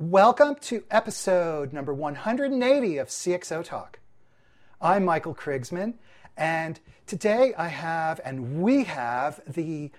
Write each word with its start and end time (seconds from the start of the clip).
Welcome 0.00 0.54
to 0.62 0.82
episode 0.90 1.74
number 1.74 1.92
180 1.92 2.96
of 2.96 3.08
CXO 3.08 3.62
Talk. 3.62 3.98
I'm 4.80 5.04
Michael 5.04 5.34
Krigsman, 5.34 5.92
and 6.38 6.80
today 7.06 7.52
I 7.58 7.68
have, 7.68 8.18
and 8.24 8.62
we 8.62 8.84
have, 8.84 9.42
the 9.46 9.90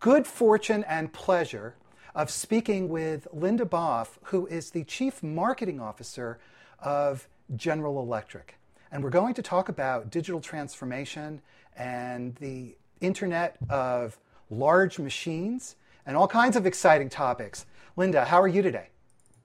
good 0.00 0.26
fortune 0.26 0.84
and 0.84 1.12
pleasure 1.12 1.74
of 2.14 2.30
speaking 2.30 2.88
with 2.88 3.28
Linda 3.30 3.66
Boff, 3.66 4.16
who 4.22 4.46
is 4.46 4.70
the 4.70 4.84
Chief 4.84 5.22
Marketing 5.22 5.80
Officer 5.80 6.38
of 6.78 7.28
General 7.54 8.00
Electric. 8.00 8.54
And 8.90 9.04
we're 9.04 9.10
going 9.10 9.34
to 9.34 9.42
talk 9.42 9.68
about 9.68 10.08
digital 10.08 10.40
transformation 10.40 11.42
and 11.76 12.34
the 12.36 12.74
Internet 13.02 13.58
of 13.68 14.16
large 14.48 14.98
machines 14.98 15.76
and 16.06 16.16
all 16.16 16.26
kinds 16.26 16.56
of 16.56 16.64
exciting 16.64 17.10
topics. 17.10 17.66
Linda, 17.98 18.24
how 18.24 18.40
are 18.40 18.48
you 18.48 18.62
today? 18.62 18.88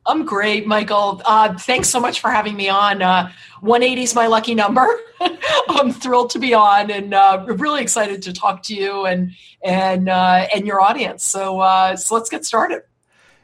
I'm 0.05 0.25
great, 0.25 0.65
Michael. 0.65 1.21
Uh, 1.23 1.57
thanks 1.57 1.89
so 1.89 1.99
much 1.99 2.21
for 2.21 2.31
having 2.31 2.55
me 2.55 2.69
on. 2.69 3.01
Uh, 3.01 3.31
180 3.59 4.01
is 4.01 4.15
my 4.15 4.27
lucky 4.27 4.55
number. 4.55 4.87
I'm 5.69 5.91
thrilled 5.91 6.31
to 6.31 6.39
be 6.39 6.53
on, 6.55 6.89
and 6.89 7.13
uh, 7.13 7.45
really 7.47 7.81
excited 7.81 8.23
to 8.23 8.33
talk 8.33 8.63
to 8.63 8.73
you 8.73 9.05
and 9.05 9.33
and 9.63 10.09
uh, 10.09 10.47
and 10.53 10.65
your 10.65 10.81
audience. 10.81 11.23
So 11.23 11.59
uh, 11.59 11.95
so 11.95 12.15
let's 12.15 12.29
get 12.29 12.45
started. 12.45 12.81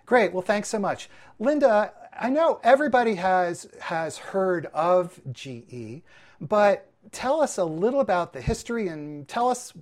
Great. 0.08 0.34
Well, 0.34 0.42
thanks 0.42 0.70
so 0.70 0.80
much, 0.80 1.10
Linda. 1.38 1.94
I 2.20 2.30
know 2.32 2.60
everybody 2.64 3.16
has 3.16 3.70
has 3.80 4.18
heard 4.18 4.66
of 4.74 5.20
GE, 5.32 6.02
but 6.42 6.90
tell 7.12 7.42
us 7.42 7.58
a 7.60 7.66
little 7.66 8.00
about 8.00 8.34
the 8.34 8.42
history 8.42 8.88
and 8.88 9.28
tell 9.28 9.50
us 9.50 9.74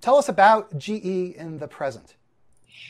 tell 0.00 0.16
us 0.16 0.28
about 0.28 0.76
GE 0.76 1.36
in 1.36 1.58
the 1.58 1.68
present. 1.68 2.16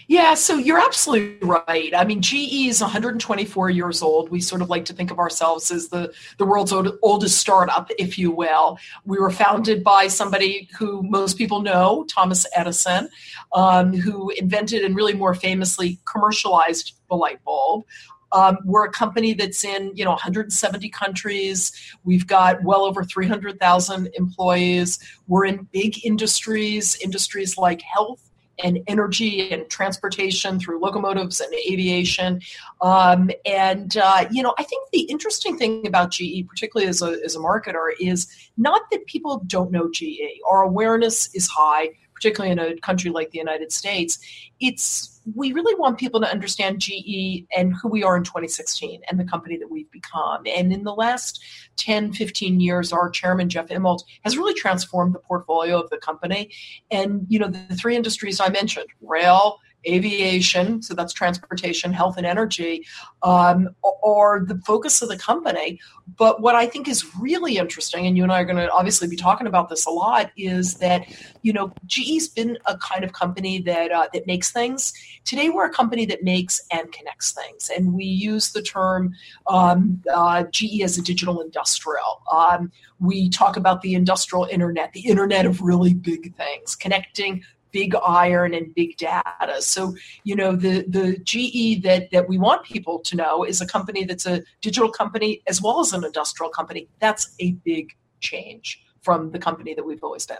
Yeah, 0.06 0.34
so 0.34 0.56
you're 0.56 0.78
absolutely 0.78 1.46
right. 1.46 1.92
I 1.96 2.04
mean, 2.04 2.20
GE 2.20 2.68
is 2.68 2.80
124 2.80 3.70
years 3.70 4.02
old. 4.02 4.28
We 4.30 4.40
sort 4.40 4.60
of 4.60 4.68
like 4.68 4.84
to 4.86 4.92
think 4.92 5.10
of 5.10 5.18
ourselves 5.18 5.70
as 5.70 5.88
the, 5.88 6.12
the 6.36 6.44
world's 6.44 6.72
old, 6.72 6.98
oldest 7.02 7.38
startup, 7.38 7.90
if 7.98 8.18
you 8.18 8.30
will. 8.30 8.78
We 9.06 9.18
were 9.18 9.30
founded 9.30 9.82
by 9.82 10.08
somebody 10.08 10.68
who 10.78 11.02
most 11.02 11.38
people 11.38 11.62
know, 11.62 12.04
Thomas 12.08 12.46
Edison, 12.54 13.08
um, 13.54 13.94
who 13.94 14.30
invented 14.30 14.84
and 14.84 14.94
really 14.94 15.14
more 15.14 15.34
famously 15.34 15.98
commercialized 16.04 16.96
the 17.08 17.16
light 17.16 17.42
bulb. 17.44 17.84
Um, 18.32 18.58
we're 18.64 18.84
a 18.84 18.90
company 18.90 19.32
that's 19.32 19.64
in 19.64 19.92
you 19.94 20.04
know 20.04 20.10
170 20.10 20.88
countries. 20.90 21.72
We've 22.02 22.26
got 22.26 22.62
well 22.64 22.84
over 22.84 23.04
300,000 23.04 24.10
employees. 24.14 24.98
We're 25.28 25.44
in 25.44 25.68
big 25.72 26.04
industries, 26.04 26.96
industries 26.96 27.56
like 27.56 27.80
health, 27.82 28.28
and 28.62 28.78
energy 28.86 29.52
and 29.52 29.68
transportation 29.68 30.58
through 30.60 30.80
locomotives 30.80 31.40
and 31.40 31.52
aviation. 31.54 32.40
Um, 32.80 33.30
and, 33.44 33.96
uh, 33.96 34.26
you 34.30 34.42
know, 34.42 34.54
I 34.58 34.62
think 34.62 34.90
the 34.92 35.02
interesting 35.02 35.56
thing 35.56 35.86
about 35.86 36.12
GE, 36.12 36.46
particularly 36.48 36.88
as 36.88 37.02
a, 37.02 37.18
as 37.24 37.34
a 37.34 37.38
marketer, 37.38 37.88
is 38.00 38.28
not 38.56 38.82
that 38.90 39.06
people 39.06 39.42
don't 39.46 39.70
know 39.70 39.90
GE. 39.90 40.40
Our 40.48 40.62
awareness 40.62 41.34
is 41.34 41.48
high, 41.48 41.90
particularly 42.14 42.52
in 42.52 42.58
a 42.58 42.76
country 42.78 43.10
like 43.10 43.30
the 43.30 43.38
United 43.38 43.72
States. 43.72 44.18
It's 44.60 45.20
we 45.34 45.52
really 45.52 45.74
want 45.74 45.98
people 45.98 46.20
to 46.20 46.30
understand 46.30 46.80
GE 46.80 47.46
and 47.56 47.74
who 47.74 47.88
we 47.88 48.02
are 48.02 48.16
in 48.16 48.24
2016 48.24 49.00
and 49.08 49.18
the 49.18 49.24
company 49.24 49.56
that 49.56 49.70
we've 49.70 49.90
become. 49.90 50.42
And 50.46 50.72
in 50.72 50.84
the 50.84 50.94
last 50.94 51.42
10, 51.76 52.12
15 52.12 52.60
years, 52.60 52.92
our 52.92 53.08
chairman, 53.08 53.48
Jeff 53.48 53.68
Immelt, 53.68 54.04
has 54.22 54.36
really 54.36 54.54
transformed 54.54 55.14
the 55.14 55.18
portfolio 55.18 55.80
of 55.80 55.88
the 55.90 55.96
company. 55.96 56.50
And, 56.90 57.26
you 57.28 57.38
know, 57.38 57.48
the 57.48 57.74
three 57.74 57.96
industries 57.96 58.38
I 58.38 58.50
mentioned, 58.50 58.88
rail, 59.00 59.58
aviation, 59.86 60.82
so 60.82 60.94
that's 60.94 61.12
transportation, 61.12 61.92
health, 61.92 62.16
and 62.16 62.26
energy, 62.26 62.86
um, 63.22 63.68
are 64.04 64.44
the 64.44 64.58
focus 64.66 65.02
of 65.02 65.08
the 65.08 65.16
company. 65.16 65.80
But 66.16 66.42
what 66.42 66.54
I 66.54 66.66
think 66.66 66.86
is 66.86 67.04
really 67.16 67.56
interesting, 67.56 68.06
and 68.06 68.16
you 68.16 68.22
and 68.22 68.32
I 68.32 68.40
are 68.40 68.44
going 68.44 68.56
to 68.56 68.70
obviously 68.70 69.08
be 69.08 69.16
talking 69.16 69.46
about 69.46 69.68
this 69.68 69.86
a 69.86 69.90
lot, 69.90 70.30
is 70.36 70.74
that 70.74 71.06
you 71.42 71.52
know 71.52 71.72
GE's 71.86 72.28
been 72.28 72.58
a 72.66 72.76
kind 72.78 73.04
of 73.04 73.12
company 73.12 73.60
that 73.62 73.90
uh, 73.90 74.08
that 74.12 74.26
makes 74.26 74.52
things. 74.52 74.92
Today, 75.24 75.48
we're 75.48 75.66
a 75.66 75.72
company 75.72 76.04
that 76.06 76.22
makes 76.22 76.60
and 76.70 76.92
connects 76.92 77.32
things, 77.32 77.70
and 77.74 77.94
we 77.94 78.04
use 78.04 78.52
the 78.52 78.62
term 78.62 79.14
um, 79.46 80.02
uh, 80.12 80.44
GE 80.50 80.82
as 80.82 80.98
a 80.98 81.02
digital 81.02 81.40
industrial. 81.40 82.22
Um, 82.30 82.70
we 83.00 83.28
talk 83.28 83.56
about 83.56 83.82
the 83.82 83.94
industrial 83.94 84.44
internet, 84.44 84.92
the 84.92 85.06
internet 85.06 85.46
of 85.46 85.62
really 85.62 85.94
big 85.94 86.34
things, 86.36 86.76
connecting 86.76 87.42
big 87.74 87.92
iron 88.06 88.54
and 88.54 88.72
big 88.72 88.96
data. 88.96 89.60
So, 89.60 89.94
you 90.22 90.36
know, 90.36 90.54
the, 90.54 90.84
the 90.88 91.18
GE 91.18 91.82
that, 91.82 92.08
that 92.12 92.28
we 92.28 92.38
want 92.38 92.62
people 92.62 93.00
to 93.00 93.16
know 93.16 93.42
is 93.42 93.60
a 93.60 93.66
company 93.66 94.04
that's 94.04 94.26
a 94.26 94.44
digital 94.60 94.90
company 94.90 95.42
as 95.48 95.60
well 95.60 95.80
as 95.80 95.92
an 95.92 96.04
industrial 96.04 96.50
company. 96.50 96.88
That's 97.00 97.34
a 97.40 97.50
big 97.64 97.90
change 98.20 98.80
from 99.02 99.32
the 99.32 99.40
company 99.40 99.74
that 99.74 99.84
we've 99.84 100.04
always 100.04 100.24
been. 100.24 100.38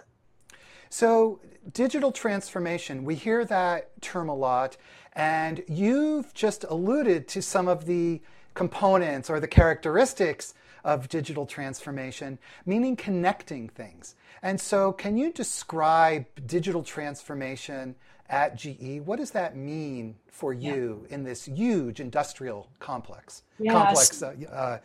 So, 0.89 1.41
digital 1.73 2.13
transformation, 2.13 3.03
we 3.03 3.15
hear 3.15 3.43
that 3.43 4.01
term 4.01 4.29
a 4.29 4.35
lot, 4.35 4.77
and 5.11 5.61
you've 5.67 6.33
just 6.33 6.63
alluded 6.69 7.27
to 7.29 7.41
some 7.41 7.67
of 7.67 7.85
the 7.85 8.21
components 8.53 9.29
or 9.29 9.41
the 9.41 9.47
characteristics 9.47 10.53
of 10.85 11.09
digital 11.09 11.45
transformation, 11.45 12.39
meaning 12.65 12.95
connecting 12.95 13.67
things. 13.67 14.15
And 14.45 14.61
so, 14.61 14.91
can 14.91 15.17
you 15.17 15.31
describe 15.33 16.27
digital 16.45 16.83
transformation 16.83 17.95
at 18.29 18.55
GE? 18.55 19.01
What 19.05 19.19
does 19.19 19.31
that 19.31 19.55
mean 19.55 20.15
for 20.27 20.53
you 20.53 21.05
yeah. 21.07 21.15
in 21.15 21.23
this 21.23 21.45
huge 21.45 21.99
industrial 21.99 22.67
complex? 22.79 23.43
Yes. 23.59 23.73
Complex 23.73 24.23
uh, 24.23 24.33
uh, 24.51 24.77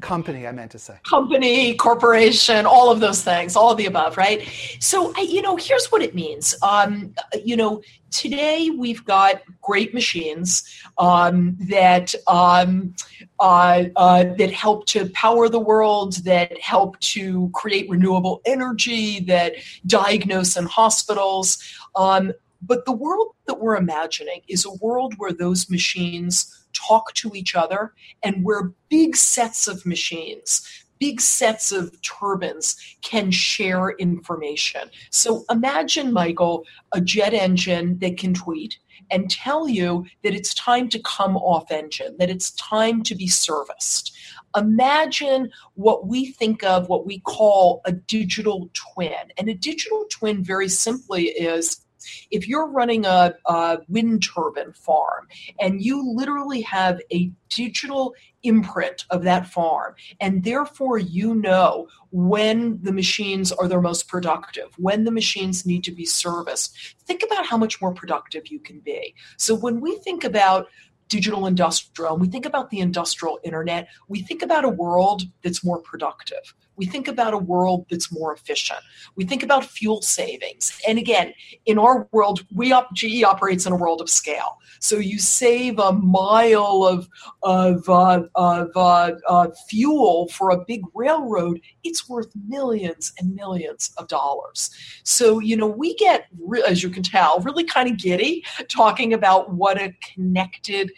company 0.00 0.46
i 0.46 0.52
meant 0.52 0.70
to 0.70 0.78
say 0.78 0.96
company 1.08 1.74
corporation 1.74 2.66
all 2.66 2.90
of 2.90 3.00
those 3.00 3.22
things 3.22 3.56
all 3.56 3.70
of 3.70 3.76
the 3.76 3.86
above 3.86 4.16
right 4.16 4.46
so 4.80 5.16
you 5.18 5.42
know 5.42 5.56
here's 5.56 5.86
what 5.86 6.02
it 6.02 6.14
means 6.14 6.54
um, 6.62 7.14
you 7.44 7.56
know 7.56 7.82
today 8.10 8.70
we've 8.70 9.04
got 9.04 9.42
great 9.60 9.92
machines 9.94 10.82
um, 10.98 11.56
that 11.60 12.14
um, 12.26 12.94
uh, 13.38 13.84
uh, 13.96 14.24
that 14.36 14.52
help 14.52 14.86
to 14.86 15.08
power 15.10 15.48
the 15.48 15.60
world 15.60 16.14
that 16.24 16.58
help 16.60 16.98
to 17.00 17.50
create 17.54 17.88
renewable 17.88 18.40
energy 18.44 19.20
that 19.20 19.54
diagnose 19.86 20.56
in 20.56 20.64
hospitals 20.66 21.62
um, 21.96 22.32
but 22.62 22.84
the 22.84 22.92
world 22.92 23.34
that 23.46 23.60
we're 23.60 23.76
imagining 23.76 24.42
is 24.48 24.64
a 24.64 24.84
world 24.84 25.14
where 25.16 25.32
those 25.32 25.70
machines 25.70 26.66
talk 26.72 27.12
to 27.14 27.32
each 27.34 27.54
other 27.54 27.94
and 28.22 28.44
where 28.44 28.72
big 28.88 29.16
sets 29.16 29.66
of 29.66 29.86
machines 29.86 30.80
big 31.00 31.20
sets 31.20 31.72
of 31.72 32.00
turbines 32.02 32.76
can 33.02 33.30
share 33.30 33.90
information. 33.92 34.82
So 35.10 35.44
imagine, 35.50 36.12
Michael, 36.12 36.64
a 36.92 37.00
jet 37.00 37.34
engine 37.34 37.98
that 37.98 38.18
can 38.18 38.34
tweet 38.34 38.78
and 39.10 39.30
tell 39.30 39.68
you 39.68 40.06
that 40.22 40.34
it's 40.34 40.54
time 40.54 40.88
to 40.90 41.00
come 41.00 41.36
off 41.36 41.72
engine, 41.72 42.16
that 42.18 42.30
it's 42.30 42.52
time 42.52 43.02
to 43.04 43.14
be 43.14 43.26
serviced. 43.26 44.14
Imagine 44.56 45.50
what 45.74 46.06
we 46.06 46.26
think 46.32 46.62
of, 46.64 46.88
what 46.88 47.06
we 47.06 47.20
call 47.20 47.80
a 47.84 47.92
digital 47.92 48.70
twin. 48.74 49.32
And 49.38 49.48
a 49.48 49.54
digital 49.54 50.06
twin, 50.10 50.42
very 50.42 50.68
simply, 50.68 51.24
is 51.24 51.84
if 52.30 52.48
you're 52.48 52.66
running 52.66 53.04
a, 53.04 53.34
a 53.46 53.78
wind 53.88 54.22
turbine 54.22 54.72
farm 54.72 55.28
and 55.58 55.82
you 55.82 56.14
literally 56.14 56.62
have 56.62 57.00
a 57.12 57.32
digital 57.48 58.14
imprint 58.42 59.04
of 59.10 59.22
that 59.24 59.46
farm 59.46 59.94
and 60.18 60.44
therefore 60.44 60.96
you 60.96 61.34
know 61.34 61.86
when 62.10 62.80
the 62.82 62.92
machines 62.92 63.52
are 63.52 63.68
their 63.68 63.82
most 63.82 64.08
productive 64.08 64.68
when 64.78 65.04
the 65.04 65.10
machines 65.10 65.66
need 65.66 65.84
to 65.84 65.92
be 65.92 66.06
serviced 66.06 66.74
think 67.04 67.22
about 67.22 67.44
how 67.44 67.58
much 67.58 67.82
more 67.82 67.92
productive 67.92 68.48
you 68.48 68.58
can 68.58 68.80
be 68.80 69.14
so 69.36 69.54
when 69.54 69.80
we 69.80 69.94
think 69.96 70.24
about 70.24 70.68
digital 71.10 71.46
industrial 71.46 72.12
and 72.12 72.20
we 72.20 72.28
think 72.28 72.46
about 72.46 72.70
the 72.70 72.78
industrial 72.78 73.38
internet 73.42 73.88
we 74.08 74.22
think 74.22 74.42
about 74.42 74.64
a 74.64 74.68
world 74.68 75.22
that's 75.42 75.62
more 75.62 75.80
productive 75.80 76.54
we 76.76 76.86
think 76.86 77.08
about 77.08 77.34
a 77.34 77.38
world 77.38 77.86
that's 77.90 78.12
more 78.12 78.32
efficient. 78.32 78.80
We 79.16 79.24
think 79.24 79.42
about 79.42 79.64
fuel 79.64 80.02
savings. 80.02 80.80
And 80.88 80.98
again, 80.98 81.34
in 81.66 81.78
our 81.78 82.08
world, 82.12 82.46
we 82.54 82.72
up, 82.72 82.88
GE 82.94 83.22
operates 83.22 83.66
in 83.66 83.72
a 83.72 83.76
world 83.76 84.00
of 84.00 84.08
scale. 84.08 84.58
So 84.78 84.96
you 84.96 85.18
save 85.18 85.78
a 85.78 85.92
mile 85.92 86.84
of, 86.84 87.08
of, 87.42 87.88
uh, 87.88 88.22
of 88.34 88.70
uh, 88.74 89.12
uh, 89.28 89.48
fuel 89.68 90.28
for 90.28 90.50
a 90.50 90.64
big 90.66 90.82
railroad, 90.94 91.60
it's 91.84 92.08
worth 92.08 92.30
millions 92.48 93.12
and 93.18 93.34
millions 93.34 93.92
of 93.98 94.08
dollars. 94.08 94.70
So, 95.02 95.38
you 95.38 95.56
know, 95.56 95.66
we 95.66 95.94
get, 95.96 96.26
as 96.66 96.82
you 96.82 96.88
can 96.88 97.02
tell, 97.02 97.40
really 97.40 97.64
kind 97.64 97.90
of 97.90 97.98
giddy 97.98 98.44
talking 98.68 99.12
about 99.12 99.52
what 99.52 99.80
a 99.80 99.94
connected 100.14 100.90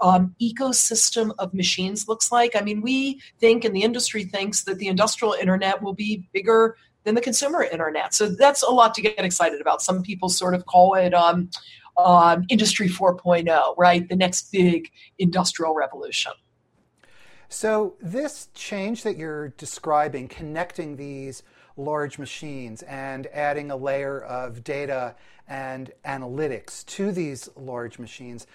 um, 0.00 0.34
ecosystem 0.40 1.32
of 1.38 1.52
machines 1.54 2.08
looks 2.08 2.32
like. 2.32 2.56
I 2.56 2.60
mean, 2.60 2.80
we 2.80 3.20
think 3.38 3.64
and 3.64 3.74
the 3.74 3.82
industry 3.82 4.24
thinks 4.24 4.64
that 4.64 4.78
the 4.78 4.88
industrial 4.88 5.34
internet 5.34 5.82
will 5.82 5.94
be 5.94 6.28
bigger 6.32 6.76
than 7.04 7.14
the 7.14 7.20
consumer 7.20 7.62
internet. 7.62 8.14
So 8.14 8.28
that's 8.28 8.62
a 8.62 8.70
lot 8.70 8.94
to 8.94 9.02
get 9.02 9.24
excited 9.24 9.60
about. 9.60 9.82
Some 9.82 10.02
people 10.02 10.28
sort 10.28 10.54
of 10.54 10.66
call 10.66 10.94
it 10.94 11.14
um, 11.14 11.50
um, 11.96 12.44
Industry 12.48 12.88
4.0, 12.88 13.74
right? 13.76 14.08
The 14.08 14.16
next 14.16 14.52
big 14.52 14.90
industrial 15.18 15.74
revolution. 15.74 16.32
So, 17.52 17.96
this 18.00 18.48
change 18.54 19.02
that 19.02 19.16
you're 19.16 19.48
describing, 19.48 20.28
connecting 20.28 20.96
these 20.96 21.42
large 21.76 22.16
machines 22.16 22.82
and 22.82 23.26
adding 23.32 23.72
a 23.72 23.76
layer 23.76 24.20
of 24.20 24.62
data 24.62 25.16
and 25.48 25.90
analytics 26.04 26.86
to 26.86 27.10
these 27.10 27.48
large 27.56 27.98
machines, 27.98 28.46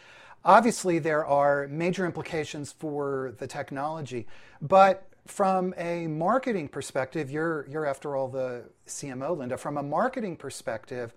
obviously 0.46 1.00
there 1.00 1.26
are 1.26 1.68
major 1.68 2.06
implications 2.06 2.72
for 2.72 3.34
the 3.40 3.48
technology. 3.48 4.28
But 4.62 5.10
from 5.26 5.74
a 5.78 6.08
marketing 6.08 6.70
perspective, 6.70 7.32
you're, 7.32 7.68
you're 7.68 7.86
after 7.86 8.16
all 8.16 8.28
the 8.28 8.66
CMO, 8.88 9.36
Linda. 9.38 9.58
From 9.58 9.78
a 9.78 9.84
marketing 9.84 10.38
perspective, 10.38 11.14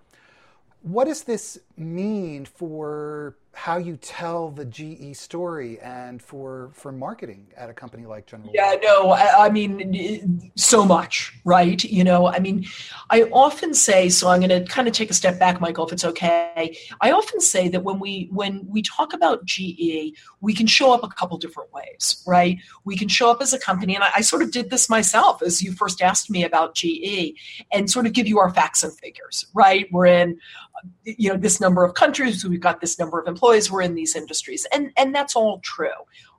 what 0.83 1.05
does 1.05 1.25
this 1.25 1.59
mean 1.79 2.45
for 2.45 3.37
how 3.59 3.77
you 3.77 3.97
tell 3.97 4.51
the 4.51 4.65
GE 4.65 5.17
story 5.17 5.81
and 5.81 6.23
for 6.23 6.71
for 6.75 6.93
marketing 6.93 7.45
at 7.57 7.69
a 7.69 7.75
company 7.75 8.07
like 8.07 8.25
General? 8.25 8.53
Yeah, 8.55 8.77
no, 8.81 9.11
I, 9.11 9.47
I, 9.47 9.51
mean 9.51 10.53
so 10.55 10.85
much, 10.85 11.33
right? 11.45 11.83
You 11.83 12.05
know, 12.05 12.29
I 12.29 12.39
mean, 12.39 12.67
I 13.11 13.23
often 13.33 13.75
say 13.75 14.11
so. 14.11 14.29
I'm 14.29 14.41
going 14.41 14.51
to 14.51 14.65
kind 14.71 14.87
of 14.87 14.95
take 14.95 15.11
a 15.11 15.15
step 15.15 15.41
back, 15.41 15.61
Michael, 15.61 15.85
if 15.87 15.93
it's 15.93 16.05
okay. 16.05 16.79
I 17.01 17.11
often 17.11 17.41
say 17.41 17.69
that 17.69 17.83
when 17.83 17.99
we 17.99 18.29
when 18.31 18.65
we 18.69 18.81
talk 18.81 19.13
about 19.13 19.45
GE, 19.45 20.15
we 20.41 20.55
can 20.55 20.69
show 20.69 20.93
up 20.93 21.03
a 21.03 21.09
couple 21.09 21.37
different 21.37 21.73
ways, 21.73 22.23
right? 22.29 22.59
We 22.85 22.97
can 22.97 23.09
show 23.09 23.29
up 23.29 23.43
as 23.43 23.53
a 23.53 23.59
company, 23.59 23.97
and 23.97 24.05
I, 24.05 24.11
I 24.17 24.21
sort 24.21 24.43
of 24.43 24.53
did 24.53 24.71
this 24.71 24.89
myself 24.89 25.43
as 25.43 25.61
you 25.63 25.73
first 25.73 26.01
asked 26.01 26.31
me 26.31 26.45
about 26.45 26.77
GE, 26.77 27.35
and 27.73 27.91
sort 27.91 28.07
of 28.07 28.13
give 28.13 28.29
you 28.29 28.39
our 28.39 28.55
facts 28.55 28.85
and 28.85 28.97
figures, 28.97 29.47
right? 29.53 29.89
We're 29.91 30.07
in 30.07 30.39
you 31.05 31.31
know 31.31 31.37
this 31.37 31.61
number 31.61 31.68
of 31.77 31.95
countries 31.95 32.45
we've 32.45 32.61
got 32.61 32.81
this 32.81 32.99
number 32.99 33.19
of 33.19 33.27
employees 33.27 33.71
we're 33.71 33.83
in 33.83 33.95
these 33.95 34.17
industries 34.17 34.67
and 34.73 34.93
and 34.97 35.15
that's 35.15 35.37
all 35.37 35.61
true 35.61 35.91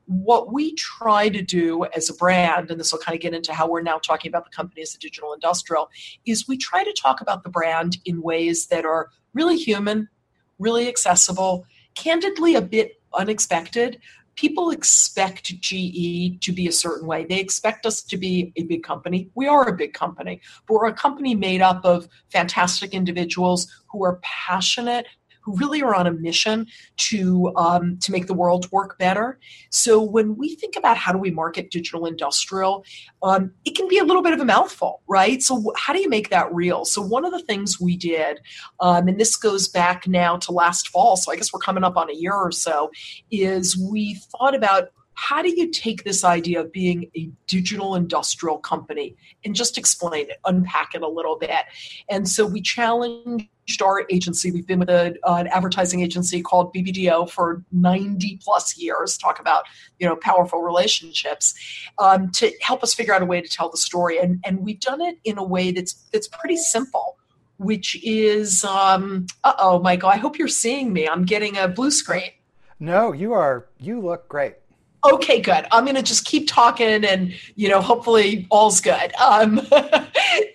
what 0.05 0.51
we 0.51 0.73
try 0.73 1.29
to 1.29 1.41
do 1.41 1.85
as 1.95 2.09
a 2.09 2.13
brand 2.15 2.71
and 2.71 2.79
this 2.79 2.91
will 2.91 2.99
kind 2.99 3.15
of 3.15 3.21
get 3.21 3.33
into 3.33 3.53
how 3.53 3.69
we're 3.69 3.81
now 3.81 3.99
talking 3.99 4.29
about 4.29 4.43
the 4.43 4.49
company 4.49 4.81
as 4.81 4.95
a 4.95 4.97
digital 4.97 5.33
industrial 5.33 5.89
is 6.25 6.47
we 6.47 6.57
try 6.57 6.83
to 6.83 6.93
talk 6.93 7.21
about 7.21 7.43
the 7.43 7.49
brand 7.49 7.97
in 8.05 8.21
ways 8.21 8.67
that 8.67 8.85
are 8.85 9.09
really 9.33 9.57
human 9.57 10.09
really 10.57 10.87
accessible 10.87 11.65
candidly 11.95 12.55
a 12.55 12.61
bit 12.61 13.01
unexpected 13.13 13.99
people 14.39 14.69
expect 14.69 15.59
GE 15.59 16.39
to 16.39 16.53
be 16.53 16.65
a 16.65 16.71
certain 16.71 17.05
way. 17.05 17.25
They 17.25 17.41
expect 17.41 17.85
us 17.85 18.01
to 18.03 18.15
be 18.15 18.53
a 18.55 18.63
big 18.63 18.83
company. 18.83 19.29
We 19.35 19.49
are 19.49 19.67
a 19.67 19.75
big 19.75 19.93
company, 19.93 20.39
but 20.65 20.75
we're 20.75 20.87
a 20.87 20.93
company 20.93 21.35
made 21.35 21.61
up 21.61 21.83
of 21.83 22.07
fantastic 22.31 22.93
individuals 22.93 23.67
who 23.91 24.01
are 24.05 24.17
passionate 24.23 25.07
who 25.49 25.57
really 25.57 25.81
are 25.81 25.95
on 25.95 26.07
a 26.07 26.11
mission 26.11 26.67
to 26.97 27.51
um, 27.55 27.97
to 27.97 28.11
make 28.11 28.27
the 28.27 28.33
world 28.33 28.71
work 28.71 28.97
better. 28.97 29.39
So 29.69 30.01
when 30.01 30.37
we 30.37 30.55
think 30.55 30.75
about 30.75 30.97
how 30.97 31.11
do 31.11 31.17
we 31.17 31.31
market 31.31 31.71
digital 31.71 32.05
industrial, 32.05 32.85
um, 33.23 33.51
it 33.65 33.75
can 33.75 33.87
be 33.87 33.97
a 33.97 34.03
little 34.03 34.21
bit 34.21 34.33
of 34.33 34.39
a 34.39 34.45
mouthful, 34.45 35.01
right? 35.07 35.41
So 35.41 35.73
how 35.75 35.93
do 35.93 35.99
you 35.99 36.09
make 36.09 36.29
that 36.29 36.53
real? 36.53 36.85
So 36.85 37.01
one 37.01 37.25
of 37.25 37.31
the 37.31 37.39
things 37.41 37.79
we 37.79 37.97
did, 37.97 38.39
um, 38.79 39.07
and 39.07 39.19
this 39.19 39.35
goes 39.35 39.67
back 39.67 40.07
now 40.07 40.37
to 40.37 40.51
last 40.51 40.89
fall, 40.89 41.17
so 41.17 41.31
I 41.31 41.35
guess 41.35 41.51
we're 41.51 41.59
coming 41.59 41.83
up 41.83 41.97
on 41.97 42.09
a 42.09 42.13
year 42.13 42.33
or 42.33 42.51
so, 42.51 42.91
is 43.31 43.77
we 43.77 44.15
thought 44.15 44.55
about 44.55 44.89
how 45.13 45.41
do 45.41 45.49
you 45.49 45.69
take 45.69 46.05
this 46.05 46.23
idea 46.23 46.61
of 46.61 46.71
being 46.71 47.11
a 47.17 47.29
digital 47.45 47.93
industrial 47.95 48.57
company 48.57 49.17
and 49.43 49.53
just 49.53 49.77
explain 49.77 50.29
it, 50.29 50.37
unpack 50.45 50.95
it 50.95 51.01
a 51.01 51.07
little 51.09 51.37
bit? 51.37 51.65
And 52.09 52.27
so 52.29 52.45
we 52.45 52.61
challenged 52.61 53.49
our 53.81 54.05
agency. 54.09 54.51
We've 54.51 54.65
been 54.65 54.79
with 54.79 54.89
a, 54.89 55.15
uh, 55.23 55.35
an 55.35 55.47
advertising 55.47 56.01
agency 56.01 56.41
called 56.41 56.73
BBDO 56.73 57.29
for 57.29 57.63
90 57.71 58.39
plus 58.43 58.77
years. 58.77 59.17
Talk 59.17 59.39
about 59.39 59.65
you 59.99 60.07
know 60.07 60.15
powerful 60.15 60.61
relationships 60.61 61.53
um, 61.97 62.31
to 62.31 62.51
help 62.61 62.83
us 62.83 62.93
figure 62.93 63.13
out 63.13 63.21
a 63.21 63.25
way 63.25 63.41
to 63.41 63.49
tell 63.49 63.69
the 63.69 63.77
story, 63.77 64.17
and 64.17 64.39
and 64.45 64.59
we've 64.59 64.79
done 64.79 65.01
it 65.01 65.17
in 65.23 65.37
a 65.37 65.43
way 65.43 65.71
that's 65.71 65.93
that's 66.11 66.27
pretty 66.27 66.57
simple. 66.57 67.17
Which 67.57 68.01
is, 68.05 68.63
um, 68.63 69.27
uh 69.43 69.53
oh, 69.59 69.79
Michael. 69.79 70.07
I 70.07 70.15
hope 70.15 70.37
you're 70.37 70.47
seeing 70.47 70.93
me. 70.93 71.09
I'm 71.09 71.25
getting 71.25 71.57
a 71.57 71.67
blue 71.67 71.91
screen. 71.91 72.31
No, 72.79 73.11
you 73.11 73.33
are. 73.33 73.67
You 73.77 73.99
look 73.99 74.29
great 74.29 74.55
okay 75.03 75.39
good. 75.39 75.65
I'm 75.71 75.85
going 75.85 75.95
to 75.95 76.03
just 76.03 76.25
keep 76.25 76.47
talking 76.47 77.05
and 77.05 77.33
you 77.55 77.69
know 77.69 77.81
hopefully 77.81 78.47
all's 78.49 78.81
good. 78.81 79.13
Um, 79.15 79.61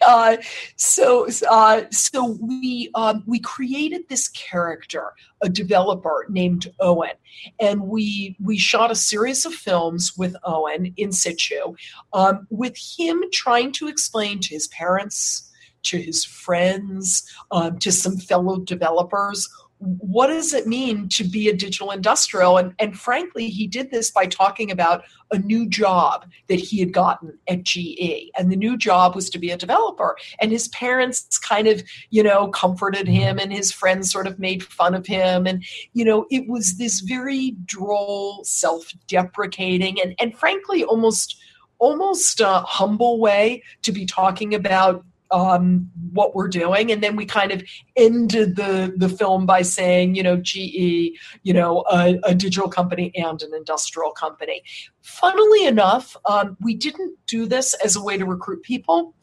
uh, 0.07 0.37
so 0.77 1.29
uh, 1.51 1.83
so 1.91 2.37
we 2.41 2.91
um, 2.95 3.23
we 3.27 3.39
created 3.39 4.09
this 4.09 4.29
character 4.29 5.13
a 5.43 5.49
developer 5.49 6.27
named 6.29 6.73
owen 6.81 7.13
and 7.61 7.83
we 7.83 8.37
we 8.43 8.59
shot 8.59 8.91
a 8.91 8.95
series 8.95 9.45
of 9.45 9.55
films 9.55 10.17
with 10.17 10.35
owen 10.45 10.93
in 10.97 11.13
situ 11.13 11.75
um, 12.13 12.47
with 12.51 12.77
him 12.77 13.23
trying 13.33 13.73
to 13.73 13.89
explain 13.89 14.41
to 14.41 14.55
his 14.55 14.69
parents 14.69 15.51
to 15.83 15.99
his 15.99 16.25
friends 16.25 17.31
um, 17.51 17.79
to 17.79 17.93
some 17.93 18.17
fellow 18.17 18.59
developers 18.59 19.49
what 19.85 20.29
does 20.29 20.55
it 20.55 20.67
mean 20.67 21.09
to 21.11 21.25
be 21.25 21.49
a 21.49 21.55
digital 21.55 21.91
industrial? 21.91 22.57
And, 22.57 22.75
and 22.79 22.99
frankly, 22.99 23.49
he 23.49 23.67
did 23.67 23.91
this 23.91 24.11
by 24.11 24.27
talking 24.27 24.71
about 24.71 25.05
a 25.31 25.39
new 25.39 25.69
job 25.69 26.27
that 26.49 26.59
he 26.59 26.81
had 26.81 26.93
gotten 26.93 27.39
at 27.49 27.65
GE. 27.65 28.31
And 28.39 28.51
the 28.51 28.57
new 28.57 28.79
job 28.79 29.15
was 29.15 29.29
to 29.31 29.39
be 29.39 29.51
a 29.51 29.59
developer. 29.59 30.17
And 30.41 30.51
his 30.51 30.69
parents 30.69 31.39
kind 31.39 31.69
of, 31.69 31.83
you 32.09 32.23
know, 32.23 32.49
comforted 32.49 33.07
mm-hmm. 33.07 33.15
him 33.15 33.39
and 33.39 33.53
his 33.53 33.73
friends 33.73 34.11
sort 34.11 34.27
of 34.27 34.39
made 34.39 34.63
fun 34.63 34.95
of 34.95 35.07
him. 35.07 35.47
And, 35.47 35.63
you 35.93 36.05
know, 36.05 36.27
it 36.31 36.49
was 36.49 36.79
this 36.79 37.01
very 37.01 37.51
droll, 37.67 38.43
self 38.45 38.91
deprecating, 39.07 40.01
and, 40.01 40.15
and 40.19 40.37
frankly, 40.37 40.85
almost 40.85 41.37
almost 41.79 42.41
a 42.41 42.61
humble 42.61 43.19
way 43.19 43.63
to 43.83 43.93
be 43.93 44.07
talking 44.07 44.55
about 44.55 45.05
um, 45.35 45.91
what 46.13 46.37
we're 46.37 46.49
doing. 46.49 46.93
And 46.93 47.03
then 47.03 47.17
we 47.17 47.27
kind 47.27 47.51
of 47.51 47.61
ended 47.97 48.55
the, 48.55 48.95
the 48.97 49.09
film 49.09 49.47
by 49.47 49.63
saying, 49.63 50.15
you 50.15 50.23
know, 50.23 50.37
GE, 50.37 51.19
you 51.43 51.53
know, 51.53 51.85
a, 51.91 52.21
a 52.23 52.35
digital 52.37 52.69
company 52.69 53.11
and 53.17 53.43
an 53.43 53.53
industrial 53.53 54.13
company. 54.13 54.63
Funnily 55.03 55.67
enough, 55.67 56.17
um, 56.27 56.57
we 56.61 56.73
didn't 56.75 57.19
do 57.27 57.47
this 57.47 57.75
as 57.85 57.97
a 57.97 58.03
way 58.03 58.17
to 58.17 58.25
recruit 58.25 58.63
people, 58.63 59.17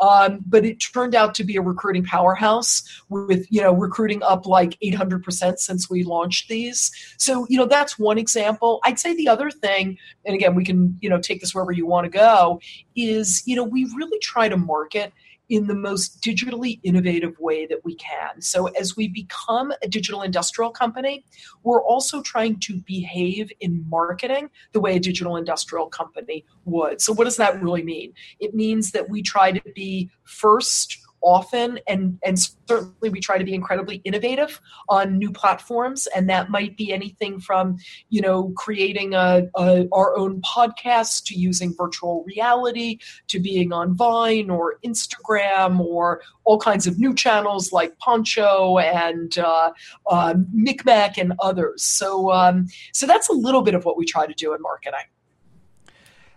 um, 0.00 0.40
but 0.46 0.64
it 0.64 0.76
turned 0.76 1.14
out 1.14 1.34
to 1.34 1.44
be 1.44 1.56
a 1.56 1.60
recruiting 1.60 2.02
powerhouse 2.02 2.82
with, 3.10 3.46
you 3.50 3.60
know, 3.60 3.72
recruiting 3.72 4.22
up 4.22 4.46
like 4.46 4.78
800% 4.82 5.58
since 5.58 5.90
we 5.90 6.02
launched 6.02 6.48
these. 6.48 6.90
So, 7.18 7.46
you 7.50 7.58
know, 7.58 7.66
that's 7.66 7.98
one 7.98 8.16
example. 8.16 8.80
I'd 8.84 8.98
say 8.98 9.14
the 9.14 9.28
other 9.28 9.50
thing, 9.50 9.98
and 10.24 10.34
again, 10.34 10.54
we 10.54 10.64
can, 10.64 10.96
you 11.02 11.10
know, 11.10 11.20
take 11.20 11.42
this 11.42 11.54
wherever 11.54 11.72
you 11.72 11.86
want 11.86 12.06
to 12.06 12.10
go, 12.10 12.58
is, 12.96 13.42
you 13.46 13.54
know, 13.54 13.64
we 13.64 13.84
really 13.94 14.18
try 14.20 14.48
to 14.48 14.56
market 14.56 15.12
in 15.48 15.66
the 15.66 15.74
most 15.74 16.20
digitally 16.20 16.78
innovative 16.82 17.38
way 17.38 17.66
that 17.66 17.84
we 17.84 17.94
can. 17.94 18.40
So, 18.40 18.66
as 18.68 18.96
we 18.96 19.08
become 19.08 19.72
a 19.82 19.88
digital 19.88 20.22
industrial 20.22 20.70
company, 20.70 21.24
we're 21.62 21.82
also 21.82 22.22
trying 22.22 22.60
to 22.60 22.80
behave 22.80 23.50
in 23.60 23.84
marketing 23.88 24.50
the 24.72 24.80
way 24.80 24.96
a 24.96 25.00
digital 25.00 25.36
industrial 25.36 25.86
company 25.86 26.44
would. 26.64 27.00
So, 27.00 27.12
what 27.12 27.24
does 27.24 27.36
that 27.36 27.62
really 27.62 27.82
mean? 27.82 28.12
It 28.40 28.54
means 28.54 28.92
that 28.92 29.08
we 29.08 29.22
try 29.22 29.52
to 29.52 29.62
be 29.74 30.10
first 30.24 30.98
often 31.20 31.78
and 31.88 32.18
and 32.24 32.38
certainly 32.68 33.10
we 33.10 33.20
try 33.20 33.38
to 33.38 33.44
be 33.44 33.54
incredibly 33.54 33.96
innovative 34.04 34.60
on 34.88 35.18
new 35.18 35.32
platforms 35.32 36.06
and 36.14 36.28
that 36.28 36.50
might 36.50 36.76
be 36.76 36.92
anything 36.92 37.40
from 37.40 37.76
you 38.08 38.20
know 38.20 38.52
creating 38.56 39.14
a, 39.14 39.48
a, 39.56 39.88
our 39.92 40.16
own 40.16 40.40
podcast 40.42 41.24
to 41.24 41.34
using 41.34 41.74
virtual 41.76 42.24
reality 42.26 42.98
to 43.26 43.40
being 43.40 43.72
on 43.72 43.96
vine 43.96 44.50
or 44.50 44.78
instagram 44.84 45.80
or 45.80 46.20
all 46.44 46.58
kinds 46.58 46.86
of 46.86 46.98
new 46.98 47.14
channels 47.14 47.72
like 47.72 47.98
poncho 47.98 48.78
and 48.78 49.38
uh, 49.38 49.70
uh, 50.10 50.34
micmac 50.52 51.18
and 51.18 51.34
others. 51.40 51.82
So 51.82 52.32
um, 52.32 52.66
so 52.92 53.06
that's 53.06 53.28
a 53.28 53.32
little 53.32 53.62
bit 53.62 53.74
of 53.74 53.84
what 53.84 53.96
we 53.96 54.06
try 54.06 54.26
to 54.26 54.34
do 54.34 54.54
in 54.54 54.62
marketing. 54.62 55.06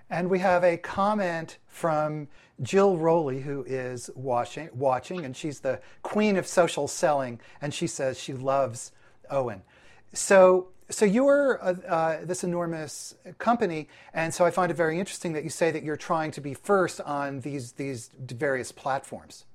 And 0.09 0.29
we 0.29 0.39
have 0.39 0.65
a 0.65 0.75
comment 0.75 1.57
from 1.67 2.27
Jill 2.61 2.97
Rowley, 2.97 3.41
who 3.41 3.63
is 3.63 4.09
watching, 4.15 4.69
watching, 4.73 5.25
and 5.25 5.35
she's 5.35 5.61
the 5.61 5.79
queen 6.03 6.37
of 6.37 6.45
social 6.45 6.87
selling, 6.87 7.39
and 7.61 7.73
she 7.73 7.87
says 7.87 8.19
she 8.19 8.33
loves 8.33 8.91
Owen. 9.29 9.63
So, 10.13 10.67
so 10.89 11.05
you're 11.05 11.63
uh, 11.63 11.75
uh, 11.87 12.25
this 12.25 12.43
enormous 12.43 13.15
company, 13.37 13.87
and 14.13 14.33
so 14.33 14.45
I 14.45 14.51
find 14.51 14.71
it 14.71 14.75
very 14.75 14.99
interesting 14.99 15.33
that 15.33 15.43
you 15.43 15.49
say 15.49 15.71
that 15.71 15.83
you're 15.83 15.97
trying 15.97 16.31
to 16.31 16.41
be 16.41 16.53
first 16.53 17.01
on 17.01 17.39
these 17.41 17.71
these 17.73 18.09
various 18.19 18.71
platforms. 18.71 19.45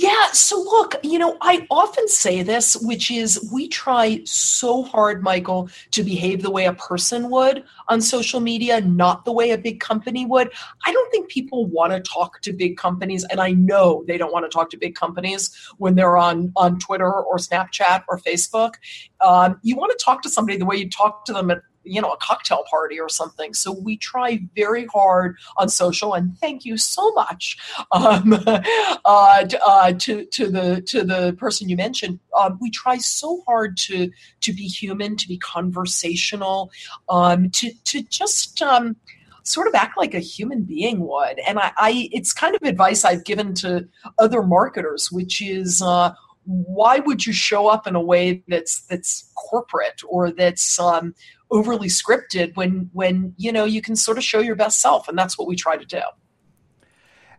Yeah, 0.00 0.30
so 0.30 0.60
look, 0.60 0.94
you 1.02 1.18
know, 1.18 1.36
I 1.40 1.66
often 1.72 2.06
say 2.06 2.44
this, 2.44 2.76
which 2.76 3.10
is 3.10 3.50
we 3.52 3.66
try 3.66 4.20
so 4.24 4.84
hard, 4.84 5.24
Michael, 5.24 5.68
to 5.90 6.04
behave 6.04 6.42
the 6.42 6.52
way 6.52 6.66
a 6.66 6.72
person 6.72 7.30
would 7.30 7.64
on 7.88 8.00
social 8.00 8.38
media, 8.38 8.80
not 8.80 9.24
the 9.24 9.32
way 9.32 9.50
a 9.50 9.58
big 9.58 9.80
company 9.80 10.24
would. 10.24 10.52
I 10.86 10.92
don't 10.92 11.10
think 11.10 11.28
people 11.28 11.66
want 11.66 11.94
to 11.94 12.00
talk 12.00 12.40
to 12.42 12.52
big 12.52 12.76
companies, 12.76 13.24
and 13.24 13.40
I 13.40 13.50
know 13.50 14.04
they 14.06 14.16
don't 14.16 14.32
want 14.32 14.44
to 14.44 14.56
talk 14.56 14.70
to 14.70 14.76
big 14.76 14.94
companies 14.94 15.50
when 15.78 15.96
they're 15.96 16.16
on, 16.16 16.52
on 16.54 16.78
Twitter 16.78 17.12
or 17.12 17.38
Snapchat 17.38 18.04
or 18.08 18.20
Facebook. 18.20 18.74
Um, 19.20 19.58
you 19.64 19.74
want 19.74 19.98
to 19.98 20.04
talk 20.04 20.22
to 20.22 20.30
somebody 20.30 20.58
the 20.58 20.64
way 20.64 20.76
you 20.76 20.88
talk 20.88 21.24
to 21.24 21.32
them 21.32 21.50
at 21.50 21.62
you 21.88 22.00
know 22.00 22.12
a 22.12 22.16
cocktail 22.18 22.64
party 22.70 23.00
or 23.00 23.08
something. 23.08 23.54
So 23.54 23.72
we 23.72 23.96
try 23.96 24.40
very 24.54 24.86
hard 24.86 25.36
on 25.56 25.68
social 25.68 26.14
and 26.14 26.36
thank 26.38 26.64
you 26.64 26.76
so 26.76 27.10
much 27.12 27.58
um, 27.92 28.32
uh, 28.46 28.60
uh, 29.04 29.92
to, 29.92 30.24
to 30.24 30.50
the 30.50 30.82
to 30.82 31.04
the 31.04 31.34
person 31.38 31.68
you 31.68 31.76
mentioned. 31.76 32.20
Um, 32.38 32.58
we 32.60 32.70
try 32.70 32.98
so 32.98 33.42
hard 33.46 33.76
to 33.78 34.10
to 34.40 34.52
be 34.52 34.64
human 34.64 35.16
to 35.16 35.28
be 35.28 35.38
conversational 35.38 36.70
um, 37.08 37.50
to 37.50 37.72
to 37.84 38.02
just 38.02 38.62
um, 38.62 38.96
sort 39.42 39.66
of 39.66 39.74
act 39.74 39.96
like 39.96 40.14
a 40.14 40.20
human 40.20 40.62
being 40.62 41.00
would. 41.00 41.38
And 41.46 41.58
I, 41.58 41.72
I, 41.78 42.08
it's 42.12 42.32
kind 42.32 42.54
of 42.54 42.62
advice 42.62 43.04
i've 43.04 43.24
given 43.24 43.54
to 43.54 43.88
other 44.18 44.42
marketers 44.42 45.10
which 45.10 45.40
is 45.40 45.80
uh, 45.82 46.12
why 46.48 46.98
would 47.00 47.26
you 47.26 47.32
show 47.32 47.68
up 47.68 47.86
in 47.86 47.94
a 47.94 48.00
way 48.00 48.42
that's 48.48 48.80
that's 48.86 49.30
corporate 49.36 50.00
or 50.08 50.30
that's 50.30 50.78
um, 50.80 51.14
overly 51.50 51.88
scripted 51.88 52.54
when 52.56 52.90
when 52.92 53.34
you 53.36 53.52
know 53.52 53.64
you 53.64 53.80
can 53.80 53.96
sort 53.96 54.18
of 54.18 54.24
show 54.24 54.40
your 54.40 54.54
best 54.54 54.80
self 54.80 55.08
and 55.08 55.16
that's 55.16 55.38
what 55.38 55.48
we 55.48 55.56
try 55.56 55.76
to 55.76 55.84
do. 55.84 56.02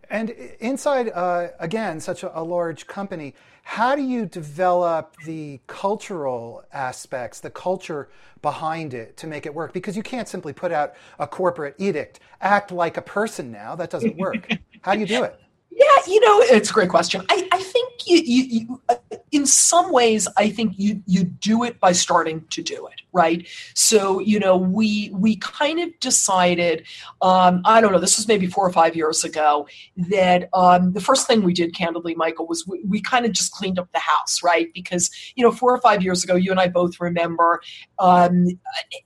And 0.09 0.31
inside 0.59 1.09
uh, 1.13 1.49
again 1.59 1.99
such 1.99 2.23
a, 2.23 2.39
a, 2.39 2.43
large 2.43 2.87
company 2.87 3.35
how 3.69 3.95
do 3.95 4.01
you 4.01 4.25
develop 4.25 5.15
the 5.27 5.59
cultural 5.67 6.63
aspects 6.73 7.39
the 7.39 7.51
culture 7.51 8.09
behind 8.41 8.95
it 8.95 9.15
to 9.17 9.27
make 9.27 9.45
it 9.45 9.53
work? 9.53 9.73
Because 9.73 9.95
you 9.95 10.01
can't 10.01 10.27
simply 10.27 10.53
put 10.53 10.71
out 10.71 10.95
a 11.19 11.27
corporate 11.27 11.75
edict 11.77 12.19
act 12.41 12.71
like 12.71 12.97
a 12.97 13.01
person 13.03 13.51
now. 13.51 13.75
That 13.75 13.91
doesn't 13.91 14.17
work. 14.17 14.49
How 14.81 14.95
do 14.95 15.01
you 15.01 15.05
do 15.05 15.23
it? 15.23 15.39
Yeah, 15.71 15.85
you 16.07 16.19
know, 16.19 16.41
it's 16.41 16.71
a 16.71 16.73
great 16.73 16.89
question. 16.89 17.23
I, 17.29 17.47
I 17.53 17.63
think 17.63 18.05
you, 18.05 18.17
you, 18.17 18.43
you, 18.43 18.81
uh, 18.89 18.95
in 19.31 19.45
some 19.45 19.93
ways, 19.93 20.27
I 20.35 20.49
think 20.49 20.73
you 20.77 21.01
you 21.05 21.23
do 21.23 21.63
it 21.63 21.79
by 21.79 21.93
starting 21.93 22.43
to 22.49 22.61
do 22.61 22.87
it, 22.87 23.01
right? 23.11 23.47
So, 23.73 24.19
you 24.19 24.39
know, 24.39 24.55
we 24.57 25.09
we 25.13 25.37
kind 25.37 25.79
of 25.79 25.89
decided, 25.99 26.85
um, 27.21 27.61
I 27.65 27.81
don't 27.81 27.91
know, 27.91 27.99
this 27.99 28.17
was 28.17 28.27
maybe 28.27 28.47
four 28.47 28.65
or 28.65 28.71
five 28.71 28.95
years 28.95 29.23
ago, 29.23 29.67
that 29.97 30.49
um, 30.53 30.93
the 30.93 31.01
first 31.01 31.27
thing 31.27 31.43
we 31.43 31.53
did, 31.53 31.75
candidly, 31.75 32.15
Michael, 32.15 32.47
was 32.47 32.67
we, 32.67 32.83
we 32.87 33.01
kind 33.01 33.25
of 33.25 33.31
just 33.31 33.51
cleaned 33.51 33.79
up 33.79 33.91
the 33.91 33.99
house, 33.99 34.43
right? 34.43 34.67
Because 34.73 35.09
you 35.35 35.43
know, 35.43 35.51
four 35.51 35.73
or 35.73 35.81
five 35.81 36.03
years 36.03 36.23
ago, 36.23 36.35
you 36.35 36.51
and 36.51 36.59
I 36.59 36.67
both 36.67 36.99
remember, 36.99 37.61
um, 37.97 38.45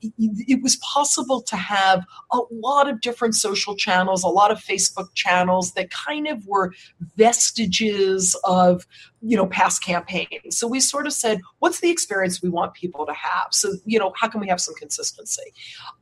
it, 0.01 0.13
it 0.19 0.63
was 0.63 0.75
possible 0.77 1.41
to 1.43 1.55
have 1.55 2.05
a 2.31 2.39
lot 2.51 2.89
of 2.89 3.01
different 3.01 3.35
social 3.35 3.75
channels, 3.75 4.23
a 4.23 4.27
lot 4.27 4.51
of 4.51 4.59
Facebook 4.59 5.13
channels 5.13 5.73
that 5.73 5.89
kind 5.91 6.27
of 6.27 6.45
were 6.47 6.73
vestiges 7.15 8.35
of 8.43 8.85
you 9.21 9.37
know 9.37 9.47
past 9.47 9.83
campaigns 9.83 10.57
so 10.57 10.67
we 10.67 10.79
sort 10.79 11.07
of 11.07 11.13
said 11.13 11.39
what's 11.59 11.79
the 11.79 11.89
experience 11.89 12.41
we 12.41 12.49
want 12.49 12.73
people 12.73 13.05
to 13.05 13.13
have 13.13 13.47
so 13.51 13.69
you 13.93 13.99
know 13.99 14.11
how 14.15 14.27
can 14.27 14.41
we 14.41 14.47
have 14.47 14.59
some 14.59 14.73
consistency 14.75 15.53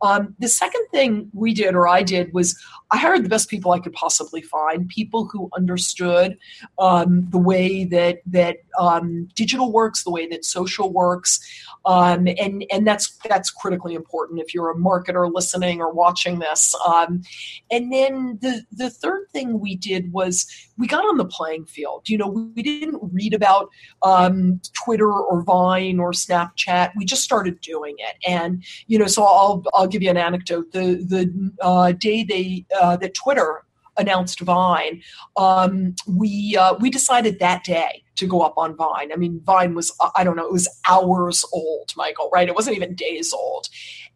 um, 0.01 0.35
the 0.39 0.47
second 0.47 0.85
thing 0.91 1.29
we 1.33 1.53
did 1.53 1.75
or 1.75 1.87
i 1.87 2.01
did 2.01 2.33
was 2.33 2.57
i 2.91 2.97
hired 2.97 3.23
the 3.23 3.29
best 3.29 3.49
people 3.49 3.71
i 3.71 3.79
could 3.79 3.93
possibly 3.93 4.41
find 4.41 4.87
people 4.87 5.25
who 5.25 5.49
understood 5.55 6.37
um, 6.79 7.27
the 7.29 7.37
way 7.37 7.83
that 7.83 8.19
that 8.25 8.57
um, 8.79 9.27
digital 9.35 9.71
works 9.71 10.03
the 10.03 10.11
way 10.11 10.25
that 10.27 10.45
social 10.45 10.91
works 10.91 11.39
um, 11.85 12.27
and 12.39 12.63
and 12.71 12.85
that's 12.85 13.17
that's 13.27 13.49
critically 13.49 13.95
important 13.95 14.39
if 14.39 14.53
you're 14.53 14.71
a 14.71 14.75
marketer 14.75 15.31
listening 15.31 15.81
or 15.81 15.91
watching 15.91 16.39
this. 16.39 16.75
Um, 16.87 17.23
and 17.71 17.91
then 17.91 18.37
the 18.41 18.63
the 18.71 18.89
third 18.89 19.27
thing 19.31 19.59
we 19.59 19.75
did 19.75 20.11
was 20.13 20.45
we 20.77 20.87
got 20.87 21.05
on 21.05 21.17
the 21.17 21.25
playing 21.25 21.65
field. 21.65 22.07
You 22.07 22.19
know, 22.19 22.27
we 22.27 22.61
didn't 22.61 22.99
read 23.01 23.33
about 23.33 23.69
um, 24.03 24.61
Twitter 24.73 25.11
or 25.11 25.41
Vine 25.41 25.99
or 25.99 26.11
Snapchat. 26.11 26.91
We 26.95 27.05
just 27.05 27.23
started 27.23 27.59
doing 27.61 27.80
it, 27.97 28.15
and 28.27 28.63
you 28.87 28.97
know, 28.97 29.07
so 29.07 29.23
I'll 29.23 29.63
I'll 29.73 29.87
give 29.87 30.01
you 30.01 30.09
an 30.09 30.17
anecdote. 30.17 30.71
The 30.71 31.03
the 31.07 31.51
uh, 31.61 31.91
day 31.93 32.23
they 32.23 32.65
uh, 32.79 32.97
that 32.97 33.13
Twitter 33.13 33.63
announced 33.97 34.39
Vine, 34.39 35.01
um, 35.37 35.95
we 36.07 36.57
uh, 36.57 36.75
we 36.79 36.89
decided 36.89 37.39
that 37.39 37.63
day 37.63 38.03
to 38.15 38.27
go 38.27 38.41
up 38.41 38.53
on 38.57 38.75
Vine. 38.75 39.11
I 39.11 39.15
mean, 39.15 39.41
Vine 39.43 39.73
was 39.73 39.95
I 40.15 40.23
don't 40.23 40.35
know, 40.35 40.45
it 40.45 40.51
was 40.51 40.69
hours 40.87 41.45
old, 41.53 41.91
Michael, 41.95 42.29
right? 42.33 42.47
It 42.47 42.55
wasn't 42.55 42.75
even 42.75 42.95
days 42.95 43.33
old, 43.33 43.67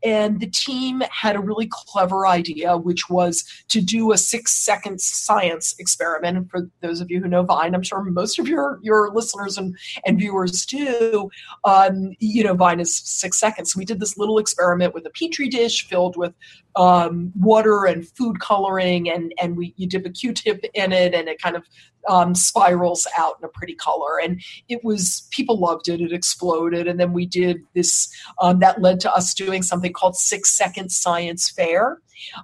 and 0.03 0.39
the 0.39 0.47
team 0.47 1.01
had 1.09 1.35
a 1.35 1.39
really 1.39 1.67
clever 1.69 2.27
idea, 2.27 2.77
which 2.77 3.09
was 3.09 3.43
to 3.69 3.81
do 3.81 4.11
a 4.11 4.17
six 4.17 4.51
second 4.53 5.01
science 5.01 5.75
experiment. 5.79 6.37
And 6.37 6.49
for 6.49 6.69
those 6.81 7.01
of 7.01 7.09
you 7.09 7.21
who 7.21 7.27
know 7.27 7.43
Vine, 7.43 7.73
I'm 7.73 7.83
sure 7.83 8.03
most 8.03 8.37
of 8.39 8.47
your, 8.47 8.79
your 8.83 9.11
listeners 9.13 9.57
and, 9.57 9.75
and 10.05 10.19
viewers 10.19 10.65
do. 10.65 11.29
Um, 11.63 12.11
you 12.19 12.43
know, 12.43 12.53
Vine 12.53 12.79
is 12.79 12.95
six 12.95 13.39
seconds. 13.39 13.73
So 13.73 13.79
we 13.79 13.85
did 13.85 13.99
this 13.99 14.17
little 14.17 14.37
experiment 14.37 14.93
with 14.93 15.05
a 15.05 15.09
petri 15.09 15.49
dish 15.49 15.87
filled 15.87 16.17
with 16.17 16.33
um, 16.75 17.31
water 17.35 17.85
and 17.85 18.07
food 18.07 18.39
coloring, 18.39 19.09
and, 19.09 19.33
and 19.41 19.55
we 19.55 19.73
you 19.77 19.87
dip 19.87 20.05
a 20.05 20.09
Q 20.09 20.33
tip 20.33 20.63
in 20.73 20.91
it, 20.91 21.13
and 21.13 21.27
it 21.27 21.41
kind 21.41 21.55
of 21.55 21.63
um, 22.07 22.35
spirals 22.35 23.07
out 23.17 23.35
in 23.39 23.45
a 23.45 23.49
pretty 23.49 23.75
color. 23.75 24.19
And 24.21 24.41
it 24.69 24.83
was, 24.83 25.27
people 25.31 25.59
loved 25.59 25.87
it. 25.89 26.01
It 26.01 26.13
exploded. 26.13 26.87
And 26.87 26.99
then 26.99 27.13
we 27.13 27.25
did 27.25 27.57
this, 27.73 28.13
um, 28.39 28.59
that 28.59 28.81
led 28.81 28.99
to 29.01 29.13
us 29.13 29.33
doing 29.33 29.63
something 29.63 29.93
called 29.93 30.15
Six 30.15 30.51
Second 30.51 30.91
Science 30.91 31.49
Fair, 31.49 31.99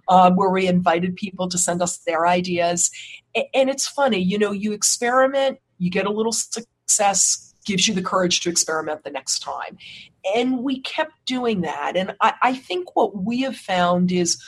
um, 0.08 0.36
where 0.36 0.50
we 0.50 0.68
invited 0.68 1.16
people 1.16 1.48
to 1.50 1.58
send 1.58 1.82
us 1.82 1.98
their 2.00 2.28
ideas. 2.28 2.92
And 3.54 3.70
it's 3.70 3.88
funny, 3.88 4.20
you 4.20 4.38
know, 4.38 4.52
you 4.52 4.74
experiment, 4.74 5.60
you 5.78 5.90
get 5.90 6.06
a 6.06 6.12
little 6.12 6.34
success, 6.34 7.54
gives 7.66 7.88
you 7.88 7.94
the 7.94 8.02
courage 8.02 8.42
to 8.42 8.50
experiment 8.50 9.04
the 9.04 9.12
next 9.12 9.40
time. 9.40 9.78
And 10.36 10.60
we 10.60 10.82
kept 10.82 11.13
doing 11.25 11.62
that. 11.62 11.96
And 11.96 12.16
I, 12.22 12.34
I 12.42 12.56
think 12.56 12.96
what 12.96 13.24
we 13.24 13.42
have 13.42 13.56
found 13.56 14.12
is 14.12 14.42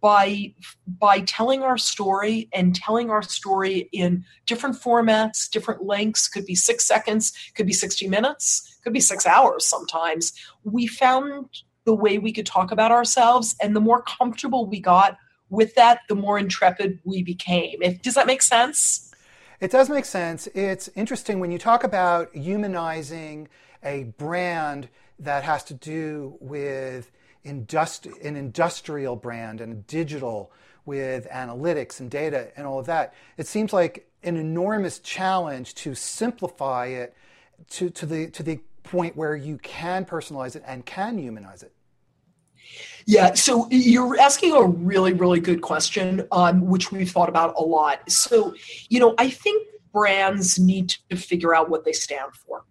by 0.00 0.54
by 0.86 1.18
telling 1.20 1.62
our 1.62 1.76
story 1.76 2.48
and 2.52 2.76
telling 2.76 3.10
our 3.10 3.22
story 3.22 3.88
in 3.90 4.24
different 4.46 4.76
formats 4.76 5.50
different 5.50 5.82
lengths 5.82 6.28
could 6.28 6.46
be 6.46 6.54
six 6.54 6.84
seconds 6.84 7.32
could 7.56 7.66
be 7.66 7.72
60 7.72 8.06
minutes 8.06 8.78
could 8.84 8.92
be 8.92 9.00
six 9.00 9.26
hours 9.26 9.66
sometimes 9.66 10.32
we 10.62 10.86
found 10.86 11.48
the 11.84 11.94
way 11.94 12.18
we 12.18 12.32
could 12.32 12.46
talk 12.46 12.72
about 12.72 12.90
ourselves. 12.90 13.54
And 13.60 13.74
the 13.76 13.80
more 13.80 14.02
comfortable 14.02 14.66
we 14.66 14.80
got 14.80 15.18
with 15.50 15.74
that 15.74 16.00
the 16.08 16.14
more 16.14 16.38
intrepid 16.38 16.98
we 17.04 17.22
became. 17.22 17.82
If, 17.82 18.02
does 18.02 18.14
that 18.14 18.26
make 18.26 18.42
sense? 18.42 19.12
It 19.60 19.70
does 19.70 19.88
make 19.88 20.04
sense. 20.04 20.46
It's 20.48 20.88
interesting 20.94 21.38
when 21.38 21.50
you 21.50 21.58
talk 21.58 21.84
about 21.84 22.34
humanizing 22.34 23.48
a 23.82 24.04
brand 24.04 24.88
that 25.18 25.44
has 25.44 25.64
to 25.64 25.74
do 25.74 26.36
with 26.40 27.10
industri- 27.44 28.24
an 28.24 28.36
industrial 28.36 29.16
brand 29.16 29.60
and 29.60 29.86
digital 29.86 30.50
with 30.86 31.28
analytics 31.30 32.00
and 32.00 32.10
data 32.10 32.50
and 32.56 32.66
all 32.66 32.78
of 32.78 32.86
that. 32.86 33.14
It 33.36 33.46
seems 33.46 33.72
like 33.72 34.08
an 34.22 34.36
enormous 34.36 34.98
challenge 34.98 35.74
to 35.76 35.94
simplify 35.94 36.86
it 36.86 37.14
to, 37.70 37.90
to 37.90 38.06
the 38.06 38.30
to 38.30 38.42
the 38.42 38.60
point 38.82 39.16
where 39.16 39.34
you 39.36 39.58
can 39.58 40.04
personalize 40.04 40.56
it 40.56 40.62
and 40.66 40.84
can 40.84 41.18
humanize 41.18 41.62
it. 41.62 41.72
Yeah, 43.06 43.34
so 43.34 43.68
you're 43.70 44.18
asking 44.18 44.54
a 44.54 44.62
really, 44.62 45.12
really 45.12 45.40
good 45.40 45.60
question, 45.60 46.26
um, 46.32 46.66
which 46.66 46.90
we've 46.90 47.10
thought 47.10 47.28
about 47.28 47.54
a 47.56 47.62
lot. 47.62 48.10
So, 48.10 48.54
you 48.88 48.98
know, 48.98 49.14
I 49.18 49.30
think 49.30 49.66
brands 49.92 50.58
need 50.58 50.96
to 51.10 51.16
figure 51.16 51.54
out 51.54 51.68
what 51.68 51.84
they 51.84 51.92
stand 51.92 52.34
for 52.34 52.64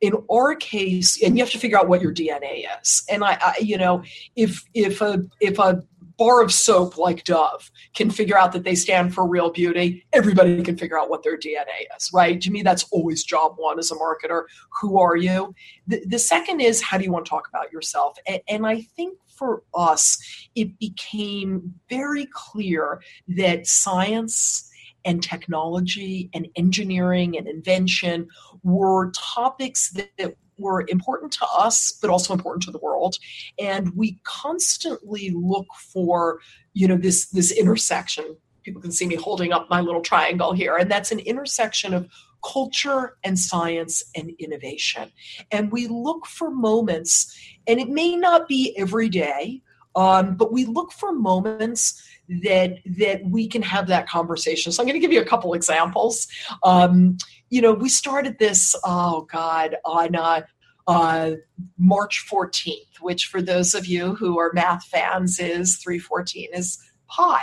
in 0.00 0.14
our 0.30 0.54
case, 0.54 1.22
and 1.22 1.36
you 1.36 1.44
have 1.44 1.52
to 1.52 1.58
figure 1.58 1.78
out 1.78 1.88
what 1.88 2.02
your 2.02 2.12
DNA 2.12 2.66
is. 2.80 3.04
And 3.08 3.24
I, 3.24 3.38
I 3.40 3.54
you 3.60 3.78
know, 3.78 4.02
if 4.36 4.64
if 4.74 5.00
a 5.00 5.22
if 5.40 5.58
a 5.58 5.82
bar 6.16 6.42
of 6.42 6.52
soap 6.52 6.96
like 6.96 7.24
Dove 7.24 7.70
can 7.94 8.10
figure 8.10 8.38
out 8.38 8.52
that 8.52 8.64
they 8.64 8.74
stand 8.74 9.14
for 9.14 9.26
real 9.26 9.50
beauty, 9.50 10.06
everybody 10.12 10.62
can 10.62 10.76
figure 10.76 10.98
out 10.98 11.10
what 11.10 11.22
their 11.22 11.36
DNA 11.36 11.86
is, 11.96 12.10
right? 12.12 12.40
To 12.40 12.50
me, 12.50 12.62
that's 12.62 12.84
always 12.92 13.24
job 13.24 13.54
one 13.56 13.78
as 13.78 13.90
a 13.90 13.96
marketer. 13.96 14.44
Who 14.80 14.98
are 14.98 15.16
you? 15.16 15.54
The, 15.86 16.04
the 16.06 16.18
second 16.18 16.60
is 16.60 16.80
how 16.80 16.98
do 16.98 17.04
you 17.04 17.12
want 17.12 17.26
to 17.26 17.30
talk 17.30 17.48
about 17.48 17.72
yourself? 17.72 18.16
And, 18.26 18.40
and 18.48 18.66
I 18.66 18.82
think 18.96 19.18
for 19.34 19.64
us, 19.74 20.18
it 20.54 20.78
became 20.78 21.74
very 21.88 22.26
clear 22.32 23.02
that 23.28 23.66
science 23.66 24.70
and 25.04 25.22
technology 25.22 26.30
and 26.34 26.48
engineering 26.56 27.36
and 27.36 27.46
invention 27.46 28.28
were 28.62 29.10
topics 29.12 29.90
that, 29.90 30.36
were 30.56 30.84
important 30.86 31.32
to 31.32 31.44
us 31.46 31.98
but 32.00 32.10
also 32.10 32.32
important 32.32 32.62
to 32.62 32.70
the 32.70 32.78
world 32.78 33.16
and 33.58 33.92
we 33.96 34.20
constantly 34.22 35.30
look 35.34 35.66
for 35.92 36.38
you 36.74 36.86
know 36.86 36.96
this 36.96 37.26
this 37.30 37.50
intersection 37.50 38.36
people 38.62 38.80
can 38.80 38.92
see 38.92 39.04
me 39.04 39.16
holding 39.16 39.52
up 39.52 39.68
my 39.68 39.80
little 39.80 40.00
triangle 40.00 40.52
here 40.52 40.76
and 40.76 40.88
that's 40.88 41.10
an 41.10 41.18
intersection 41.18 41.92
of 41.92 42.08
culture 42.44 43.16
and 43.24 43.38
science 43.38 44.04
and 44.14 44.30
innovation. 44.38 45.10
And 45.50 45.72
we 45.72 45.86
look 45.88 46.26
for 46.26 46.50
moments, 46.50 47.36
and 47.66 47.80
it 47.80 47.88
may 47.88 48.16
not 48.16 48.48
be 48.48 48.76
every 48.76 49.08
day, 49.08 49.62
um, 49.96 50.36
but 50.36 50.52
we 50.52 50.64
look 50.64 50.92
for 50.92 51.12
moments 51.12 52.02
that 52.42 52.78
that 52.84 53.24
we 53.24 53.48
can 53.48 53.62
have 53.62 53.86
that 53.88 54.08
conversation. 54.08 54.72
So 54.72 54.82
I'm 54.82 54.86
going 54.86 55.00
to 55.00 55.00
give 55.00 55.12
you 55.12 55.20
a 55.20 55.26
couple 55.26 55.54
examples. 55.54 56.26
Um, 56.62 57.18
you 57.50 57.60
know, 57.60 57.72
we 57.72 57.88
started 57.88 58.38
this. 58.38 58.74
Oh 58.84 59.26
God, 59.30 59.76
on 59.84 60.16
uh, 60.16 60.42
uh, 60.86 61.32
March 61.78 62.26
14th, 62.30 63.00
which 63.00 63.26
for 63.26 63.40
those 63.40 63.74
of 63.74 63.86
you 63.86 64.14
who 64.14 64.38
are 64.38 64.52
math 64.52 64.84
fans 64.84 65.38
is 65.38 65.76
314 65.78 66.48
is 66.52 66.78
pi. 67.08 67.40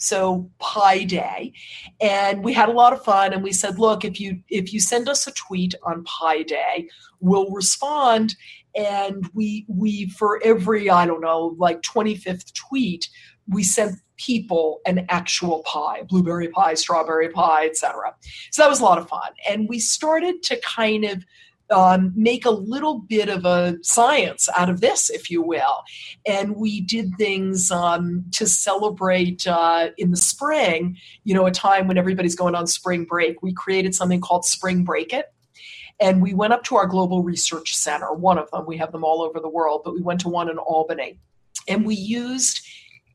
So 0.00 0.50
Pi 0.58 1.04
Day, 1.04 1.52
and 2.00 2.42
we 2.42 2.54
had 2.54 2.70
a 2.70 2.72
lot 2.72 2.94
of 2.94 3.04
fun. 3.04 3.34
And 3.34 3.42
we 3.42 3.52
said, 3.52 3.78
look, 3.78 4.02
if 4.02 4.18
you 4.18 4.40
if 4.48 4.72
you 4.72 4.80
send 4.80 5.10
us 5.10 5.26
a 5.26 5.32
tweet 5.32 5.74
on 5.82 6.04
Pi 6.04 6.42
Day, 6.42 6.88
we'll 7.20 7.50
respond. 7.50 8.34
And 8.74 9.28
we 9.34 9.66
we 9.68 10.08
for 10.08 10.40
every 10.42 10.88
I 10.88 11.04
don't 11.04 11.20
know 11.20 11.54
like 11.58 11.82
25th 11.82 12.54
tweet, 12.54 13.10
we 13.50 13.62
sent 13.62 13.96
people 14.16 14.80
an 14.86 15.06
actual 15.08 15.62
pie, 15.64 16.02
blueberry 16.08 16.48
pie, 16.48 16.74
strawberry 16.74 17.30
pie, 17.30 17.66
etc. 17.66 18.14
So 18.50 18.62
that 18.62 18.68
was 18.68 18.80
a 18.80 18.84
lot 18.84 18.98
of 18.98 19.08
fun. 19.08 19.32
And 19.48 19.68
we 19.68 19.78
started 19.78 20.42
to 20.44 20.60
kind 20.60 21.04
of 21.04 21.24
um, 21.70 22.12
make 22.16 22.44
a 22.44 22.50
little 22.50 22.98
bit 22.98 23.28
of 23.28 23.44
a 23.44 23.78
science 23.82 24.48
out 24.56 24.68
of 24.68 24.80
this, 24.80 25.08
if 25.08 25.30
you 25.30 25.40
will. 25.40 25.82
And 26.26 26.56
we 26.56 26.80
did 26.80 27.12
things 27.16 27.70
um, 27.70 28.24
to 28.32 28.46
celebrate 28.46 29.46
uh, 29.46 29.90
in 29.96 30.10
the 30.10 30.16
spring, 30.16 30.96
you 31.24 31.34
know, 31.34 31.46
a 31.46 31.50
time 31.50 31.86
when 31.86 31.96
everybody's 31.96 32.34
going 32.34 32.54
on 32.54 32.66
spring 32.66 33.04
break. 33.04 33.42
We 33.42 33.52
created 33.52 33.94
something 33.94 34.20
called 34.20 34.44
Spring 34.44 34.84
Break 34.84 35.12
It. 35.12 35.26
And 36.00 36.22
we 36.22 36.34
went 36.34 36.52
up 36.52 36.64
to 36.64 36.76
our 36.76 36.86
Global 36.86 37.22
Research 37.22 37.76
Center, 37.76 38.12
one 38.14 38.38
of 38.38 38.50
them, 38.50 38.64
we 38.66 38.78
have 38.78 38.90
them 38.90 39.04
all 39.04 39.20
over 39.20 39.38
the 39.38 39.50
world, 39.50 39.82
but 39.84 39.94
we 39.94 40.00
went 40.00 40.20
to 40.22 40.30
one 40.30 40.48
in 40.48 40.56
Albany. 40.56 41.18
And 41.68 41.84
we 41.84 41.94
used 41.94 42.66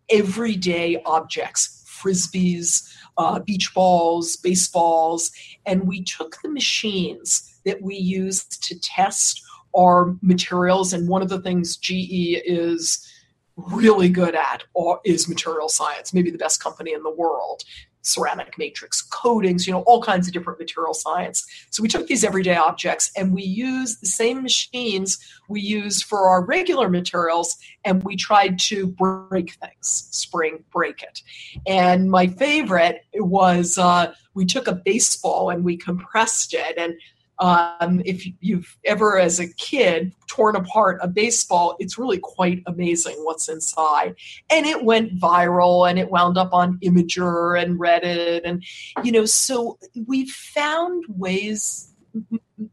everyday 0.09 1.01
objects, 1.05 1.83
frisbees, 1.87 2.93
uh, 3.17 3.39
beach 3.39 3.73
balls, 3.73 4.37
baseballs, 4.37 5.31
and 5.65 5.87
we 5.87 6.03
took 6.03 6.37
the 6.41 6.49
machines 6.49 7.59
that 7.65 7.81
we 7.81 7.95
use 7.95 8.43
to 8.45 8.79
test 8.79 9.41
our 9.77 10.15
materials. 10.21 10.93
And 10.93 11.07
one 11.07 11.21
of 11.21 11.29
the 11.29 11.41
things 11.41 11.77
GE 11.77 12.41
is 12.45 13.11
really 13.55 14.09
good 14.09 14.35
at 14.35 14.63
is 15.05 15.29
material 15.29 15.69
science, 15.69 16.13
maybe 16.13 16.29
the 16.29 16.37
best 16.37 16.61
company 16.61 16.93
in 16.93 17.03
the 17.03 17.11
world. 17.11 17.63
Ceramic 18.05 18.57
matrix 18.59 19.01
coatings, 19.01 19.65
you 19.65 19.73
know, 19.73 19.81
all 19.81 20.01
kinds 20.01 20.27
of 20.27 20.33
different 20.33 20.59
material 20.59 20.93
science. 20.93 21.45
So 21.71 21.81
we 21.81 21.89
took 21.89 22.05
these 22.05 22.23
everyday 22.23 22.55
objects 22.55 23.11
and 23.17 23.33
we 23.33 23.41
used 23.41 23.99
the 24.01 24.07
same 24.07 24.43
machines 24.43 25.17
we 25.49 25.59
use 25.59 26.03
for 26.03 26.29
our 26.29 26.45
regular 26.45 26.87
materials 26.87 27.57
and 27.83 28.03
we 28.03 28.15
tried 28.15 28.59
to 28.59 28.85
break 28.87 29.53
things, 29.55 30.07
spring 30.11 30.63
break 30.71 31.01
it. 31.01 31.21
And 31.65 32.11
my 32.11 32.27
favorite 32.27 33.01
was 33.15 33.79
uh, 33.79 34.13
we 34.35 34.45
took 34.45 34.67
a 34.67 34.73
baseball 34.73 35.49
and 35.49 35.63
we 35.63 35.75
compressed 35.75 36.53
it 36.53 36.77
and 36.77 36.93
um, 37.39 38.01
if 38.05 38.25
you've 38.39 38.77
ever, 38.85 39.19
as 39.19 39.39
a 39.39 39.53
kid, 39.55 40.13
torn 40.27 40.55
apart 40.55 40.99
a 41.01 41.07
baseball, 41.07 41.75
it's 41.79 41.97
really 41.97 42.19
quite 42.19 42.63
amazing 42.67 43.15
what's 43.19 43.49
inside. 43.49 44.15
And 44.49 44.65
it 44.65 44.83
went 44.83 45.19
viral 45.19 45.89
and 45.89 45.99
it 45.99 46.09
wound 46.09 46.37
up 46.37 46.53
on 46.53 46.79
Imgur 46.79 47.61
and 47.61 47.79
Reddit. 47.79 48.41
And, 48.45 48.63
you 49.03 49.11
know, 49.11 49.25
so 49.25 49.77
we've 50.07 50.29
found 50.29 51.03
ways, 51.09 51.93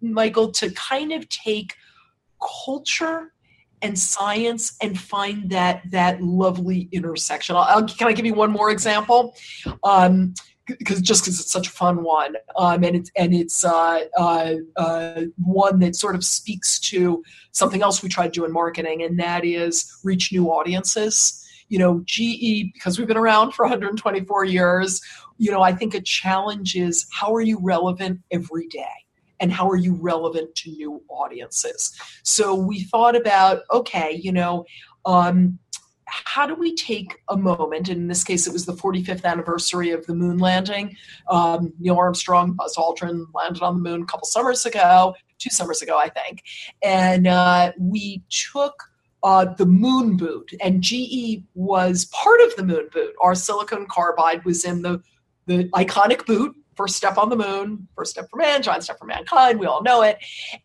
Michael, 0.01 0.53
to 0.53 0.71
kind 0.71 1.13
of 1.13 1.29
take 1.29 1.75
culture 2.65 3.33
and 3.83 3.99
science 3.99 4.77
and 4.81 4.99
find 4.99 5.51
that 5.51 5.83
that 5.91 6.23
lovely 6.23 6.89
intersection. 6.93 7.57
I'll, 7.57 7.85
can 7.87 8.07
I 8.07 8.13
give 8.13 8.25
you 8.25 8.35
one 8.35 8.53
more 8.53 8.71
example? 8.71 9.35
Um, 9.83 10.35
because 10.67 11.01
just 11.01 11.23
because 11.23 11.41
it's 11.41 11.51
such 11.51 11.67
a 11.67 11.71
fun 11.71 12.03
one, 12.03 12.37
um, 12.57 12.85
and 12.85 12.97
it's 12.97 13.11
and 13.17 13.35
it's 13.35 13.65
uh, 13.65 14.05
uh, 14.17 14.55
uh, 14.77 15.23
one 15.43 15.81
that 15.81 15.97
sort 15.97 16.15
of 16.15 16.25
speaks 16.25 16.79
to 16.81 17.23
something 17.53 17.83
else 17.83 18.03
we 18.03 18.09
try 18.09 18.27
to 18.27 18.31
do 18.31 18.45
in 18.45 18.53
marketing, 18.53 19.03
and 19.03 19.19
that 19.19 19.45
is 19.45 19.91
reach 20.05 20.33
new 20.33 20.49
audiences. 20.49 21.39
You 21.69 21.79
know, 21.79 22.03
GE 22.05 22.73
because 22.75 22.99
we've 22.99 23.09
been 23.09 23.17
around 23.17 23.53
for 23.53 23.65
124 23.65 24.45
years. 24.45 25.01
You 25.39 25.51
know, 25.51 25.63
I 25.63 25.73
think 25.73 25.95
a 25.95 26.01
challenge 26.01 26.77
is 26.77 27.07
how 27.11 27.35
are 27.35 27.41
you 27.41 27.59
relevant 27.61 28.21
every 28.31 28.69
day, 28.69 28.85
and 29.41 29.53
how 29.53 29.69
are 29.69 29.77
you 29.77 29.95
relevant 29.95 30.55
to 30.57 30.71
new 30.71 31.03
audiences. 31.09 31.93
So 32.23 32.55
we 32.55 32.85
thought 32.85 33.17
about 33.17 33.63
okay, 33.73 34.13
you 34.23 34.33
know. 34.33 34.65
Um, 35.05 35.59
how 36.13 36.47
do 36.47 36.55
we 36.55 36.75
take 36.75 37.19
a 37.29 37.37
moment, 37.37 37.89
and 37.89 38.03
in 38.03 38.09
this 38.09 38.23
case 38.23 38.47
it 38.47 38.53
was 38.53 38.67
the 38.67 38.75
45th 38.75 39.25
anniversary 39.25 39.91
of 39.91 40.07
the 40.07 40.15
moon 40.15 40.39
landing. 40.39 40.97
Um, 41.29 41.73
Neil 41.79 41.97
Armstrong, 41.97 42.53
Buzz 42.53 42.77
Aldrin 42.77 43.27
landed 43.35 43.63
on 43.63 43.83
the 43.83 43.91
moon 43.91 44.03
a 44.03 44.07
couple 44.07 44.27
summers 44.27 44.67
ago, 44.67 45.15
two 45.39 45.51
summers 45.51 45.81
ago, 45.83 45.99
I 45.99 46.09
think. 46.09 46.43
And 46.83 47.27
uh, 47.27 47.73
we 47.79 48.23
took 48.29 48.75
uh, 49.23 49.55
the 49.55 49.67
moon 49.67 50.17
boot, 50.17 50.53
and 50.61 50.83
GE 50.83 51.43
was 51.55 52.07
part 52.07 52.41
of 52.43 52.55
the 52.57 52.65
moon 52.65 52.89
boot. 52.93 53.15
Our 53.21 53.35
silicon 53.35 53.87
carbide 53.87 54.45
was 54.45 54.65
in 54.65 54.83
the, 54.83 55.03
the 55.47 55.65
iconic 55.71 56.27
boot 56.27 56.55
first 56.77 56.97
step 56.97 57.19
on 57.19 57.29
the 57.29 57.37
moon, 57.37 57.87
first 57.95 58.13
step 58.13 58.29
for 58.31 58.37
man, 58.37 58.63
giant 58.63 58.85
step 58.85 58.99
for 58.99 59.05
mankind. 59.05 59.59
We 59.59 59.67
all 59.67 59.83
know 59.83 60.03
it. 60.03 60.19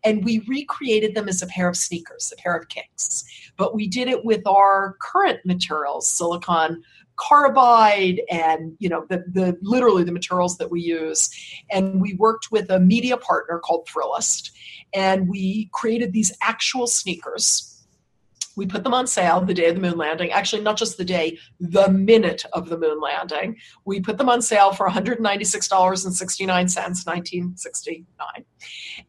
And 0.04 0.24
we 0.24 0.40
recreated 0.48 1.14
them 1.14 1.28
as 1.28 1.42
a 1.42 1.46
pair 1.46 1.68
of 1.68 1.76
sneakers, 1.76 2.32
a 2.36 2.40
pair 2.40 2.56
of 2.56 2.68
kicks. 2.68 3.24
But 3.58 3.74
we 3.74 3.86
did 3.86 4.08
it 4.08 4.24
with 4.24 4.46
our 4.46 4.96
current 5.00 5.40
materials, 5.44 6.06
silicon 6.06 6.82
carbide 7.18 8.22
and 8.30 8.76
you 8.78 8.88
know 8.88 9.04
the, 9.08 9.24
the 9.32 9.58
literally 9.60 10.04
the 10.04 10.12
materials 10.12 10.56
that 10.58 10.70
we 10.70 10.80
use. 10.80 11.30
And 11.70 12.00
we 12.00 12.14
worked 12.14 12.50
with 12.50 12.70
a 12.70 12.80
media 12.80 13.16
partner 13.16 13.58
called 13.58 13.86
thrillist 13.86 14.52
and 14.94 15.28
we 15.28 15.68
created 15.72 16.12
these 16.12 16.32
actual 16.42 16.86
sneakers 16.86 17.77
we 18.58 18.66
put 18.66 18.82
them 18.82 18.92
on 18.92 19.06
sale 19.06 19.40
the 19.40 19.54
day 19.54 19.68
of 19.68 19.76
the 19.76 19.80
moon 19.80 19.96
landing. 19.96 20.32
Actually, 20.32 20.62
not 20.62 20.76
just 20.76 20.98
the 20.98 21.04
day, 21.04 21.38
the 21.60 21.88
minute 21.90 22.44
of 22.52 22.68
the 22.68 22.76
moon 22.76 23.00
landing. 23.00 23.56
We 23.84 24.00
put 24.00 24.18
them 24.18 24.28
on 24.28 24.42
sale 24.42 24.72
for 24.72 24.88
$196.69, 24.88 26.48
1969. 26.48 28.44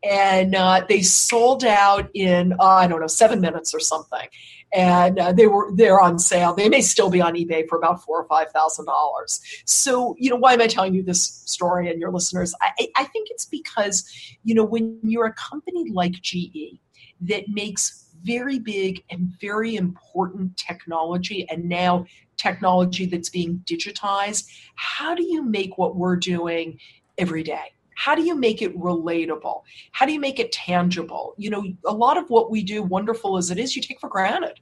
And 0.03 0.53
uh, 0.53 0.85
they 0.87 1.01
sold 1.01 1.65
out 1.65 2.11
in, 2.13 2.53
uh, 2.59 2.63
I 2.63 2.87
don't 2.87 3.01
know, 3.01 3.07
seven 3.07 3.41
minutes 3.41 3.73
or 3.73 3.79
something. 3.79 4.27
And 4.71 5.17
uh, 5.17 5.31
they 5.31 5.47
were 5.47 5.71
they're 5.73 5.99
on 5.99 6.19
sale. 6.19 6.53
They 6.53 6.69
may 6.69 6.81
still 6.81 7.09
be 7.09 7.19
on 7.19 7.33
eBay 7.33 7.67
for 7.67 7.75
about 7.79 8.03
four 8.03 8.21
or 8.21 8.27
five 8.27 8.51
thousand 8.51 8.85
dollars. 8.85 9.41
So, 9.65 10.15
you 10.19 10.29
know, 10.29 10.35
why 10.35 10.53
am 10.53 10.61
I 10.61 10.67
telling 10.67 10.93
you 10.93 11.01
this 11.01 11.23
story 11.23 11.89
and 11.89 11.99
your 11.99 12.11
listeners? 12.11 12.53
I, 12.61 12.87
I 12.95 13.05
think 13.05 13.29
it's 13.31 13.45
because, 13.45 14.07
you 14.43 14.53
know, 14.53 14.63
when 14.63 14.99
you're 15.01 15.25
a 15.25 15.33
company 15.33 15.89
like 15.91 16.11
GE 16.21 16.77
that 17.21 17.45
makes 17.49 18.08
very 18.23 18.59
big 18.59 19.03
and 19.09 19.33
very 19.39 19.75
important 19.75 20.57
technology 20.57 21.47
and 21.49 21.67
now 21.67 22.05
technology 22.37 23.05
that's 23.05 23.29
being 23.29 23.61
digitized. 23.65 24.47
How 24.75 25.15
do 25.15 25.23
you 25.23 25.43
make 25.43 25.77
what 25.77 25.95
we're 25.95 26.15
doing 26.15 26.79
every 27.17 27.43
day? 27.43 27.73
How 27.95 28.15
do 28.15 28.23
you 28.23 28.33
make 28.33 28.61
it 28.61 28.77
relatable? 28.77 29.61
How 29.91 30.05
do 30.05 30.13
you 30.13 30.21
make 30.21 30.39
it 30.39 30.53
tangible? 30.53 31.33
You 31.37 31.49
know, 31.49 31.63
a 31.85 31.93
lot 31.93 32.17
of 32.17 32.29
what 32.29 32.49
we 32.49 32.63
do, 32.63 32.81
wonderful 32.81 33.37
as 33.37 33.51
it 33.51 33.59
is, 33.59 33.75
you 33.75 33.81
take 33.81 33.99
for 33.99 34.09
granted. 34.09 34.59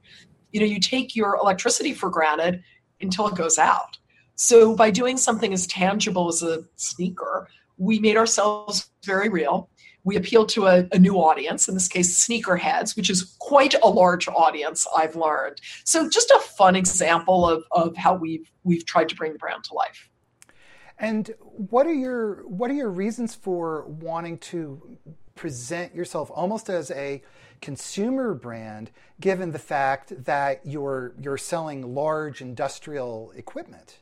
You 0.50 0.60
know, 0.60 0.66
you 0.66 0.80
take 0.80 1.14
your 1.14 1.36
electricity 1.36 1.94
for 1.94 2.10
granted 2.10 2.64
until 3.00 3.28
it 3.28 3.36
goes 3.36 3.58
out. 3.58 3.96
So 4.34 4.74
by 4.74 4.90
doing 4.90 5.16
something 5.16 5.52
as 5.52 5.66
tangible 5.68 6.28
as 6.28 6.42
a 6.42 6.64
sneaker, 6.76 7.48
we 7.76 8.00
made 8.00 8.16
ourselves 8.16 8.90
very 9.04 9.28
real 9.28 9.70
we 10.08 10.16
appeal 10.16 10.46
to 10.46 10.66
a, 10.66 10.88
a, 10.90 10.98
new 10.98 11.16
audience, 11.16 11.68
in 11.68 11.74
this 11.74 11.86
case, 11.86 12.26
sneakerheads, 12.26 12.96
which 12.96 13.10
is 13.10 13.36
quite 13.38 13.74
a 13.82 13.88
large 13.88 14.26
audience, 14.26 14.86
I've 14.96 15.14
learned. 15.16 15.60
So 15.84 16.08
just 16.08 16.30
a 16.30 16.40
fun 16.40 16.74
example 16.76 17.46
of, 17.46 17.62
of 17.72 17.94
how 17.94 18.14
we've 18.14 18.50
we've 18.64 18.86
tried 18.86 19.10
to 19.10 19.14
bring 19.14 19.34
the 19.34 19.38
brand 19.38 19.64
to 19.64 19.74
life. 19.74 20.08
And 20.98 21.30
what 21.40 21.86
are 21.86 21.92
your 21.92 22.46
what 22.48 22.70
are 22.70 22.74
your 22.74 22.88
reasons 22.88 23.34
for 23.34 23.84
wanting 23.86 24.38
to 24.38 24.96
present 25.34 25.94
yourself 25.94 26.30
almost 26.34 26.70
as 26.70 26.90
a 26.90 27.22
consumer 27.60 28.32
brand, 28.32 28.90
given 29.20 29.52
the 29.52 29.58
fact 29.58 30.24
that 30.24 30.62
you're 30.64 31.12
you're 31.20 31.36
selling 31.36 31.94
large 31.94 32.40
industrial 32.40 33.30
equipment? 33.36 33.98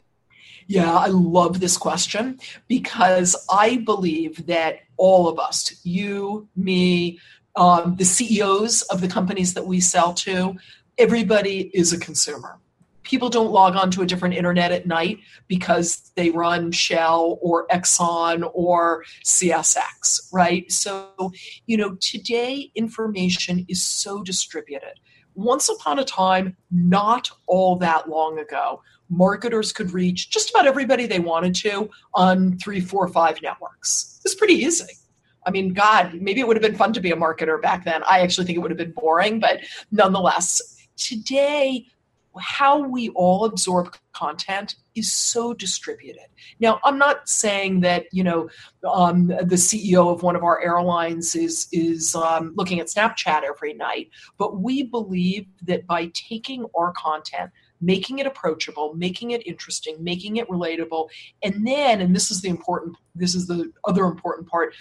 Yeah, 0.66 0.92
I 0.92 1.06
love 1.06 1.60
this 1.60 1.76
question 1.76 2.40
because 2.66 3.36
I 3.50 3.78
believe 3.78 4.46
that 4.46 4.80
all 4.96 5.28
of 5.28 5.38
us, 5.38 5.80
you, 5.84 6.48
me, 6.56 7.20
um, 7.54 7.96
the 7.96 8.04
CEOs 8.04 8.82
of 8.82 9.00
the 9.00 9.08
companies 9.08 9.54
that 9.54 9.66
we 9.66 9.80
sell 9.80 10.12
to, 10.14 10.56
everybody 10.98 11.70
is 11.72 11.92
a 11.92 11.98
consumer 11.98 12.58
people 13.06 13.28
don't 13.28 13.52
log 13.52 13.76
on 13.76 13.90
to 13.92 14.02
a 14.02 14.06
different 14.06 14.34
internet 14.34 14.72
at 14.72 14.86
night 14.86 15.20
because 15.46 16.10
they 16.16 16.30
run 16.30 16.72
Shell 16.72 17.38
or 17.40 17.66
Exxon 17.68 18.50
or 18.52 19.04
CSX, 19.24 20.28
right? 20.32 20.70
So, 20.70 21.32
you 21.66 21.76
know, 21.76 21.96
today 22.00 22.70
information 22.74 23.64
is 23.68 23.80
so 23.80 24.22
distributed. 24.22 25.00
Once 25.36 25.68
upon 25.68 25.98
a 25.98 26.04
time, 26.04 26.56
not 26.70 27.30
all 27.46 27.76
that 27.76 28.08
long 28.08 28.38
ago, 28.38 28.82
marketers 29.08 29.72
could 29.72 29.92
reach 29.92 30.30
just 30.30 30.50
about 30.50 30.66
everybody 30.66 31.06
they 31.06 31.20
wanted 31.20 31.54
to 31.54 31.88
on 32.14 32.58
three, 32.58 32.80
four, 32.80 33.06
five 33.06 33.40
networks. 33.42 34.20
It's 34.24 34.34
pretty 34.34 34.54
easy. 34.54 34.92
I 35.46 35.50
mean, 35.50 35.72
God, 35.74 36.14
maybe 36.14 36.40
it 36.40 36.46
would 36.48 36.56
have 36.56 36.62
been 36.62 36.74
fun 36.74 36.92
to 36.94 37.00
be 37.00 37.12
a 37.12 37.16
marketer 37.16 37.60
back 37.62 37.84
then. 37.84 38.02
I 38.04 38.20
actually 38.20 38.46
think 38.46 38.56
it 38.56 38.60
would 38.60 38.70
have 38.70 38.78
been 38.78 38.92
boring, 38.92 39.38
but 39.38 39.60
nonetheless, 39.92 40.88
today 40.96 41.86
how 42.38 42.78
we 42.78 43.10
all 43.10 43.44
absorb 43.44 43.94
content 44.12 44.76
is 44.96 45.12
so 45.12 45.52
distributed. 45.54 46.26
Now, 46.58 46.80
I'm 46.84 46.98
not 46.98 47.28
saying 47.28 47.80
that 47.80 48.06
you 48.12 48.24
know 48.24 48.48
um, 48.90 49.28
the 49.28 49.56
CEO 49.56 50.12
of 50.12 50.22
one 50.22 50.34
of 50.34 50.42
our 50.42 50.60
airlines 50.60 51.36
is 51.36 51.68
is 51.70 52.14
um, 52.16 52.52
looking 52.56 52.80
at 52.80 52.86
Snapchat 52.86 53.42
every 53.42 53.74
night, 53.74 54.10
but 54.38 54.60
we 54.60 54.82
believe 54.82 55.46
that 55.62 55.86
by 55.86 56.10
taking 56.14 56.66
our 56.76 56.92
content, 56.92 57.50
making 57.80 58.18
it 58.18 58.26
approachable, 58.26 58.94
making 58.94 59.32
it 59.32 59.46
interesting, 59.46 59.96
making 60.02 60.36
it 60.36 60.48
relatable, 60.48 61.08
and 61.42 61.66
then, 61.66 62.00
and 62.00 62.14
this 62.14 62.30
is 62.30 62.40
the 62.40 62.48
important, 62.48 62.96
this 63.14 63.34
is 63.34 63.46
the 63.46 63.70
other 63.84 64.04
important 64.04 64.48
part. 64.48 64.74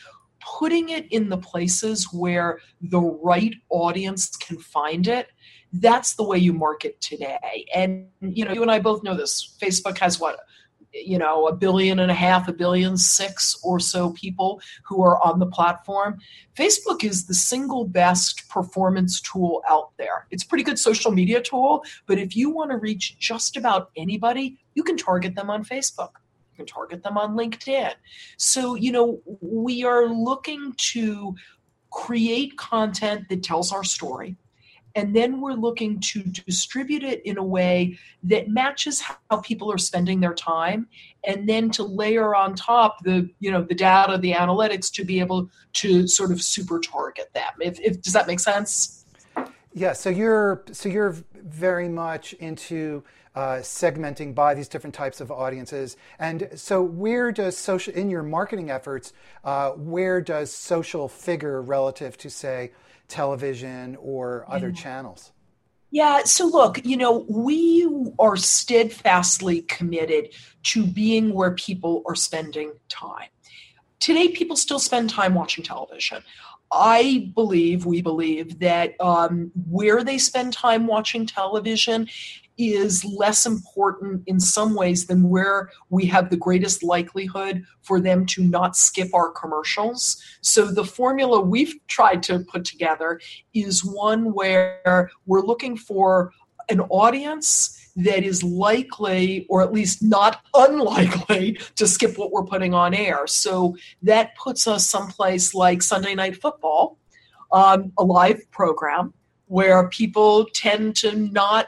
Putting 0.59 0.89
it 0.89 1.11
in 1.11 1.29
the 1.29 1.39
places 1.39 2.13
where 2.13 2.59
the 2.79 3.01
right 3.01 3.55
audience 3.69 4.35
can 4.37 4.59
find 4.59 5.07
it 5.07 5.29
that's 5.73 6.13
the 6.13 6.23
way 6.23 6.37
you 6.37 6.53
market 6.53 6.99
today. 7.01 7.65
And 7.73 8.07
you 8.21 8.45
know, 8.45 8.53
you 8.53 8.61
and 8.61 8.71
I 8.71 8.79
both 8.79 9.03
know 9.03 9.15
this. 9.15 9.55
Facebook 9.61 9.97
has 9.97 10.19
what 10.19 10.39
you 10.95 11.17
know 11.17 11.47
a 11.47 11.53
billion 11.53 11.99
and 11.99 12.09
a 12.09 12.13
half 12.13 12.47
a 12.47 12.53
billion 12.53 12.97
six 12.97 13.57
or 13.63 13.79
so 13.79 14.11
people 14.11 14.61
who 14.83 15.03
are 15.03 15.21
on 15.25 15.39
the 15.39 15.45
platform 15.45 16.17
facebook 16.57 17.03
is 17.03 17.25
the 17.25 17.33
single 17.33 17.85
best 17.85 18.47
performance 18.49 19.19
tool 19.21 19.61
out 19.67 19.91
there 19.97 20.25
it's 20.31 20.43
a 20.43 20.47
pretty 20.47 20.63
good 20.63 20.79
social 20.79 21.11
media 21.11 21.41
tool 21.41 21.83
but 22.05 22.17
if 22.17 22.35
you 22.35 22.49
want 22.49 22.71
to 22.71 22.77
reach 22.77 23.17
just 23.19 23.57
about 23.57 23.89
anybody 23.97 24.57
you 24.73 24.83
can 24.83 24.95
target 24.95 25.35
them 25.35 25.49
on 25.49 25.63
facebook 25.65 26.11
you 26.51 26.57
can 26.57 26.65
target 26.65 27.03
them 27.03 27.17
on 27.17 27.35
linkedin 27.35 27.93
so 28.37 28.75
you 28.75 28.91
know 28.91 29.21
we 29.41 29.83
are 29.83 30.07
looking 30.07 30.73
to 30.77 31.35
create 31.91 32.57
content 32.57 33.27
that 33.29 33.43
tells 33.43 33.71
our 33.71 33.83
story 33.83 34.37
and 34.95 35.15
then 35.15 35.41
we're 35.41 35.53
looking 35.53 35.99
to 35.99 36.23
distribute 36.23 37.03
it 37.03 37.21
in 37.25 37.37
a 37.37 37.43
way 37.43 37.97
that 38.23 38.47
matches 38.47 39.01
how 39.01 39.37
people 39.37 39.71
are 39.71 39.77
spending 39.77 40.19
their 40.19 40.33
time 40.33 40.87
and 41.25 41.47
then 41.47 41.69
to 41.69 41.83
layer 41.83 42.33
on 42.33 42.55
top 42.55 43.03
the 43.03 43.29
you 43.39 43.51
know 43.51 43.61
the 43.61 43.75
data 43.75 44.17
the 44.17 44.31
analytics 44.31 44.91
to 44.91 45.03
be 45.03 45.19
able 45.19 45.49
to 45.73 46.07
sort 46.07 46.31
of 46.31 46.41
super 46.41 46.79
target 46.79 47.31
them 47.33 47.51
if, 47.59 47.79
if 47.79 48.01
does 48.01 48.13
that 48.13 48.27
make 48.27 48.39
sense 48.39 49.05
yeah 49.73 49.93
so 49.93 50.09
you're 50.09 50.63
so 50.71 50.89
you're 50.89 51.15
very 51.43 51.87
much 51.89 52.33
into 52.33 53.03
uh, 53.35 53.57
segmenting 53.57 54.33
by 54.33 54.53
these 54.53 54.69
different 54.69 54.93
types 54.93 55.19
of 55.19 55.29
audiences. 55.29 55.97
And 56.17 56.49
so, 56.55 56.81
where 56.81 57.33
does 57.33 57.57
social, 57.57 57.93
in 57.93 58.09
your 58.09 58.23
marketing 58.23 58.71
efforts, 58.71 59.11
uh, 59.43 59.71
where 59.71 60.21
does 60.21 60.51
social 60.51 61.09
figure 61.09 61.61
relative 61.61 62.17
to, 62.19 62.29
say, 62.29 62.71
television 63.07 63.97
or 63.99 64.45
other 64.47 64.69
yeah. 64.69 64.81
channels? 64.81 65.31
Yeah, 65.91 66.23
so 66.23 66.47
look, 66.47 66.85
you 66.85 66.97
know, 66.97 67.25
we 67.29 67.87
are 68.19 68.35
steadfastly 68.35 69.61
committed 69.61 70.33
to 70.63 70.85
being 70.85 71.33
where 71.33 71.51
people 71.51 72.03
are 72.07 72.15
spending 72.15 72.73
time. 72.89 73.29
Today, 73.99 74.27
people 74.27 74.57
still 74.57 74.79
spend 74.79 75.09
time 75.09 75.33
watching 75.33 75.63
television. 75.63 76.21
I 76.71 77.31
believe, 77.33 77.85
we 77.85 78.01
believe, 78.01 78.59
that 78.59 78.99
um, 78.99 79.51
where 79.69 80.03
they 80.03 80.17
spend 80.17 80.51
time 80.51 80.85
watching 80.85 81.25
television 81.25 82.09
is 82.57 83.03
less 83.03 83.45
important 83.45 84.23
in 84.27 84.39
some 84.39 84.75
ways 84.75 85.07
than 85.07 85.29
where 85.29 85.69
we 85.89 86.05
have 86.05 86.29
the 86.29 86.37
greatest 86.37 86.83
likelihood 86.83 87.63
for 87.81 87.99
them 87.99 88.25
to 88.25 88.43
not 88.43 88.77
skip 88.77 89.13
our 89.13 89.29
commercials. 89.31 90.21
So, 90.41 90.67
the 90.67 90.85
formula 90.85 91.41
we've 91.41 91.75
tried 91.87 92.23
to 92.23 92.39
put 92.39 92.65
together 92.65 93.19
is 93.53 93.83
one 93.83 94.33
where 94.33 95.11
we're 95.25 95.41
looking 95.41 95.77
for 95.77 96.31
an 96.69 96.79
audience 96.81 97.91
that 97.97 98.23
is 98.23 98.43
likely, 98.43 99.45
or 99.49 99.61
at 99.61 99.71
least 99.71 100.03
not 100.03 100.41
unlikely, 100.53 101.59
to 101.75 101.87
skip 101.87 102.17
what 102.17 102.31
we're 102.31 102.43
putting 102.43 102.73
on 102.73 102.93
air. 102.93 103.27
So, 103.27 103.75
that 104.03 104.35
puts 104.35 104.67
us 104.67 104.87
someplace 104.87 105.53
like 105.53 105.81
Sunday 105.81 106.15
Night 106.15 106.41
Football, 106.41 106.97
um, 107.51 107.91
a 107.97 108.03
live 108.03 108.49
program 108.51 109.13
where 109.47 109.87
people 109.89 110.45
tend 110.53 110.95
to 110.95 111.15
not 111.15 111.67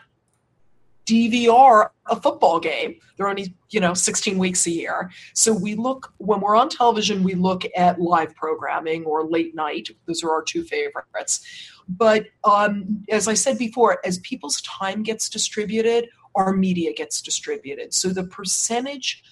DVR 1.08 1.90
a 2.10 2.22
football 2.22 2.60
game. 2.60 2.96
They're 3.16 3.28
only, 3.28 3.54
you 3.70 3.80
know, 3.80 3.94
16 3.94 4.38
weeks 4.38 4.66
a 4.68 4.72
year. 4.72 5.12
So 5.34 5.54
we 5.54 5.76
look, 5.76 6.14
when 6.18 6.42
we're 6.42 6.56
on 6.56 6.70
television, 6.70 7.24
we 7.24 7.34
look 7.34 7.64
at 7.76 8.00
live 8.00 8.36
programming 8.36 9.06
or 9.06 9.26
late 9.26 9.56
night. 9.56 9.90
Those 10.06 10.24
are 10.24 10.32
our 10.32 10.44
two 10.44 10.64
favorites. 10.64 11.46
But 11.88 12.28
um, 12.44 13.04
as 13.10 13.28
I 13.28 13.34
said 13.34 13.58
before, 13.58 14.00
as 14.06 14.20
people's 14.20 14.62
time 14.62 15.04
gets 15.04 15.30
distributed, 15.30 16.10
our 16.36 16.54
media 16.54 16.94
gets 16.94 17.22
distributed. 17.22 17.94
So 17.94 18.10
the 18.10 18.26
percentage 18.26 19.24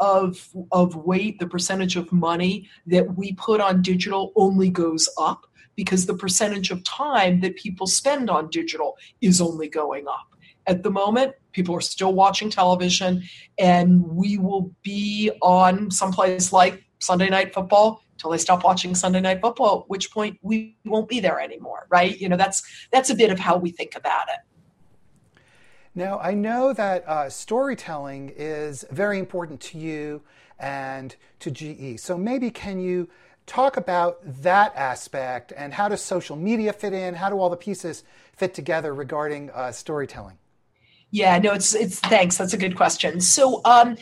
of, 0.00 0.48
of 0.72 0.96
weight, 0.96 1.38
the 1.38 1.46
percentage 1.46 1.96
of 1.96 2.12
money 2.12 2.68
that 2.86 3.16
we 3.16 3.32
put 3.34 3.60
on 3.60 3.82
digital 3.82 4.32
only 4.34 4.68
goes 4.68 5.08
up 5.18 5.46
because 5.76 6.04
the 6.06 6.14
percentage 6.14 6.70
of 6.70 6.84
time 6.84 7.40
that 7.40 7.56
people 7.56 7.86
spend 7.86 8.28
on 8.28 8.50
digital 8.50 8.96
is 9.20 9.40
only 9.40 9.68
going 9.68 10.06
up 10.06 10.31
at 10.66 10.82
the 10.82 10.90
moment. 10.90 11.34
People 11.52 11.74
are 11.74 11.80
still 11.80 12.12
watching 12.12 12.50
television, 12.50 13.22
and 13.58 14.02
we 14.02 14.38
will 14.38 14.74
be 14.82 15.30
on 15.42 15.90
someplace 15.90 16.52
like 16.52 16.82
Sunday 16.98 17.28
Night 17.28 17.52
Football 17.52 18.02
till 18.18 18.30
they 18.30 18.38
stop 18.38 18.64
watching 18.64 18.94
Sunday 18.94 19.20
Night 19.20 19.40
Football. 19.40 19.82
At 19.82 19.90
which 19.90 20.10
point 20.10 20.38
we 20.42 20.76
won't 20.84 21.08
be 21.08 21.20
there 21.20 21.40
anymore, 21.40 21.86
right? 21.90 22.18
You 22.18 22.28
know, 22.28 22.36
that's 22.36 22.62
that's 22.90 23.10
a 23.10 23.14
bit 23.14 23.30
of 23.30 23.38
how 23.38 23.56
we 23.56 23.70
think 23.70 23.96
about 23.96 24.28
it. 24.28 24.40
Now, 25.94 26.18
I 26.20 26.32
know 26.32 26.72
that 26.72 27.06
uh, 27.06 27.28
storytelling 27.28 28.32
is 28.34 28.86
very 28.90 29.18
important 29.18 29.60
to 29.60 29.78
you 29.78 30.22
and 30.58 31.14
to 31.40 31.50
GE. 31.50 32.00
So 32.00 32.16
maybe 32.16 32.50
can 32.50 32.80
you 32.80 33.10
talk 33.46 33.76
about 33.76 34.18
that 34.42 34.74
aspect 34.74 35.52
and 35.54 35.74
how 35.74 35.88
does 35.88 36.00
social 36.00 36.36
media 36.36 36.72
fit 36.72 36.94
in? 36.94 37.14
How 37.14 37.28
do 37.28 37.38
all 37.38 37.50
the 37.50 37.56
pieces 37.56 38.04
fit 38.34 38.54
together 38.54 38.94
regarding 38.94 39.50
uh, 39.50 39.72
storytelling? 39.72 40.38
Yeah, 41.12 41.38
no, 41.38 41.52
it's 41.52 41.74
it's 41.74 42.00
thanks. 42.00 42.36
That's 42.36 42.54
a 42.54 42.58
good 42.58 42.76
question. 42.76 43.20
So 43.20 43.60
um 43.64 43.96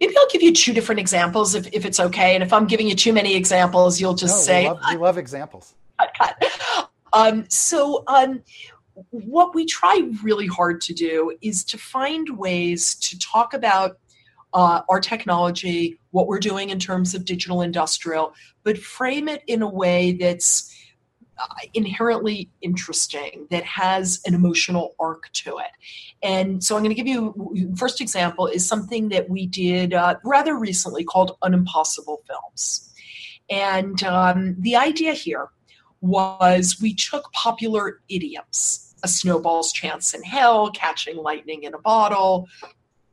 maybe 0.00 0.16
I'll 0.16 0.28
give 0.30 0.42
you 0.42 0.52
two 0.52 0.72
different 0.72 0.98
examples 0.98 1.54
if, 1.54 1.68
if 1.72 1.84
it's 1.84 2.00
okay. 2.00 2.34
And 2.34 2.42
if 2.42 2.52
I'm 2.52 2.66
giving 2.66 2.88
you 2.88 2.94
too 2.94 3.12
many 3.12 3.36
examples, 3.36 4.00
you'll 4.00 4.14
just 4.14 4.38
no, 4.38 4.42
say 4.42 4.62
we 4.62 4.68
love, 4.68 4.80
we 4.90 4.96
love 5.06 5.18
examples. 5.18 5.74
Cut, 5.98 6.10
cut. 6.16 6.90
Um, 7.12 7.46
so 7.48 8.04
um, 8.06 8.42
what 9.10 9.54
we 9.54 9.66
try 9.66 10.08
really 10.22 10.46
hard 10.46 10.80
to 10.82 10.94
do 10.94 11.36
is 11.40 11.64
to 11.64 11.78
find 11.78 12.38
ways 12.38 12.94
to 12.96 13.18
talk 13.18 13.54
about 13.54 13.98
uh, 14.54 14.82
our 14.88 15.00
technology, 15.00 15.98
what 16.10 16.26
we're 16.26 16.38
doing 16.38 16.70
in 16.70 16.78
terms 16.78 17.14
of 17.14 17.24
digital 17.24 17.62
industrial, 17.62 18.34
but 18.62 18.78
frame 18.78 19.28
it 19.28 19.42
in 19.46 19.62
a 19.62 19.68
way 19.68 20.12
that's 20.12 20.74
inherently 21.74 22.50
interesting 22.60 23.46
that 23.50 23.64
has 23.64 24.20
an 24.26 24.34
emotional 24.34 24.94
arc 24.98 25.30
to 25.32 25.58
it. 25.58 25.70
And 26.22 26.62
so 26.62 26.76
i'm 26.76 26.82
going 26.82 26.94
to 26.94 27.00
give 27.00 27.06
you 27.06 27.74
first 27.76 28.00
example 28.00 28.46
is 28.46 28.66
something 28.66 29.08
that 29.10 29.28
we 29.28 29.46
did 29.46 29.94
uh, 29.94 30.16
rather 30.24 30.56
recently 30.56 31.04
called 31.04 31.36
unimpossible 31.42 32.18
films. 32.26 32.92
And 33.50 34.02
um, 34.04 34.56
the 34.58 34.76
idea 34.76 35.12
here 35.14 35.48
was 36.00 36.78
we 36.80 36.94
took 36.94 37.32
popular 37.32 38.00
idioms 38.08 38.84
a 39.02 39.08
snowball's 39.08 39.72
chance 39.72 40.14
in 40.14 40.22
hell 40.22 40.70
catching 40.70 41.16
lightning 41.16 41.62
in 41.62 41.74
a 41.74 41.78
bottle 41.78 42.48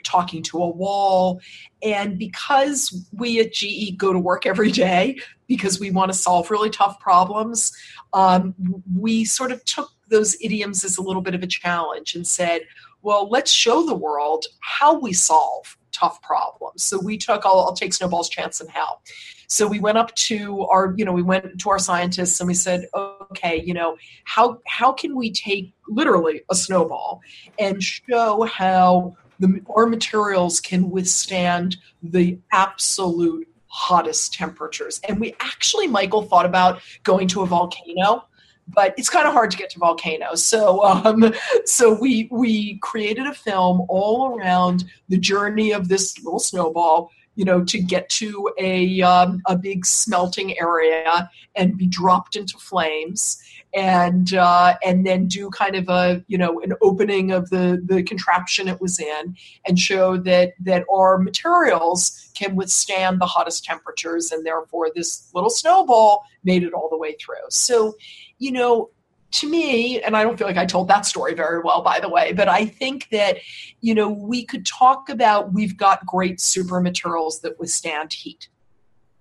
talking 0.05 0.41
to 0.43 0.59
a 0.59 0.69
wall. 0.69 1.41
And 1.83 2.17
because 2.17 3.05
we 3.11 3.39
at 3.39 3.51
GE 3.51 3.97
go 3.97 4.13
to 4.13 4.19
work 4.19 4.45
every 4.45 4.71
day 4.71 5.17
because 5.47 5.79
we 5.79 5.91
want 5.91 6.11
to 6.11 6.17
solve 6.17 6.49
really 6.49 6.69
tough 6.69 6.99
problems, 6.99 7.71
um, 8.13 8.55
we 8.97 9.25
sort 9.25 9.51
of 9.51 9.63
took 9.65 9.91
those 10.09 10.37
idioms 10.41 10.83
as 10.85 10.97
a 10.97 11.01
little 11.01 11.21
bit 11.21 11.35
of 11.35 11.43
a 11.43 11.47
challenge 11.47 12.15
and 12.15 12.25
said, 12.25 12.61
well, 13.01 13.29
let's 13.29 13.51
show 13.51 13.85
the 13.85 13.95
world 13.95 14.45
how 14.61 14.97
we 14.97 15.13
solve 15.13 15.77
tough 15.91 16.21
problems. 16.21 16.83
So 16.83 16.99
we 16.99 17.17
took, 17.17 17.45
I'll, 17.45 17.59
I'll 17.59 17.75
take 17.75 17.93
Snowball's 17.93 18.29
chance 18.29 18.61
in 18.61 18.67
hell. 18.67 19.01
So 19.47 19.67
we 19.67 19.79
went 19.79 19.97
up 19.97 20.13
to 20.15 20.61
our, 20.63 20.93
you 20.97 21.05
know, 21.05 21.13
we 21.13 21.21
went 21.21 21.59
to 21.59 21.69
our 21.69 21.79
scientists 21.79 22.39
and 22.39 22.47
we 22.47 22.53
said, 22.53 22.87
okay, 22.95 23.61
you 23.63 23.73
know, 23.73 23.97
how 24.25 24.59
how 24.65 24.91
can 24.91 25.15
we 25.15 25.31
take 25.31 25.73
literally 25.87 26.41
a 26.49 26.55
snowball 26.55 27.21
and 27.59 27.81
show 27.81 28.43
how 28.43 29.15
the 29.39 29.61
our 29.75 29.85
materials 29.85 30.59
can 30.59 30.89
withstand 30.89 31.77
the 32.01 32.39
absolute 32.51 33.47
hottest 33.67 34.33
temperatures? 34.33 35.01
And 35.07 35.19
we 35.19 35.35
actually, 35.39 35.87
Michael, 35.87 36.23
thought 36.23 36.45
about 36.45 36.81
going 37.03 37.27
to 37.29 37.41
a 37.41 37.45
volcano 37.45 38.25
but 38.67 38.93
it's 38.97 39.09
kind 39.09 39.27
of 39.27 39.33
hard 39.33 39.51
to 39.51 39.57
get 39.57 39.69
to 39.71 39.79
volcanoes. 39.79 40.43
So, 40.43 40.83
um, 40.83 41.33
so 41.65 41.97
we 41.99 42.27
we 42.31 42.77
created 42.79 43.27
a 43.27 43.33
film 43.33 43.85
all 43.89 44.35
around 44.35 44.85
the 45.09 45.17
journey 45.17 45.71
of 45.71 45.87
this 45.87 46.17
little 46.23 46.39
snowball. 46.39 47.11
You 47.35 47.43
know, 47.43 47.65
to 47.65 47.79
get 47.79 48.07
to 48.11 48.49
a 48.57 49.01
um, 49.01 49.41
a 49.45 49.57
big 49.57 49.85
smelting 49.85 50.57
area 50.59 51.29
and 51.55 51.77
be 51.77 51.85
dropped 51.85 52.37
into 52.37 52.57
flames, 52.57 53.43
and 53.75 54.33
uh, 54.33 54.75
and 54.83 55.05
then 55.05 55.27
do 55.27 55.49
kind 55.49 55.75
of 55.75 55.89
a 55.89 56.23
you 56.27 56.37
know 56.37 56.61
an 56.61 56.73
opening 56.81 57.31
of 57.31 57.49
the 57.49 57.81
the 57.85 58.01
contraption 58.03 58.67
it 58.67 58.79
was 58.81 58.99
in, 58.99 59.35
and 59.67 59.77
show 59.77 60.17
that 60.17 60.53
that 60.61 60.85
our 60.91 61.17
materials 61.17 62.31
can 62.33 62.55
withstand 62.55 63.19
the 63.19 63.25
hottest 63.25 63.65
temperatures, 63.65 64.31
and 64.31 64.45
therefore 64.45 64.89
this 64.95 65.29
little 65.33 65.49
snowball 65.49 66.23
made 66.43 66.63
it 66.63 66.73
all 66.73 66.89
the 66.89 66.97
way 66.97 67.15
through. 67.19 67.35
So 67.49 67.95
you 68.37 68.51
know, 68.51 68.89
to 69.31 69.49
me, 69.49 70.01
and 70.01 70.15
I 70.15 70.23
don't 70.23 70.37
feel 70.37 70.47
like 70.47 70.57
I 70.57 70.65
told 70.65 70.87
that 70.87 71.05
story 71.05 71.33
very 71.33 71.59
well, 71.61 71.81
by 71.81 71.99
the 71.99 72.09
way, 72.09 72.31
but 72.31 72.47
I 72.47 72.65
think 72.65 73.09
that, 73.11 73.37
you 73.81 73.93
know, 73.93 74.09
we 74.09 74.45
could 74.45 74.65
talk 74.65 75.09
about 75.09 75.53
we've 75.53 75.75
got 75.75 76.05
great 76.05 76.39
super 76.39 76.79
materials 76.79 77.41
that 77.41 77.59
withstand 77.59 78.13
heat. 78.13 78.47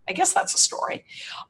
I 0.09 0.13
guess 0.13 0.33
that's 0.33 0.55
a 0.55 0.59
story. 0.59 1.05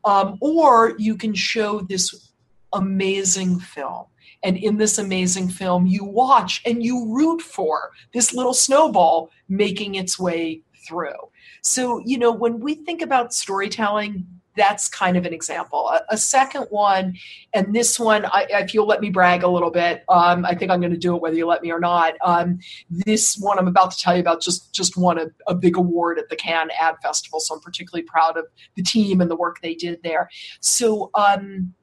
Um, 0.05 0.39
or 0.41 0.95
you 0.99 1.17
can 1.17 1.35
show 1.35 1.81
this 1.81 2.33
amazing 2.75 3.61
film. 3.61 4.07
And 4.43 4.59
in 4.59 4.77
this 4.77 4.99
amazing 4.99 5.49
film, 5.49 5.87
you 5.87 6.05
watch 6.05 6.61
and 6.67 6.85
you 6.85 7.07
root 7.09 7.41
for 7.41 7.93
this 8.13 8.35
little 8.35 8.53
snowball 8.53 9.31
making 9.49 9.95
its 9.95 10.19
way 10.19 10.61
through. 10.87 11.31
So, 11.63 12.03
you 12.05 12.19
know, 12.19 12.31
when 12.31 12.61
we 12.61 12.75
think 12.75 13.01
about 13.01 13.33
storytelling, 13.33 14.27
that's 14.57 14.89
kind 14.89 15.17
of 15.17 15.27
an 15.27 15.33
example. 15.33 15.89
A, 15.89 16.03
a 16.11 16.17
second 16.17 16.67
one, 16.71 17.17
and 17.53 17.75
this 17.75 17.99
one, 17.99 18.25
I, 18.27 18.47
if 18.51 18.75
you'll 18.75 18.87
let 18.87 19.01
me 19.01 19.11
brag 19.11 19.43
a 19.43 19.49
little 19.49 19.71
bit, 19.71 20.05
um, 20.09 20.45
I 20.45 20.55
think 20.55 20.71
I'm 20.71 20.81
going 20.81 20.93
to 20.93 20.99
do 20.99 21.17
it 21.17 21.23
whether 21.23 21.37
you 21.37 21.47
let 21.47 21.63
me 21.63 21.73
or 21.73 21.81
not. 21.81 22.15
Um, 22.23 22.59
this 22.89 23.37
one 23.37 23.59
I'm 23.59 23.67
about 23.67 23.91
to 23.93 23.99
tell 23.99 24.15
you 24.15 24.21
about 24.21 24.43
just 24.43 24.73
just 24.73 24.97
won 24.97 25.19
a, 25.19 25.27
a 25.49 25.55
big 25.55 25.77
award 25.77 26.19
at 26.19 26.29
the 26.29 26.37
Cannes 26.37 26.71
Ad 26.81 26.97
Festival, 27.03 27.41
so 27.41 27.55
I'm 27.55 27.61
particularly 27.61 28.05
proud 28.05 28.37
of 28.37 28.47
the 28.77 28.83
team 28.83 29.21
and 29.21 29.31
the 29.31 29.37
work 29.37 29.61
they 29.63 29.75
did 29.75 30.01
there. 30.03 30.29
So. 30.61 31.11
Um, 31.15 31.75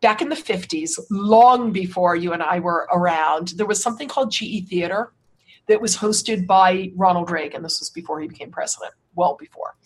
back 0.00 0.22
in 0.22 0.28
the 0.28 0.36
50s, 0.36 0.98
long 1.10 1.72
before 1.72 2.16
you 2.16 2.32
and 2.32 2.42
I 2.42 2.60
were 2.60 2.88
around, 2.92 3.48
there 3.56 3.66
was 3.66 3.82
something 3.82 4.08
called 4.08 4.32
GE 4.32 4.68
Theater 4.68 5.12
that 5.68 5.80
was 5.80 5.96
hosted 5.96 6.46
by 6.46 6.90
Ronald 6.96 7.30
Reagan. 7.30 7.62
This 7.62 7.80
was 7.80 7.90
before 7.90 8.20
he 8.20 8.28
became 8.28 8.50
president, 8.50 8.92
well 9.14 9.36
before. 9.38 9.76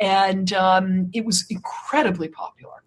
And 0.00 0.52
um, 0.52 1.10
it 1.12 1.24
was 1.24 1.46
incredibly 1.50 2.28
popular. 2.28 2.82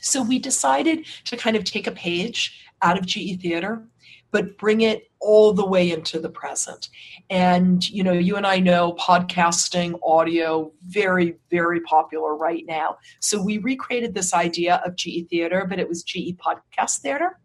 So 0.00 0.22
we 0.22 0.38
decided 0.38 1.06
to 1.26 1.36
kind 1.36 1.56
of 1.56 1.64
take 1.64 1.86
a 1.86 1.92
page 1.92 2.64
out 2.82 2.98
of 2.98 3.06
GE 3.06 3.40
Theater, 3.40 3.82
but 4.30 4.58
bring 4.58 4.82
it 4.82 5.10
all 5.20 5.52
the 5.52 5.66
way 5.66 5.90
into 5.90 6.18
the 6.18 6.28
present. 6.28 6.88
And, 7.30 7.88
you 7.90 8.02
know, 8.02 8.12
you 8.12 8.36
and 8.36 8.46
I 8.46 8.58
know 8.58 8.94
podcasting, 8.94 9.98
audio, 10.04 10.72
very, 10.86 11.36
very 11.50 11.80
popular 11.80 12.36
right 12.36 12.64
now. 12.66 12.98
So 13.20 13.42
we 13.42 13.58
recreated 13.58 14.14
this 14.14 14.34
idea 14.34 14.80
of 14.84 14.96
GE 14.96 15.28
Theater, 15.28 15.66
but 15.68 15.78
it 15.78 15.88
was 15.88 16.02
GE 16.02 16.36
Podcast 16.36 16.98
Theater. 16.98 17.38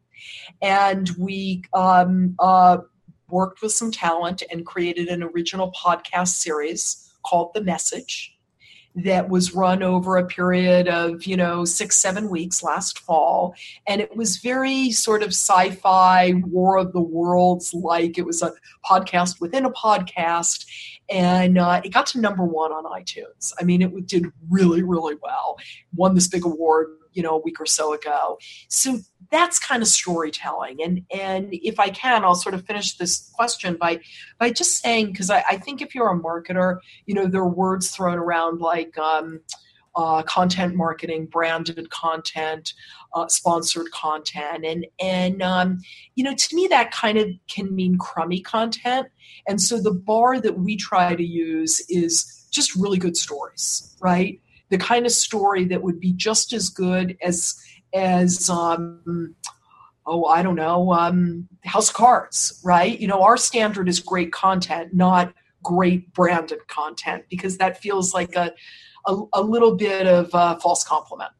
And 0.61 1.09
we 1.17 1.63
um, 1.73 2.35
uh, 2.39 2.77
worked 3.29 3.61
with 3.61 3.71
some 3.71 3.91
talent 3.91 4.43
and 4.51 4.65
created 4.65 5.07
an 5.07 5.23
original 5.23 5.71
podcast 5.71 6.29
series 6.29 7.11
called 7.25 7.51
The 7.53 7.61
Message 7.61 8.32
that 8.95 9.29
was 9.29 9.55
run 9.55 9.81
over 9.81 10.17
a 10.17 10.25
period 10.25 10.87
of, 10.87 11.25
you 11.25 11.35
know, 11.35 11.65
six, 11.65 11.95
seven 11.95 12.29
weeks 12.29 12.61
last 12.61 12.99
fall. 12.99 13.55
And 13.87 13.99
it 13.99 14.15
was 14.15 14.37
very 14.37 14.91
sort 14.91 15.23
of 15.23 15.29
sci 15.29 15.71
fi, 15.71 16.33
War 16.45 16.77
of 16.77 16.93
the 16.93 17.01
Worlds 17.01 17.73
like. 17.73 18.17
It 18.17 18.25
was 18.25 18.41
a 18.41 18.53
podcast 18.85 19.41
within 19.41 19.65
a 19.65 19.71
podcast. 19.71 20.65
And 21.13 21.59
uh, 21.59 21.81
it 21.83 21.89
got 21.89 22.07
to 22.07 22.19
number 22.19 22.43
one 22.43 22.71
on 22.71 22.85
iTunes. 22.85 23.53
I 23.59 23.63
mean, 23.63 23.83
it 23.83 24.07
did 24.07 24.25
really, 24.49 24.81
really 24.81 25.15
well. 25.21 25.57
Won 25.93 26.15
this 26.15 26.27
big 26.27 26.43
award 26.43 26.87
you 27.13 27.21
know 27.21 27.35
a 27.35 27.39
week 27.39 27.59
or 27.59 27.65
so 27.65 27.93
ago 27.93 28.37
so 28.67 28.99
that's 29.31 29.59
kind 29.59 29.81
of 29.81 29.87
storytelling 29.87 30.81
and 30.81 31.05
and 31.13 31.49
if 31.51 31.79
i 31.79 31.89
can 31.89 32.23
i'll 32.23 32.35
sort 32.35 32.55
of 32.55 32.65
finish 32.65 32.97
this 32.97 33.31
question 33.35 33.75
by 33.75 33.99
by 34.39 34.49
just 34.49 34.81
saying 34.81 35.07
because 35.07 35.29
I, 35.29 35.43
I, 35.47 35.57
think 35.57 35.81
if 35.81 35.93
you're 35.93 36.09
a 36.09 36.19
marketer 36.19 36.79
you 37.05 37.13
know 37.13 37.27
there 37.27 37.41
are 37.41 37.47
words 37.47 37.91
thrown 37.91 38.17
around 38.17 38.61
like 38.61 38.97
um, 38.97 39.41
uh, 39.95 40.23
content 40.23 40.75
marketing, 40.75 41.25
branded 41.27 41.89
content, 41.89 42.73
uh, 43.13 43.27
sponsored 43.27 43.91
content, 43.91 44.65
and 44.65 44.85
and 44.99 45.41
um, 45.41 45.79
you 46.15 46.23
know 46.23 46.33
to 46.33 46.55
me 46.55 46.67
that 46.67 46.91
kind 46.91 47.17
of 47.17 47.27
can 47.47 47.73
mean 47.75 47.97
crummy 47.97 48.41
content. 48.41 49.07
And 49.47 49.61
so 49.61 49.79
the 49.79 49.93
bar 49.93 50.39
that 50.39 50.57
we 50.59 50.77
try 50.77 51.15
to 51.15 51.23
use 51.23 51.81
is 51.89 52.47
just 52.51 52.75
really 52.75 52.97
good 52.97 53.17
stories, 53.17 53.97
right? 53.99 54.39
the 54.73 54.77
kind 54.79 55.05
of 55.05 55.11
story 55.11 55.65
that 55.65 55.83
would 55.83 55.99
be 55.99 56.13
just 56.13 56.51
as 56.51 56.67
good 56.67 57.15
as 57.21 57.55
as 57.93 58.49
um, 58.49 59.35
oh 60.07 60.25
I 60.25 60.41
don't 60.41 60.55
know 60.55 60.91
um, 60.93 61.47
House 61.63 61.89
of 61.89 61.95
Cards, 61.95 62.59
right? 62.63 62.99
You 62.99 63.07
know, 63.07 63.21
our 63.21 63.37
standard 63.37 63.87
is 63.87 63.99
great 63.99 64.31
content, 64.31 64.91
not 64.91 65.31
great 65.61 66.11
branded 66.13 66.67
content, 66.67 67.25
because 67.29 67.59
that 67.59 67.77
feels 67.77 68.15
like 68.15 68.35
a 68.35 68.51
a, 69.05 69.21
a 69.33 69.41
little 69.41 69.75
bit 69.75 70.07
of 70.07 70.29
a 70.33 70.59
false 70.59 70.83
compliment. 70.83 71.31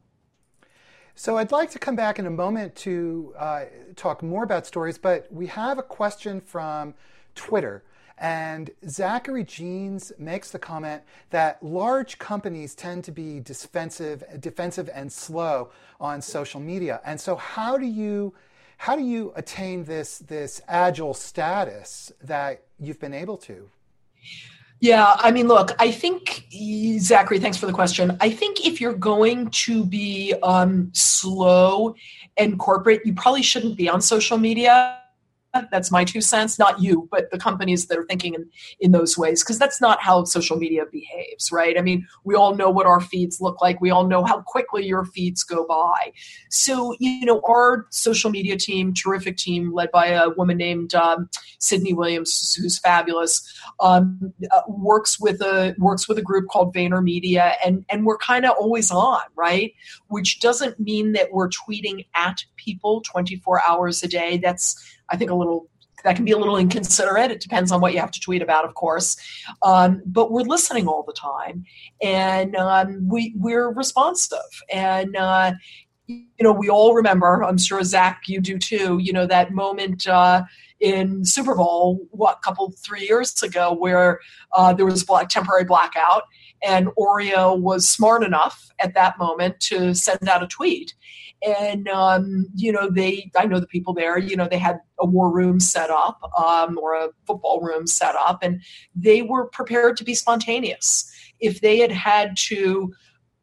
So 1.16 1.38
I'd 1.38 1.52
like 1.52 1.70
to 1.70 1.78
come 1.78 1.94
back 1.94 2.18
in 2.18 2.26
a 2.26 2.30
moment 2.30 2.74
to 2.76 3.34
uh, 3.38 3.64
talk 3.94 4.22
more 4.22 4.42
about 4.42 4.66
stories, 4.66 4.98
but 4.98 5.32
we 5.32 5.46
have 5.46 5.78
a 5.78 5.82
question 5.82 6.40
from 6.40 6.94
Twitter. 7.36 7.84
And 8.18 8.70
Zachary 8.88 9.44
Jeans 9.44 10.12
makes 10.18 10.50
the 10.50 10.58
comment 10.58 11.02
that 11.30 11.62
large 11.62 12.18
companies 12.18 12.74
tend 12.74 13.04
to 13.04 13.12
be 13.12 13.40
defensive, 13.40 14.22
defensive 14.40 14.88
and 14.92 15.12
slow 15.12 15.70
on 16.00 16.22
social 16.22 16.60
media. 16.60 17.00
And 17.04 17.20
so, 17.20 17.36
how 17.36 17.76
do 17.76 17.86
you 17.86 18.34
how 18.76 18.96
do 18.96 19.02
you 19.02 19.32
attain 19.36 19.84
this 19.84 20.18
this 20.18 20.60
agile 20.68 21.14
status 21.14 22.12
that 22.22 22.62
you've 22.78 23.00
been 23.00 23.14
able 23.14 23.36
to? 23.38 23.68
Yeah, 24.84 25.16
I 25.18 25.30
mean, 25.30 25.48
look, 25.48 25.74
I 25.78 25.90
think 25.90 26.44
Zachary, 26.98 27.38
thanks 27.38 27.56
for 27.56 27.64
the 27.64 27.72
question. 27.72 28.18
I 28.20 28.28
think 28.28 28.66
if 28.66 28.82
you're 28.82 28.92
going 28.92 29.48
to 29.64 29.82
be 29.82 30.34
um, 30.42 30.90
slow 30.92 31.94
and 32.36 32.58
corporate, 32.58 33.00
you 33.06 33.14
probably 33.14 33.40
shouldn't 33.40 33.78
be 33.78 33.88
on 33.88 34.02
social 34.02 34.36
media 34.36 35.00
that's 35.70 35.90
my 35.90 36.04
two 36.04 36.20
cents, 36.20 36.58
not 36.58 36.80
you, 36.80 37.08
but 37.10 37.30
the 37.30 37.38
companies 37.38 37.86
that 37.86 37.98
are 37.98 38.04
thinking 38.04 38.34
in, 38.34 38.48
in 38.80 38.92
those 38.92 39.16
ways, 39.16 39.42
because 39.42 39.58
that's 39.58 39.80
not 39.80 40.02
how 40.02 40.24
social 40.24 40.56
media 40.56 40.84
behaves, 40.90 41.52
right? 41.52 41.78
I 41.78 41.82
mean, 41.82 42.06
we 42.24 42.34
all 42.34 42.54
know 42.54 42.70
what 42.70 42.86
our 42.86 43.00
feeds 43.00 43.40
look 43.40 43.60
like. 43.60 43.80
We 43.80 43.90
all 43.90 44.06
know 44.06 44.24
how 44.24 44.42
quickly 44.42 44.86
your 44.86 45.04
feeds 45.04 45.44
go 45.44 45.66
by. 45.66 46.12
So, 46.50 46.94
you 46.98 47.24
know, 47.24 47.40
our 47.48 47.86
social 47.90 48.30
media 48.30 48.56
team, 48.56 48.92
terrific 48.94 49.36
team 49.36 49.72
led 49.72 49.90
by 49.90 50.06
a 50.06 50.30
woman 50.30 50.56
named 50.56 50.94
um, 50.94 51.28
Sydney 51.58 51.92
Williams, 51.92 52.54
who's 52.54 52.78
fabulous, 52.78 53.42
um, 53.80 54.32
uh, 54.50 54.62
works 54.68 55.20
with 55.20 55.40
a 55.40 55.74
works 55.78 56.08
with 56.08 56.18
a 56.18 56.22
group 56.22 56.48
called 56.48 56.74
VaynerMedia, 56.74 57.54
and 57.64 57.84
and 57.88 58.04
we're 58.06 58.18
kind 58.18 58.44
of 58.44 58.52
always 58.58 58.90
on, 58.90 59.22
right? 59.36 59.74
Which 60.08 60.40
doesn't 60.40 60.78
mean 60.78 61.12
that 61.12 61.32
we're 61.32 61.48
tweeting 61.48 62.06
at 62.14 62.44
people 62.56 63.02
24 63.02 63.62
hours 63.66 64.02
a 64.02 64.08
day. 64.08 64.38
That's 64.38 64.93
I 65.10 65.16
think 65.16 65.30
a 65.30 65.34
little 65.34 65.68
that 66.04 66.16
can 66.16 66.24
be 66.24 66.32
a 66.32 66.38
little 66.38 66.56
inconsiderate. 66.58 67.30
It 67.30 67.40
depends 67.40 67.72
on 67.72 67.80
what 67.80 67.94
you 67.94 68.00
have 68.00 68.10
to 68.10 68.20
tweet 68.20 68.42
about, 68.42 68.66
of 68.66 68.74
course. 68.74 69.16
Um, 69.62 70.02
but 70.04 70.30
we're 70.30 70.42
listening 70.42 70.86
all 70.86 71.02
the 71.02 71.14
time, 71.14 71.64
and 72.02 72.54
um, 72.56 73.08
we 73.08 73.34
we're 73.36 73.72
responsive. 73.72 74.38
And 74.72 75.16
uh, 75.16 75.52
you 76.06 76.26
know, 76.40 76.52
we 76.52 76.68
all 76.68 76.94
remember. 76.94 77.42
I'm 77.42 77.58
sure 77.58 77.82
Zach, 77.82 78.22
you 78.26 78.40
do 78.40 78.58
too. 78.58 78.98
You 79.00 79.12
know 79.12 79.26
that 79.26 79.52
moment. 79.52 80.06
Uh, 80.06 80.44
in 80.80 81.24
Super 81.24 81.54
Bowl, 81.54 82.06
what 82.10 82.42
couple 82.42 82.70
three 82.72 83.06
years 83.06 83.42
ago, 83.42 83.72
where 83.72 84.20
uh, 84.52 84.74
there 84.74 84.84
was 84.84 85.02
a 85.02 85.06
black, 85.06 85.30
temporary 85.30 85.64
blackout, 85.64 86.24
and 86.62 86.88
Oreo 86.98 87.58
was 87.58 87.88
smart 87.88 88.22
enough 88.22 88.70
at 88.80 88.92
that 88.92 89.18
moment 89.18 89.60
to 89.60 89.94
send 89.94 90.28
out 90.28 90.42
a 90.42 90.46
tweet. 90.46 90.94
And 91.46 91.88
um, 91.88 92.46
you 92.54 92.72
know, 92.72 92.90
they 92.90 93.30
I 93.36 93.46
know 93.46 93.60
the 93.60 93.66
people 93.66 93.92
there. 93.92 94.18
You 94.18 94.36
know, 94.36 94.48
they 94.48 94.58
had 94.58 94.80
a 94.98 95.06
war 95.06 95.30
room 95.30 95.60
set 95.60 95.90
up 95.90 96.20
um, 96.38 96.78
or 96.78 96.94
a 96.94 97.10
football 97.26 97.60
room 97.60 97.86
set 97.86 98.14
up, 98.16 98.38
and 98.42 98.60
they 98.94 99.22
were 99.22 99.46
prepared 99.46 99.96
to 99.98 100.04
be 100.04 100.14
spontaneous. 100.14 101.10
If 101.40 101.60
they 101.60 101.78
had 101.78 101.92
had 101.92 102.36
to 102.48 102.94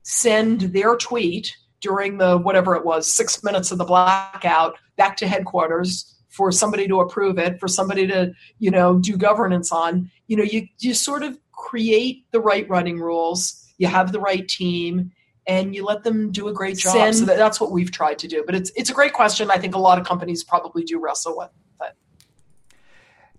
send 0.04 0.62
their 0.62 0.96
tweet 0.96 1.56
during 1.82 2.18
the 2.18 2.38
whatever 2.38 2.76
it 2.76 2.86
was 2.86 3.08
six 3.08 3.44
minutes 3.44 3.72
of 3.72 3.78
the 3.78 3.86
blackout 3.86 4.78
back 4.98 5.18
to 5.18 5.28
headquarters 5.28 6.16
for 6.30 6.52
somebody 6.52 6.88
to 6.88 7.02
approve 7.02 7.38
it 7.38 7.60
for 7.60 7.68
somebody 7.68 8.08
to 8.08 8.32
you 8.60 8.72
know 8.72 9.00
do 9.00 9.18
governance 9.18 9.72
on 9.72 10.10
you 10.28 10.38
know 10.38 10.44
you 10.44 10.68
you 10.80 10.94
sort 10.94 11.24
of 11.24 11.38
create 11.52 12.26
the 12.32 12.40
right 12.40 12.68
running 12.70 13.00
rules 13.00 13.68
you 13.78 13.88
have 13.88 14.12
the 14.12 14.20
right 14.20 14.48
team 14.48 15.12
and 15.48 15.76
you 15.76 15.84
let 15.84 16.04
them 16.04 16.32
do 16.32 16.48
a 16.48 16.54
great 16.54 16.78
job 16.78 16.94
Send, 16.94 17.16
so 17.16 17.26
that, 17.26 17.38
that's 17.38 17.60
what 17.60 17.72
we've 17.72 17.92
tried 17.92 18.20
to 18.20 18.28
do 18.28 18.44
but 18.46 18.56
it's 18.56 18.72
it's 18.76 18.90
a 18.90 18.94
great 18.94 19.14
question 19.14 19.50
i 19.50 19.58
think 19.58 19.76
a 19.76 19.80
lot 19.80 19.98
of 20.00 20.06
companies 20.06 20.44
probably 20.44 20.84
do 20.84 21.00
wrestle 21.00 21.38
with 21.38 21.50
it 21.82 21.96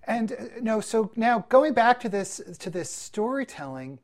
and 0.04 0.32
uh, 0.32 0.36
no 0.60 0.80
so 0.80 1.12
now 1.16 1.44
going 1.48 1.72
back 1.74 2.00
to 2.00 2.08
this 2.08 2.40
to 2.58 2.70
this 2.70 2.90
storytelling 2.90 3.98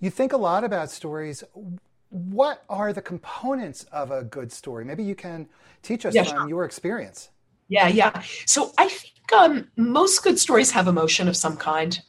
you 0.00 0.10
think 0.10 0.32
a 0.32 0.36
lot 0.36 0.64
about 0.64 0.90
stories 0.90 1.44
what 2.14 2.62
are 2.68 2.92
the 2.92 3.02
components 3.02 3.82
of 3.90 4.12
a 4.12 4.22
good 4.22 4.52
story? 4.52 4.84
Maybe 4.84 5.02
you 5.02 5.16
can 5.16 5.48
teach 5.82 6.06
us 6.06 6.14
yeah, 6.14 6.22
from 6.22 6.36
sure. 6.36 6.48
your 6.48 6.64
experience. 6.64 7.30
Yeah, 7.66 7.88
yeah. 7.88 8.22
So 8.46 8.72
I 8.78 8.88
think 8.88 9.32
um, 9.32 9.68
most 9.76 10.22
good 10.22 10.38
stories 10.38 10.70
have 10.70 10.86
emotion 10.86 11.26
of 11.26 11.36
some 11.36 11.56
kind. 11.56 12.00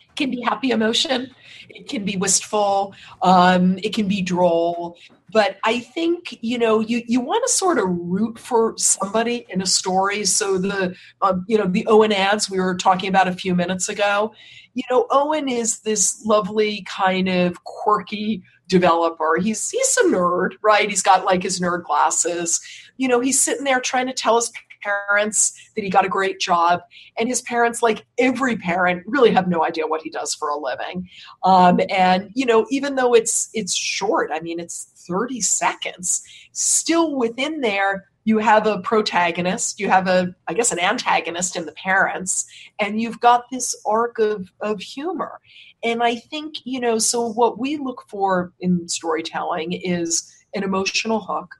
It 0.00 0.14
can 0.14 0.30
be 0.30 0.42
happy 0.42 0.70
emotion, 0.70 1.34
it 1.70 1.88
can 1.88 2.04
be 2.04 2.16
wistful, 2.16 2.94
um, 3.22 3.78
it 3.78 3.94
can 3.94 4.08
be 4.08 4.22
droll. 4.22 4.96
But 5.32 5.58
I 5.64 5.80
think 5.80 6.38
you 6.40 6.58
know 6.58 6.80
you 6.80 7.02
you 7.06 7.20
want 7.20 7.44
to 7.46 7.52
sort 7.52 7.78
of 7.78 7.84
root 7.88 8.38
for 8.38 8.74
somebody 8.78 9.46
in 9.48 9.60
a 9.60 9.66
story. 9.66 10.24
So 10.24 10.58
the 10.58 10.94
um, 11.22 11.44
you 11.48 11.58
know 11.58 11.66
the 11.66 11.86
Owen 11.86 12.12
ads 12.12 12.48
we 12.48 12.58
were 12.58 12.76
talking 12.76 13.08
about 13.08 13.28
a 13.28 13.32
few 13.32 13.54
minutes 13.54 13.88
ago. 13.88 14.32
You 14.74 14.84
know 14.90 15.06
Owen 15.10 15.48
is 15.48 15.80
this 15.80 16.24
lovely 16.24 16.82
kind 16.88 17.28
of 17.28 17.64
quirky 17.64 18.42
developer. 18.68 19.36
He's 19.40 19.70
he's 19.70 19.96
a 19.98 20.04
nerd, 20.04 20.52
right? 20.62 20.88
He's 20.88 21.02
got 21.02 21.24
like 21.24 21.42
his 21.42 21.60
nerd 21.60 21.84
glasses. 21.84 22.60
You 22.96 23.08
know, 23.08 23.20
he's 23.20 23.40
sitting 23.40 23.64
there 23.64 23.80
trying 23.80 24.06
to 24.06 24.12
tell 24.12 24.36
his 24.36 24.50
parents 24.82 25.70
that 25.74 25.82
he 25.82 25.90
got 25.90 26.04
a 26.04 26.08
great 26.08 26.40
job 26.40 26.80
and 27.18 27.28
his 27.28 27.42
parents 27.42 27.82
like 27.82 28.04
every 28.18 28.56
parent 28.56 29.02
really 29.06 29.30
have 29.30 29.48
no 29.48 29.64
idea 29.64 29.86
what 29.86 30.02
he 30.02 30.10
does 30.10 30.34
for 30.34 30.48
a 30.48 30.56
living 30.56 31.08
um, 31.44 31.80
and 31.90 32.30
you 32.34 32.46
know 32.46 32.66
even 32.70 32.94
though 32.94 33.14
it's 33.14 33.48
it's 33.54 33.74
short 33.74 34.30
i 34.32 34.40
mean 34.40 34.60
it's 34.60 34.92
30 35.08 35.40
seconds 35.40 36.22
still 36.52 37.16
within 37.16 37.60
there 37.60 38.06
you 38.24 38.38
have 38.38 38.66
a 38.66 38.80
protagonist 38.80 39.78
you 39.78 39.88
have 39.88 40.08
a 40.08 40.34
i 40.48 40.54
guess 40.54 40.72
an 40.72 40.80
antagonist 40.80 41.56
in 41.56 41.66
the 41.66 41.72
parents 41.72 42.46
and 42.80 43.00
you've 43.00 43.20
got 43.20 43.44
this 43.50 43.74
arc 43.86 44.18
of 44.18 44.50
of 44.60 44.80
humor 44.80 45.40
and 45.86 46.02
I 46.02 46.16
think, 46.16 46.56
you 46.64 46.80
know, 46.80 46.98
so 46.98 47.28
what 47.28 47.58
we 47.58 47.76
look 47.76 48.04
for 48.08 48.52
in 48.60 48.88
storytelling 48.88 49.72
is 49.72 50.34
an 50.54 50.64
emotional 50.64 51.20
hook. 51.20 51.54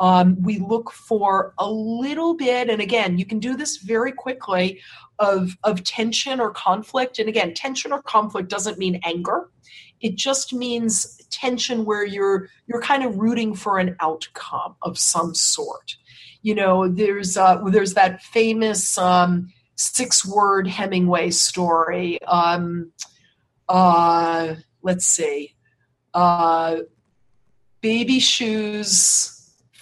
Um, 0.00 0.40
we 0.42 0.58
look 0.58 0.90
for 0.92 1.54
a 1.58 1.70
little 1.70 2.34
bit, 2.34 2.70
and 2.70 2.80
again, 2.80 3.18
you 3.18 3.24
can 3.24 3.38
do 3.40 3.56
this 3.56 3.78
very 3.78 4.12
quickly, 4.12 4.80
of, 5.18 5.56
of 5.64 5.82
tension 5.84 6.40
or 6.40 6.50
conflict. 6.50 7.18
And 7.18 7.28
again, 7.28 7.54
tension 7.54 7.92
or 7.92 8.02
conflict 8.02 8.48
doesn't 8.48 8.78
mean 8.78 9.00
anger. 9.04 9.50
It 10.00 10.14
just 10.14 10.52
means 10.52 11.16
tension 11.30 11.84
where 11.84 12.04
you're 12.04 12.48
you're 12.66 12.80
kind 12.80 13.04
of 13.04 13.16
rooting 13.16 13.54
for 13.54 13.78
an 13.78 13.96
outcome 14.00 14.76
of 14.82 14.98
some 14.98 15.34
sort. 15.34 15.96
You 16.42 16.54
know, 16.54 16.88
there's 16.88 17.36
uh, 17.36 17.60
there's 17.66 17.94
that 17.94 18.22
famous 18.22 18.96
um, 18.96 19.52
six 19.74 20.24
word 20.24 20.68
Hemingway 20.68 21.30
story. 21.30 22.22
Um, 22.22 22.92
uh, 23.68 24.54
let's 24.82 25.04
see, 25.04 25.56
uh, 26.14 26.76
baby 27.80 28.20
shoes 28.20 29.37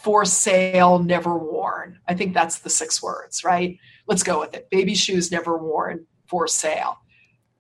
for 0.07 0.25
sale, 0.25 1.01
never 1.01 1.37
worn. 1.37 1.99
I 2.07 2.15
think 2.15 2.33
that's 2.33 2.61
the 2.61 2.71
six 2.71 3.03
words, 3.03 3.43
right? 3.43 3.77
Let's 4.07 4.23
go 4.23 4.39
with 4.39 4.55
it. 4.55 4.71
Baby 4.71 4.95
shoes 4.95 5.33
never 5.33 5.59
worn 5.59 6.07
for 6.29 6.47
sale. 6.47 6.99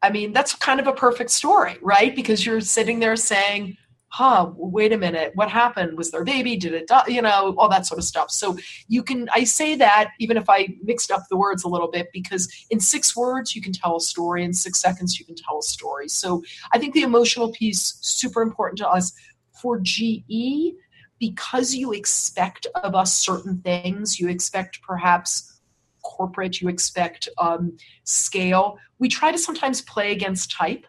I 0.00 0.10
mean, 0.10 0.32
that's 0.32 0.54
kind 0.54 0.78
of 0.78 0.86
a 0.86 0.92
perfect 0.92 1.30
story, 1.30 1.76
right? 1.82 2.14
Because 2.14 2.46
you're 2.46 2.60
sitting 2.60 3.00
there 3.00 3.16
saying, 3.16 3.76
huh, 4.10 4.52
wait 4.54 4.92
a 4.92 4.96
minute, 4.96 5.32
what 5.34 5.50
happened? 5.50 5.98
Was 5.98 6.12
there 6.12 6.22
a 6.22 6.24
baby? 6.24 6.56
Did 6.56 6.72
it 6.72 6.86
die? 6.86 7.08
You 7.08 7.20
know, 7.20 7.56
all 7.58 7.68
that 7.68 7.84
sort 7.84 7.98
of 7.98 8.04
stuff. 8.04 8.30
So 8.30 8.56
you 8.86 9.02
can, 9.02 9.28
I 9.34 9.42
say 9.42 9.74
that 9.74 10.12
even 10.20 10.36
if 10.36 10.48
I 10.48 10.68
mixed 10.84 11.10
up 11.10 11.24
the 11.28 11.36
words 11.36 11.64
a 11.64 11.68
little 11.68 11.90
bit, 11.90 12.10
because 12.12 12.48
in 12.70 12.78
six 12.78 13.16
words, 13.16 13.56
you 13.56 13.60
can 13.60 13.72
tell 13.72 13.96
a 13.96 14.00
story. 14.00 14.44
In 14.44 14.52
six 14.52 14.80
seconds, 14.80 15.18
you 15.18 15.26
can 15.26 15.34
tell 15.34 15.58
a 15.58 15.62
story. 15.64 16.08
So 16.08 16.44
I 16.70 16.78
think 16.78 16.94
the 16.94 17.02
emotional 17.02 17.50
piece, 17.50 17.98
super 18.02 18.40
important 18.40 18.78
to 18.78 18.88
us. 18.88 19.12
For 19.60 19.80
GE, 19.80 20.74
because 21.18 21.74
you 21.74 21.92
expect 21.92 22.66
of 22.74 22.94
us 22.94 23.14
certain 23.14 23.58
things, 23.58 24.20
you 24.20 24.28
expect 24.28 24.82
perhaps 24.82 25.60
corporate, 26.02 26.60
you 26.60 26.68
expect 26.68 27.28
um, 27.38 27.76
scale. 28.04 28.78
We 28.98 29.08
try 29.08 29.32
to 29.32 29.38
sometimes 29.38 29.82
play 29.82 30.12
against 30.12 30.50
type 30.50 30.86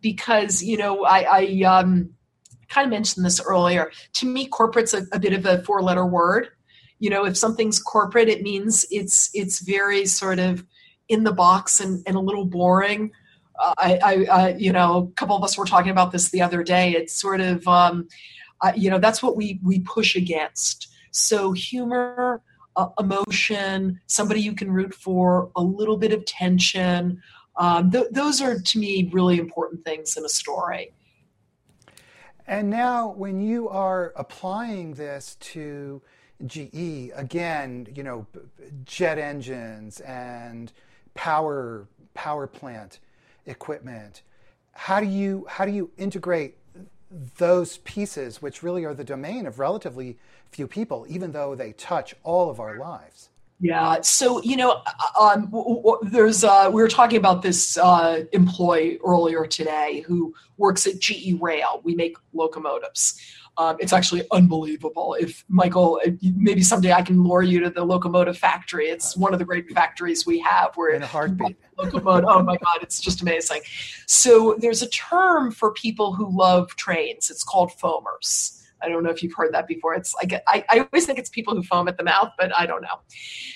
because, 0.00 0.62
you 0.62 0.76
know, 0.76 1.04
I, 1.04 1.20
I 1.20 1.62
um, 1.62 2.10
kind 2.68 2.86
of 2.86 2.90
mentioned 2.90 3.24
this 3.24 3.40
earlier. 3.40 3.90
To 4.14 4.26
me, 4.26 4.46
corporate's 4.46 4.94
a, 4.94 5.04
a 5.12 5.18
bit 5.18 5.32
of 5.32 5.46
a 5.46 5.62
four 5.64 5.82
letter 5.82 6.06
word. 6.06 6.48
You 6.98 7.10
know, 7.10 7.24
if 7.24 7.36
something's 7.36 7.80
corporate, 7.80 8.28
it 8.28 8.42
means 8.42 8.84
it's 8.90 9.30
it's 9.32 9.60
very 9.60 10.04
sort 10.06 10.38
of 10.38 10.64
in 11.08 11.24
the 11.24 11.32
box 11.32 11.80
and, 11.80 12.02
and 12.06 12.16
a 12.16 12.20
little 12.20 12.44
boring. 12.44 13.12
Uh, 13.58 13.74
I, 13.78 13.98
I, 14.02 14.24
I, 14.24 14.48
you 14.56 14.72
know, 14.72 15.10
a 15.10 15.14
couple 15.14 15.36
of 15.36 15.42
us 15.42 15.56
were 15.56 15.64
talking 15.64 15.90
about 15.90 16.12
this 16.12 16.30
the 16.30 16.42
other 16.42 16.62
day. 16.62 16.92
It's 16.92 17.12
sort 17.12 17.40
of, 17.40 17.66
um, 17.66 18.08
uh, 18.60 18.72
you 18.76 18.90
know, 18.90 18.98
that's 18.98 19.22
what 19.22 19.36
we 19.36 19.60
we 19.62 19.80
push 19.80 20.16
against. 20.16 20.88
So 21.10 21.52
humor, 21.52 22.42
uh, 22.76 22.88
emotion, 22.98 24.00
somebody 24.06 24.40
you 24.40 24.54
can 24.54 24.70
root 24.70 24.94
for, 24.94 25.50
a 25.56 25.62
little 25.62 25.96
bit 25.96 26.12
of 26.12 26.24
tension. 26.24 27.22
Um, 27.56 27.90
th- 27.90 28.06
those 28.12 28.40
are 28.40 28.58
to 28.60 28.78
me 28.78 29.10
really 29.12 29.38
important 29.38 29.84
things 29.84 30.16
in 30.16 30.24
a 30.24 30.28
story. 30.28 30.92
And 32.46 32.70
now, 32.70 33.08
when 33.10 33.40
you 33.40 33.68
are 33.68 34.12
applying 34.16 34.94
this 34.94 35.36
to 35.40 36.00
GE, 36.46 37.10
again, 37.14 37.88
you 37.94 38.02
know, 38.02 38.26
jet 38.84 39.18
engines 39.18 40.00
and 40.00 40.72
power 41.14 41.88
power 42.14 42.46
plant 42.46 43.00
equipment, 43.44 44.22
how 44.72 45.00
do 45.00 45.06
you 45.06 45.44
how 45.48 45.64
do 45.64 45.72
you 45.72 45.90
integrate 45.98 46.57
those 47.10 47.78
pieces, 47.78 48.42
which 48.42 48.62
really 48.62 48.84
are 48.84 48.94
the 48.94 49.04
domain 49.04 49.46
of 49.46 49.58
relatively 49.58 50.18
few 50.50 50.66
people, 50.66 51.06
even 51.08 51.32
though 51.32 51.54
they 51.54 51.72
touch 51.72 52.14
all 52.22 52.50
of 52.50 52.60
our 52.60 52.78
lives? 52.78 53.28
Yeah. 53.60 54.00
So 54.02 54.40
you 54.42 54.56
know, 54.56 54.82
uh, 54.86 55.20
um, 55.20 55.52
there's 56.02 56.44
uh, 56.44 56.70
we 56.72 56.80
were 56.80 56.88
talking 56.88 57.18
about 57.18 57.42
this 57.42 57.76
uh, 57.76 58.24
employee 58.32 59.00
earlier 59.04 59.46
today 59.46 60.04
who 60.06 60.32
works 60.58 60.86
at 60.86 61.00
GE 61.00 61.34
Rail. 61.40 61.80
We 61.82 61.94
make 61.96 62.16
locomotives. 62.32 63.20
Um, 63.58 63.76
it's 63.80 63.92
actually 63.92 64.22
unbelievable. 64.30 65.16
If 65.18 65.44
Michael, 65.48 66.00
maybe 66.22 66.62
someday 66.62 66.92
I 66.92 67.02
can 67.02 67.22
lure 67.24 67.42
you 67.42 67.58
to 67.60 67.70
the 67.70 67.84
locomotive 67.84 68.38
factory. 68.38 68.86
It's 68.86 69.16
one 69.16 69.32
of 69.32 69.40
the 69.40 69.44
great 69.44 69.68
factories 69.72 70.24
we 70.24 70.38
have. 70.40 70.76
Where 70.76 70.94
in 70.94 71.02
a 71.02 71.06
heartbeat. 71.06 71.58
Locomotive. 71.78 72.28
Oh 72.28 72.42
my 72.42 72.56
God, 72.56 72.78
it's 72.82 73.00
just 73.00 73.22
amazing. 73.22 73.60
So 74.06 74.56
there's 74.58 74.82
a 74.82 74.88
term 74.88 75.52
for 75.52 75.72
people 75.72 76.12
who 76.12 76.28
love 76.36 76.74
trains. 76.74 77.30
It's 77.30 77.44
called 77.44 77.70
foamers 77.70 78.57
I 78.82 78.88
don't 78.88 79.02
know 79.02 79.10
if 79.10 79.22
you've 79.22 79.34
heard 79.34 79.52
that 79.54 79.66
before. 79.66 79.94
It's 79.94 80.14
like 80.14 80.32
I, 80.46 80.64
I 80.68 80.78
always 80.80 81.06
think 81.06 81.18
it's 81.18 81.28
people 81.28 81.54
who 81.54 81.62
foam 81.62 81.88
at 81.88 81.96
the 81.96 82.04
mouth, 82.04 82.32
but 82.38 82.56
I 82.58 82.66
don't 82.66 82.82
know. 82.82 83.00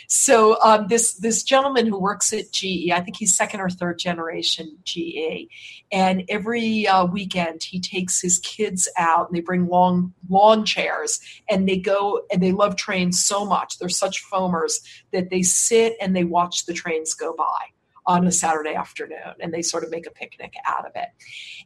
So 0.09 0.61
um, 0.63 0.89
this 0.89 1.15
this 1.15 1.43
gentleman 1.43 1.87
who 1.87 1.99
works 1.99 2.33
at 2.33 2.53
GE, 2.53 2.91
I 2.93 3.01
think 3.01 3.17
he's 3.17 3.35
second 3.35 3.61
or 3.61 3.71
third 3.71 3.99
generation 3.99 4.79
GE, 4.85 5.49
and 5.91 6.25
every 6.29 6.87
uh, 6.87 7.07
weekend 7.07 7.63
he 7.63 7.81
takes 7.81 8.21
his 8.21 8.39
kids 8.41 8.89
out 8.97 9.29
and 9.29 9.37
they 9.37 9.41
bring 9.43 9.69
long 9.69 10.15
lawn 10.29 10.65
chairs 10.65 11.21
and 11.49 11.69
they 11.69 11.79
go 11.79 12.23
and 12.33 12.43
they 12.43 12.53
love 12.53 12.77
trains 12.77 13.23
so 13.23 13.45
much. 13.45 13.79
They're 13.79 13.89
such 13.89 14.25
foamers 14.25 14.81
that 15.13 15.31
they 15.31 15.43
sit 15.43 15.97
and 16.01 16.15
they 16.15 16.25
watch 16.25 16.67
the 16.67 16.75
trains 16.75 17.15
go 17.15 17.35
by 17.37 17.73
on 18.07 18.27
a 18.27 18.33
Saturday 18.33 18.75
afternoon 18.75 19.35
and 19.41 19.53
they 19.53 19.63
sort 19.63 19.85
of 19.85 19.91
make 19.91 20.07
a 20.07 20.11
picnic 20.11 20.55
out 20.67 20.87
of 20.87 20.93
it. 20.95 21.09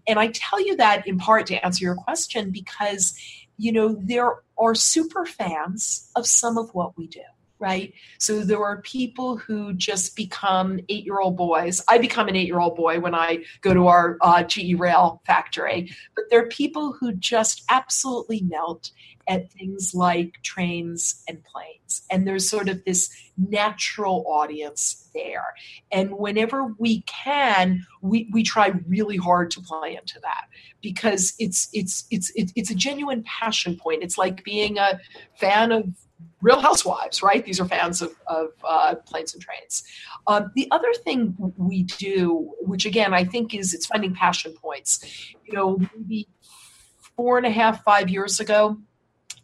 And 0.07 0.19
I 0.19 0.29
tell 0.29 0.61
you 0.61 0.77
that 0.77 1.07
in 1.07 1.19
part 1.19 1.47
to 1.47 1.65
answer 1.65 1.85
your 1.85 1.95
question 1.95 2.51
because 2.51 3.19
you 3.59 3.73
know, 3.73 3.97
there 4.01 4.35
are 4.59 4.75
super 4.75 5.27
fans 5.27 6.11
of 6.17 6.27
some 6.27 6.59
of 6.59 6.75
what 6.75 6.97
we 6.97 7.07
do. 7.07 7.21
right? 7.59 7.95
So 8.19 8.41
there 8.43 8.63
are 8.63 8.83
people 8.83 9.39
who 9.39 9.73
just 9.73 10.15
become 10.15 10.79
eight 10.89 11.05
year 11.05 11.21
old 11.21 11.37
boys. 11.37 11.83
I 11.89 11.99
become 11.99 12.29
an 12.29 12.37
eight 12.37 12.47
year 12.47 12.61
old 12.61 12.77
boy 12.77 13.01
when 13.01 13.15
I 13.15 13.45
go 13.63 13.73
to 13.73 13.87
our 13.87 14.19
uh, 14.21 14.43
GE 14.43 14.75
Rail 14.79 15.23
factory, 15.27 15.91
but 16.15 16.25
there 16.31 16.41
are 16.43 16.49
people 16.49 16.93
who 16.93 17.13
just 17.13 17.65
absolutely 17.71 18.43
melt 18.43 18.91
at 19.29 19.51
things 19.53 19.93
like 19.95 20.35
trains 20.43 21.23
and 21.29 21.43
planes. 21.45 22.03
And 22.11 22.27
there's 22.27 22.49
sort 22.49 22.69
of 22.69 22.85
this 22.85 23.11
natural 23.37 24.25
audience 24.29 25.09
there. 25.15 25.55
And 25.91 26.19
whenever 26.19 26.75
we 26.79 27.03
can, 27.03 27.85
we, 28.03 28.29
we 28.33 28.43
try 28.43 28.73
really 28.87 29.17
hard 29.17 29.51
to 29.53 29.61
play 29.61 29.97
into 29.97 30.21
that 30.21 30.47
because 30.81 31.35
it's 31.39 31.69
it's 31.73 32.07
it's 32.11 32.33
it's, 32.37 32.71
a 32.71 32.75
genuine 32.75 33.25
passion 33.25 33.77
point. 33.77 34.03
It's 34.03 34.17
like 34.17 34.45
being 34.45 34.79
a 34.79 35.01
fan 35.35 35.73
of 35.73 35.89
Real 36.41 36.61
Housewives, 36.61 37.23
right? 37.23 37.45
These 37.45 37.61
are 37.61 37.67
fans 37.67 38.03
of, 38.03 38.15
of 38.27 38.49
uh, 38.63 38.95
planes 39.07 39.35
and 39.35 39.43
trains. 39.43 39.83
Um, 40.27 40.53
the 40.55 40.69
other 40.71 40.93
thing 40.93 41.35
we 41.57 41.83
do, 41.83 42.53
which 42.61 42.87
again 42.87 43.15
I 43.15 43.25
think 43.25 43.55
is 43.55 43.75
it's 43.75 43.87
finding 43.87 44.15
passion 44.15 44.53
points. 44.53 45.35
You 45.45 45.55
know, 45.55 45.79
maybe 45.97 46.29
four 47.17 47.39
and 47.39 47.47
a 47.47 47.51
half, 47.51 47.83
five 47.83 48.09
years 48.09 48.41
ago, 48.41 48.79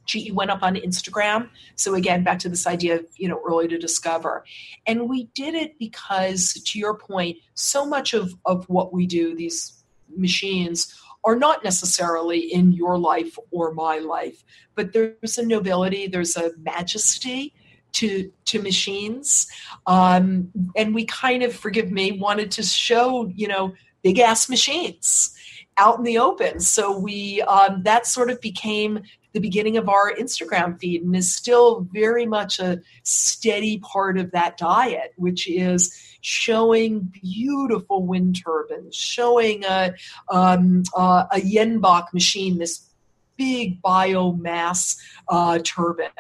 GE 0.07 0.32
went 0.32 0.50
up 0.50 0.62
on 0.62 0.76
Instagram. 0.76 1.48
So 1.76 1.94
again, 1.94 2.24
back 2.24 2.38
to 2.40 2.48
this 2.48 2.66
idea 2.66 2.96
of 2.96 3.07
you 3.16 3.28
know 3.28 3.40
early 3.46 3.68
to 3.68 3.78
discover, 3.78 4.44
and 4.86 5.09
we 5.09 5.24
did 5.34 5.55
it 5.55 5.78
because, 5.78 6.55
to 6.55 6.78
your 6.78 6.94
point, 6.94 7.38
so 7.55 7.86
much 7.86 8.14
of 8.14 8.34
of 8.44 8.68
what 8.68 8.92
we 8.92 9.07
do, 9.07 9.34
these 9.34 9.84
machines 10.16 10.98
are 11.24 11.36
not 11.36 11.62
necessarily 11.62 12.40
in 12.53 12.72
your 12.72 12.98
life 12.98 13.38
or 13.50 13.72
my 13.72 13.98
life, 13.98 14.42
but 14.74 14.92
there's 14.92 15.38
a 15.38 15.46
nobility, 15.46 16.07
there's 16.07 16.36
a 16.36 16.50
majesty 16.59 17.55
to 17.92 18.32
to 18.46 18.61
machines, 18.61 19.46
um, 19.86 20.50
and 20.76 20.94
we 20.94 21.05
kind 21.05 21.42
of, 21.42 21.55
forgive 21.55 21.90
me, 21.90 22.12
wanted 22.12 22.50
to 22.53 22.62
show 22.62 23.30
you 23.34 23.48
know 23.48 23.74
big 24.03 24.18
ass 24.18 24.48
machines 24.48 25.36
out 25.76 25.98
in 25.98 26.05
the 26.05 26.18
open. 26.18 26.61
So 26.61 26.98
we 26.98 27.42
um, 27.42 27.82
that 27.84 28.07
sort 28.07 28.30
of 28.30 28.40
became 28.40 29.03
the 29.33 29.41
beginning 29.41 29.76
of 29.76 29.89
our 29.89 30.14
Instagram 30.14 30.78
feed 30.78 31.03
and 31.03 31.16
is 31.16 31.35
still 31.35 31.87
very 31.93 32.26
much 32.26 32.59
a 32.59 32.80
steady 33.03 33.78
part 33.78 34.18
of 34.18 34.30
that 34.33 34.57
diet, 34.57 35.12
which 35.16 35.49
is 35.49 35.99
showing 36.20 37.12
beautiful 37.22 38.07
wind 38.07 38.41
turbines, 38.43 38.95
showing 38.95 39.64
a, 39.64 39.95
um, 40.30 40.83
uh, 40.97 41.24
a 41.33 41.41
Jenbacher 41.41 42.12
machine, 42.12 42.59
this 42.59 42.89
big 43.37 43.80
biomass 43.83 44.99
uh, 45.28 45.59
turbine. 45.64 46.11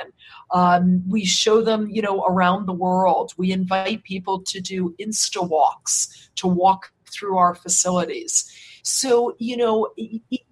Um, 0.50 1.02
we 1.08 1.24
show 1.24 1.62
them, 1.62 1.88
you 1.90 2.02
know, 2.02 2.24
around 2.24 2.66
the 2.66 2.72
world. 2.72 3.32
We 3.36 3.52
invite 3.52 4.02
people 4.02 4.40
to 4.40 4.60
do 4.60 4.94
Insta 5.00 5.46
walks, 5.46 6.30
to 6.36 6.46
walk 6.46 6.92
through 7.10 7.36
our 7.38 7.54
facilities. 7.54 8.50
So, 8.82 9.36
you 9.38 9.56
know, 9.56 9.90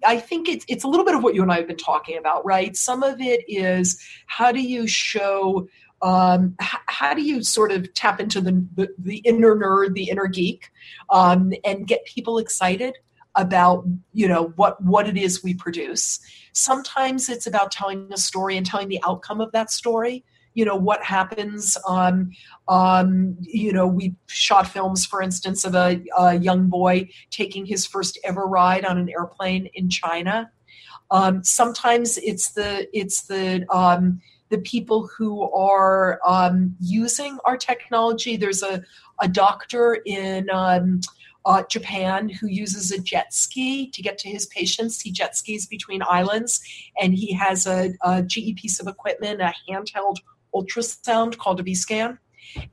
I 0.05 0.17
think 0.17 0.47
it's, 0.47 0.65
it's 0.69 0.85
a 0.85 0.87
little 0.87 1.05
bit 1.05 1.15
of 1.15 1.23
what 1.23 1.35
you 1.35 1.41
and 1.41 1.51
I 1.51 1.57
have 1.57 1.67
been 1.67 1.77
talking 1.77 2.17
about, 2.17 2.45
right? 2.45 2.75
Some 2.75 3.03
of 3.03 3.19
it 3.19 3.43
is 3.47 4.01
how 4.27 4.51
do 4.51 4.61
you 4.61 4.87
show 4.87 5.67
um, 6.01 6.55
h- 6.61 6.79
how 6.87 7.13
do 7.13 7.21
you 7.21 7.43
sort 7.43 7.71
of 7.71 7.93
tap 7.93 8.19
into 8.19 8.41
the, 8.41 8.65
the, 8.75 8.89
the 8.97 9.17
inner 9.17 9.55
nerd, 9.55 9.93
the 9.93 10.09
inner 10.09 10.27
geek, 10.27 10.71
um, 11.09 11.53
and 11.63 11.87
get 11.87 12.05
people 12.05 12.37
excited 12.37 12.97
about 13.35 13.85
you 14.11 14.27
know 14.27 14.47
what 14.57 14.83
what 14.83 15.07
it 15.07 15.17
is 15.17 15.43
we 15.43 15.53
produce? 15.53 16.19
Sometimes 16.53 17.29
it's 17.29 17.47
about 17.47 17.71
telling 17.71 18.11
a 18.11 18.17
story 18.17 18.57
and 18.57 18.65
telling 18.65 18.89
the 18.89 18.99
outcome 19.07 19.41
of 19.41 19.51
that 19.51 19.71
story. 19.71 20.25
You 20.53 20.65
know 20.65 20.75
what 20.75 21.03
happens. 21.03 21.77
Um, 21.87 22.31
um, 22.67 23.37
you 23.41 23.71
know 23.71 23.87
we 23.87 24.15
shot 24.27 24.67
films, 24.67 25.05
for 25.05 25.21
instance, 25.21 25.65
of 25.65 25.75
a, 25.75 26.01
a 26.17 26.37
young 26.37 26.67
boy 26.67 27.09
taking 27.29 27.65
his 27.65 27.85
first 27.85 28.19
ever 28.23 28.45
ride 28.45 28.85
on 28.85 28.97
an 28.97 29.09
airplane 29.09 29.69
in 29.73 29.89
China. 29.89 30.51
Um, 31.09 31.43
sometimes 31.43 32.17
it's 32.17 32.51
the 32.51 32.87
it's 32.97 33.23
the 33.23 33.65
um, 33.69 34.21
the 34.51 34.59
people 34.59 35.07
who 35.07 35.49
are 35.51 36.19
um, 36.25 36.75
using 36.79 37.39
our 37.45 37.57
technology. 37.57 38.37
There's 38.37 38.61
a, 38.61 38.83
a 39.19 39.27
doctor 39.27 39.99
in 40.05 40.49
um, 40.51 41.01
uh, 41.45 41.63
Japan 41.63 42.29
who 42.29 42.47
uses 42.47 42.91
a 42.91 42.99
jet 43.01 43.33
ski 43.33 43.89
to 43.89 44.01
get 44.01 44.17
to 44.19 44.29
his 44.29 44.45
patients. 44.47 45.01
He 45.01 45.11
jet 45.11 45.35
skis 45.35 45.65
between 45.65 46.01
islands, 46.03 46.61
and 47.01 47.15
he 47.15 47.33
has 47.33 47.65
a, 47.65 47.93
a 48.03 48.21
GE 48.21 48.55
piece 48.57 48.79
of 48.79 48.87
equipment, 48.87 49.41
a 49.41 49.53
handheld 49.67 50.17
ultrasound 50.53 51.37
called 51.37 51.59
a 51.59 51.63
V 51.63 51.75
scan. 51.75 52.19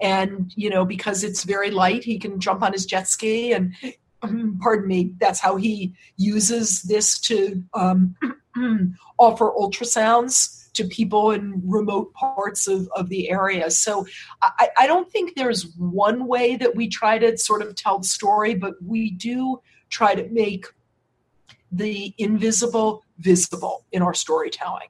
And 0.00 0.52
you 0.56 0.70
know, 0.70 0.84
because 0.84 1.22
it's 1.22 1.44
very 1.44 1.70
light, 1.70 2.04
he 2.04 2.18
can 2.18 2.40
jump 2.40 2.62
on 2.62 2.72
his 2.72 2.86
jet 2.86 3.06
ski 3.08 3.52
and 3.52 3.74
pardon 4.60 4.88
me, 4.88 5.14
that's 5.18 5.40
how 5.40 5.56
he 5.56 5.94
uses 6.16 6.82
this 6.82 7.18
to 7.20 7.62
um, 7.74 8.16
offer 9.18 9.52
ultrasounds 9.52 10.72
to 10.74 10.84
people 10.84 11.32
in 11.32 11.60
remote 11.64 12.12
parts 12.14 12.68
of, 12.68 12.88
of 12.94 13.08
the 13.08 13.30
area. 13.30 13.70
So 13.70 14.06
I, 14.42 14.68
I 14.78 14.86
don't 14.86 15.10
think 15.10 15.34
there's 15.34 15.74
one 15.76 16.26
way 16.26 16.56
that 16.56 16.74
we 16.76 16.88
try 16.88 17.18
to 17.18 17.36
sort 17.36 17.62
of 17.62 17.74
tell 17.74 17.98
the 17.98 18.06
story, 18.06 18.54
but 18.54 18.74
we 18.84 19.10
do 19.10 19.60
try 19.90 20.14
to 20.14 20.28
make 20.28 20.66
the 21.72 22.14
invisible 22.18 23.02
visible 23.18 23.84
in 23.92 24.02
our 24.02 24.14
storytelling. 24.14 24.88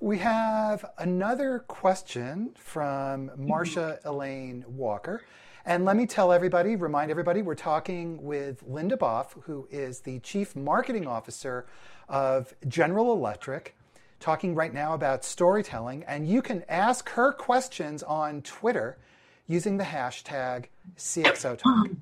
We 0.00 0.18
have 0.18 0.84
another 0.98 1.60
question 1.60 2.50
from 2.54 3.30
Marsha 3.30 3.98
Elaine 4.04 4.62
Walker. 4.68 5.22
And 5.64 5.86
let 5.86 5.96
me 5.96 6.06
tell 6.06 6.32
everybody, 6.32 6.76
remind 6.76 7.10
everybody, 7.10 7.40
we're 7.40 7.54
talking 7.54 8.22
with 8.22 8.62
Linda 8.66 8.98
Boff, 8.98 9.42
who 9.44 9.66
is 9.70 10.00
the 10.00 10.18
Chief 10.18 10.54
Marketing 10.54 11.06
Officer 11.06 11.64
of 12.10 12.54
General 12.68 13.10
Electric 13.14 13.74
talking 14.20 14.54
right 14.54 14.74
now 14.74 14.92
about 14.92 15.24
storytelling, 15.24 16.04
and 16.04 16.28
you 16.28 16.42
can 16.42 16.62
ask 16.68 17.08
her 17.10 17.32
questions 17.32 18.02
on 18.02 18.42
Twitter 18.42 18.98
using 19.46 19.78
the 19.78 19.84
hashtag 19.84 20.66
CXOTalk. 20.98 21.96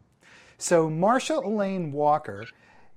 So, 0.59 0.89
Marsha 0.89 1.45
Elaine 1.45 1.93
Walker 1.93 2.45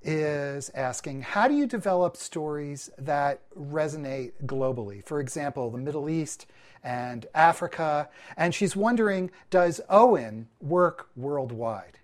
is 0.08 0.70
asking 0.70 1.20
How 1.20 1.48
do 1.48 1.54
you 1.54 1.66
develop 1.66 2.16
stories 2.16 2.88
that 2.96 3.42
resonate 3.54 4.32
globally? 4.46 5.04
For 5.04 5.20
example, 5.20 5.70
the 5.70 5.78
Middle 5.78 6.08
East 6.08 6.46
and 6.82 7.26
Africa. 7.34 8.08
And 8.36 8.54
she's 8.54 8.74
wondering 8.74 9.30
Does 9.50 9.82
Owen 9.90 10.48
work 10.62 11.10
worldwide? 11.14 11.98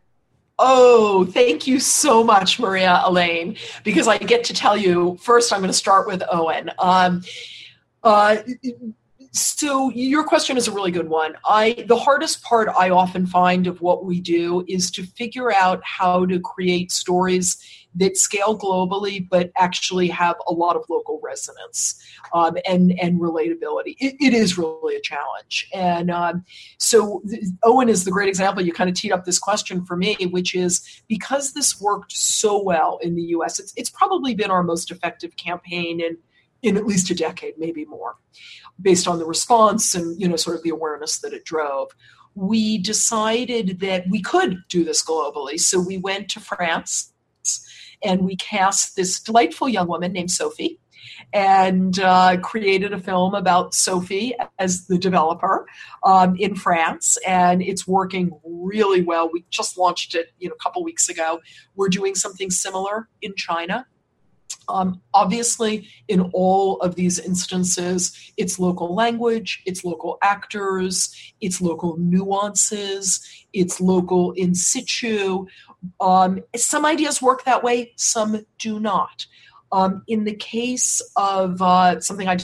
Oh, 0.58 1.24
thank 1.24 1.66
you 1.66 1.80
so 1.80 2.22
much, 2.22 2.60
Maria 2.60 3.02
Elaine, 3.04 3.56
because 3.82 4.06
I 4.06 4.18
get 4.18 4.44
to 4.44 4.54
tell 4.54 4.76
you 4.76 5.18
first, 5.20 5.52
I'm 5.52 5.60
going 5.60 5.68
to 5.68 5.72
start 5.72 6.06
with 6.06 6.22
Owen. 6.30 6.70
Um, 6.78 7.22
uh, 8.04 8.36
so 9.34 9.90
your 9.90 10.22
question 10.22 10.56
is 10.56 10.68
a 10.68 10.72
really 10.72 10.92
good 10.92 11.08
one. 11.08 11.34
I 11.44 11.84
the 11.88 11.96
hardest 11.96 12.44
part 12.44 12.68
I 12.68 12.90
often 12.90 13.26
find 13.26 13.66
of 13.66 13.80
what 13.80 14.04
we 14.04 14.20
do 14.20 14.64
is 14.68 14.92
to 14.92 15.02
figure 15.02 15.52
out 15.52 15.82
how 15.82 16.24
to 16.26 16.38
create 16.38 16.92
stories 16.92 17.58
that 17.96 18.16
scale 18.16 18.56
globally 18.56 19.28
but 19.28 19.50
actually 19.56 20.06
have 20.08 20.36
a 20.46 20.52
lot 20.52 20.76
of 20.76 20.84
local 20.88 21.18
resonance 21.20 22.00
um, 22.32 22.56
and 22.64 22.96
and 23.00 23.20
relatability. 23.20 23.96
It, 23.98 24.14
it 24.20 24.34
is 24.34 24.56
really 24.56 24.94
a 24.94 25.00
challenge, 25.00 25.68
and 25.74 26.12
um, 26.12 26.44
so 26.78 27.20
Owen 27.64 27.88
is 27.88 28.04
the 28.04 28.12
great 28.12 28.28
example. 28.28 28.64
You 28.64 28.72
kind 28.72 28.88
of 28.88 28.94
teed 28.94 29.10
up 29.10 29.24
this 29.24 29.40
question 29.40 29.84
for 29.84 29.96
me, 29.96 30.14
which 30.30 30.54
is 30.54 31.02
because 31.08 31.54
this 31.54 31.80
worked 31.80 32.12
so 32.12 32.62
well 32.62 33.00
in 33.02 33.16
the 33.16 33.22
U.S. 33.22 33.58
It's 33.58 33.72
it's 33.76 33.90
probably 33.90 34.36
been 34.36 34.52
our 34.52 34.62
most 34.62 34.92
effective 34.92 35.36
campaign 35.36 36.00
in 36.00 36.18
in 36.62 36.76
at 36.76 36.86
least 36.86 37.10
a 37.10 37.14
decade, 37.14 37.58
maybe 37.58 37.84
more 37.84 38.16
based 38.80 39.06
on 39.06 39.18
the 39.18 39.24
response 39.26 39.94
and 39.94 40.20
you 40.20 40.28
know 40.28 40.36
sort 40.36 40.56
of 40.56 40.62
the 40.62 40.70
awareness 40.70 41.18
that 41.18 41.32
it 41.32 41.44
drove 41.44 41.90
we 42.34 42.78
decided 42.78 43.78
that 43.80 44.04
we 44.08 44.20
could 44.20 44.58
do 44.68 44.84
this 44.84 45.04
globally 45.04 45.58
so 45.58 45.80
we 45.80 45.96
went 45.98 46.28
to 46.28 46.40
france 46.40 47.12
and 48.02 48.22
we 48.22 48.36
cast 48.36 48.96
this 48.96 49.20
delightful 49.20 49.68
young 49.68 49.86
woman 49.86 50.12
named 50.12 50.30
sophie 50.30 50.78
and 51.32 51.98
uh, 51.98 52.36
created 52.40 52.92
a 52.92 52.98
film 52.98 53.34
about 53.34 53.74
Sophie 53.74 54.34
as 54.58 54.86
the 54.86 54.98
developer 54.98 55.66
um, 56.04 56.36
in 56.36 56.54
France, 56.54 57.18
and 57.26 57.62
it's 57.62 57.86
working 57.86 58.30
really 58.44 59.02
well. 59.02 59.30
We 59.32 59.44
just 59.50 59.76
launched 59.76 60.14
it, 60.14 60.32
you 60.38 60.48
know, 60.48 60.54
a 60.54 60.62
couple 60.62 60.84
weeks 60.84 61.08
ago. 61.08 61.40
We're 61.74 61.88
doing 61.88 62.14
something 62.14 62.50
similar 62.50 63.08
in 63.22 63.34
China 63.36 63.86
um, 64.68 65.00
obviously, 65.12 65.88
in 66.08 66.20
all 66.32 66.80
of 66.80 66.94
these 66.94 67.18
instances, 67.18 68.32
it's 68.36 68.58
local 68.58 68.94
language, 68.94 69.62
it's 69.66 69.84
local 69.84 70.18
actors, 70.22 71.14
it's 71.40 71.60
local 71.60 71.96
nuances, 71.98 73.46
it's 73.52 73.80
local 73.80 74.32
in 74.32 74.54
situ. 74.54 75.46
Um, 76.00 76.42
some 76.56 76.84
ideas 76.84 77.20
work 77.20 77.44
that 77.44 77.62
way, 77.62 77.92
some 77.96 78.44
do 78.58 78.80
not. 78.80 79.26
Um, 79.72 80.02
in 80.06 80.24
the 80.24 80.34
case 80.34 81.02
of 81.16 81.60
uh, 81.60 82.00
something 82.00 82.28
I 82.28 82.38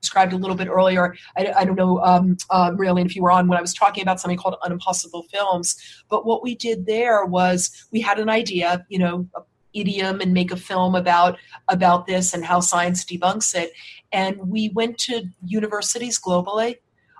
described 0.00 0.32
a 0.32 0.36
little 0.36 0.56
bit 0.56 0.68
earlier. 0.68 1.14
I, 1.36 1.52
I 1.58 1.64
don't 1.64 1.76
know, 1.76 2.00
um, 2.00 2.36
uh, 2.50 2.72
if 2.78 3.16
you 3.16 3.22
were 3.22 3.30
on 3.30 3.48
when 3.48 3.58
I 3.58 3.60
was 3.60 3.74
talking 3.74 4.02
about 4.02 4.20
something 4.20 4.38
called 4.38 4.56
Unimpossible 4.62 5.28
Films. 5.30 5.76
But 6.08 6.26
what 6.26 6.42
we 6.42 6.54
did 6.54 6.86
there 6.86 7.24
was 7.24 7.86
we 7.92 8.00
had 8.00 8.18
an 8.18 8.28
idea, 8.28 8.86
you 8.88 8.98
know, 8.98 9.28
idiom 9.74 10.20
and 10.20 10.32
make 10.32 10.50
a 10.50 10.56
film 10.56 10.94
about 10.94 11.38
about 11.68 12.06
this 12.06 12.34
and 12.34 12.44
how 12.44 12.60
science 12.60 13.04
debunks 13.04 13.54
it. 13.54 13.72
And 14.12 14.36
we 14.48 14.70
went 14.70 14.98
to 14.98 15.24
universities 15.44 16.18
globally 16.18 16.76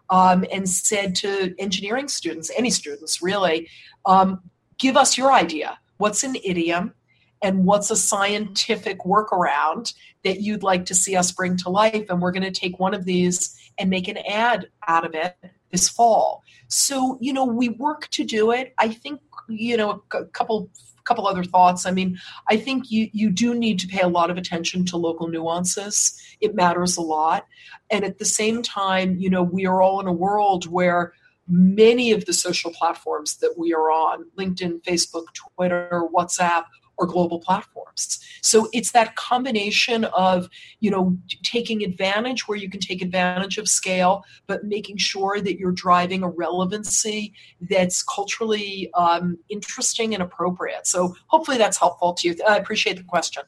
um, 0.08 0.44
and 0.52 0.68
said 0.68 1.14
to 1.16 1.54
engineering 1.58 2.08
students, 2.08 2.50
any 2.56 2.70
students 2.70 3.22
really, 3.22 3.68
um, 4.06 4.40
give 4.78 4.96
us 4.96 5.16
your 5.16 5.32
idea. 5.32 5.78
What's 5.98 6.24
an 6.24 6.36
idiom? 6.44 6.94
and 7.42 7.64
what's 7.64 7.90
a 7.90 7.96
scientific 7.96 9.00
workaround 9.00 9.94
that 10.24 10.40
you'd 10.40 10.62
like 10.62 10.84
to 10.86 10.94
see 10.94 11.16
us 11.16 11.32
bring 11.32 11.56
to 11.56 11.70
life 11.70 12.06
and 12.10 12.20
we're 12.20 12.32
going 12.32 12.42
to 12.42 12.50
take 12.50 12.78
one 12.78 12.94
of 12.94 13.04
these 13.04 13.58
and 13.78 13.88
make 13.88 14.08
an 14.08 14.18
ad 14.28 14.68
out 14.86 15.06
of 15.06 15.14
it 15.14 15.34
this 15.70 15.88
fall. 15.88 16.42
So 16.68 17.18
you 17.20 17.32
know 17.32 17.44
we 17.44 17.68
work 17.68 18.08
to 18.10 18.24
do 18.24 18.50
it. 18.50 18.74
I 18.78 18.88
think 18.88 19.20
you 19.48 19.76
know 19.76 20.02
a 20.12 20.24
couple 20.26 20.70
couple 21.04 21.26
other 21.26 21.44
thoughts. 21.44 21.86
I 21.86 21.90
mean 21.90 22.18
i 22.48 22.56
think 22.56 22.90
you 22.90 23.08
you 23.12 23.30
do 23.30 23.54
need 23.54 23.78
to 23.80 23.88
pay 23.88 24.00
a 24.00 24.08
lot 24.08 24.30
of 24.30 24.36
attention 24.36 24.84
to 24.86 24.96
local 24.96 25.28
nuances. 25.28 26.20
It 26.40 26.54
matters 26.54 26.96
a 26.96 27.02
lot. 27.02 27.46
And 27.90 28.04
at 28.04 28.18
the 28.18 28.24
same 28.24 28.62
time 28.62 29.16
you 29.16 29.30
know 29.30 29.42
we 29.42 29.66
are 29.66 29.82
all 29.82 30.00
in 30.00 30.06
a 30.06 30.12
world 30.12 30.66
where 30.66 31.12
many 31.48 32.12
of 32.12 32.26
the 32.26 32.32
social 32.32 32.70
platforms 32.70 33.38
that 33.38 33.54
we 33.58 33.74
are 33.74 33.90
on 33.90 34.24
linkedin 34.38 34.80
facebook 34.82 35.24
twitter 35.34 36.02
whatsapp 36.14 36.64
or 37.00 37.06
global 37.06 37.40
platforms. 37.40 38.20
So 38.42 38.68
it's 38.72 38.92
that 38.92 39.16
combination 39.16 40.04
of, 40.04 40.48
you 40.80 40.90
know, 40.90 41.16
taking 41.42 41.82
advantage 41.82 42.46
where 42.46 42.58
you 42.58 42.68
can 42.68 42.80
take 42.80 43.00
advantage 43.02 43.56
of 43.58 43.68
scale, 43.68 44.22
but 44.46 44.64
making 44.64 44.98
sure 44.98 45.40
that 45.40 45.58
you're 45.58 45.72
driving 45.72 46.22
a 46.22 46.28
relevancy 46.28 47.32
that's 47.62 48.02
culturally 48.02 48.90
um, 48.94 49.38
interesting 49.48 50.14
and 50.14 50.22
appropriate. 50.22 50.86
So 50.86 51.16
hopefully 51.26 51.56
that's 51.56 51.78
helpful 51.78 52.12
to 52.14 52.28
you. 52.28 52.36
I 52.46 52.58
appreciate 52.58 52.98
the 52.98 53.04
question. 53.04 53.42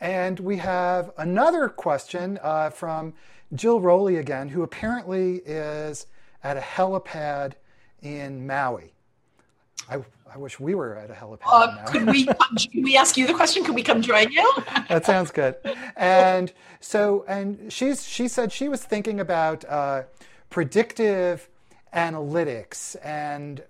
And 0.00 0.40
we 0.40 0.56
have 0.56 1.12
another 1.18 1.68
question 1.68 2.38
uh, 2.42 2.70
from 2.70 3.14
Jill 3.54 3.80
Rowley 3.80 4.16
again, 4.16 4.48
who 4.48 4.62
apparently 4.62 5.36
is 5.44 6.06
at 6.42 6.56
a 6.56 6.60
helipad 6.60 7.52
in 8.00 8.46
Maui. 8.46 8.94
I, 9.88 9.98
I 10.32 10.38
wish 10.38 10.58
we 10.58 10.74
were 10.74 10.96
at 10.96 11.10
a 11.10 11.14
helipad. 11.14 11.40
Uh, 11.44 11.84
could 11.86 12.06
we 12.06 12.24
can 12.70 12.82
we 12.82 12.96
ask 12.96 13.16
you 13.16 13.26
the 13.26 13.34
question? 13.34 13.64
Could 13.64 13.74
we 13.74 13.82
come 13.82 14.00
join 14.00 14.30
you? 14.32 14.52
that 14.88 15.04
sounds 15.04 15.30
good. 15.30 15.56
And 15.96 16.52
so, 16.80 17.24
and 17.28 17.72
she's 17.72 18.06
she 18.06 18.28
said 18.28 18.52
she 18.52 18.68
was 18.68 18.82
thinking 18.82 19.20
about 19.20 19.64
uh, 19.64 20.04
predictive 20.50 21.48
analytics 21.94 22.96
and 23.02 23.62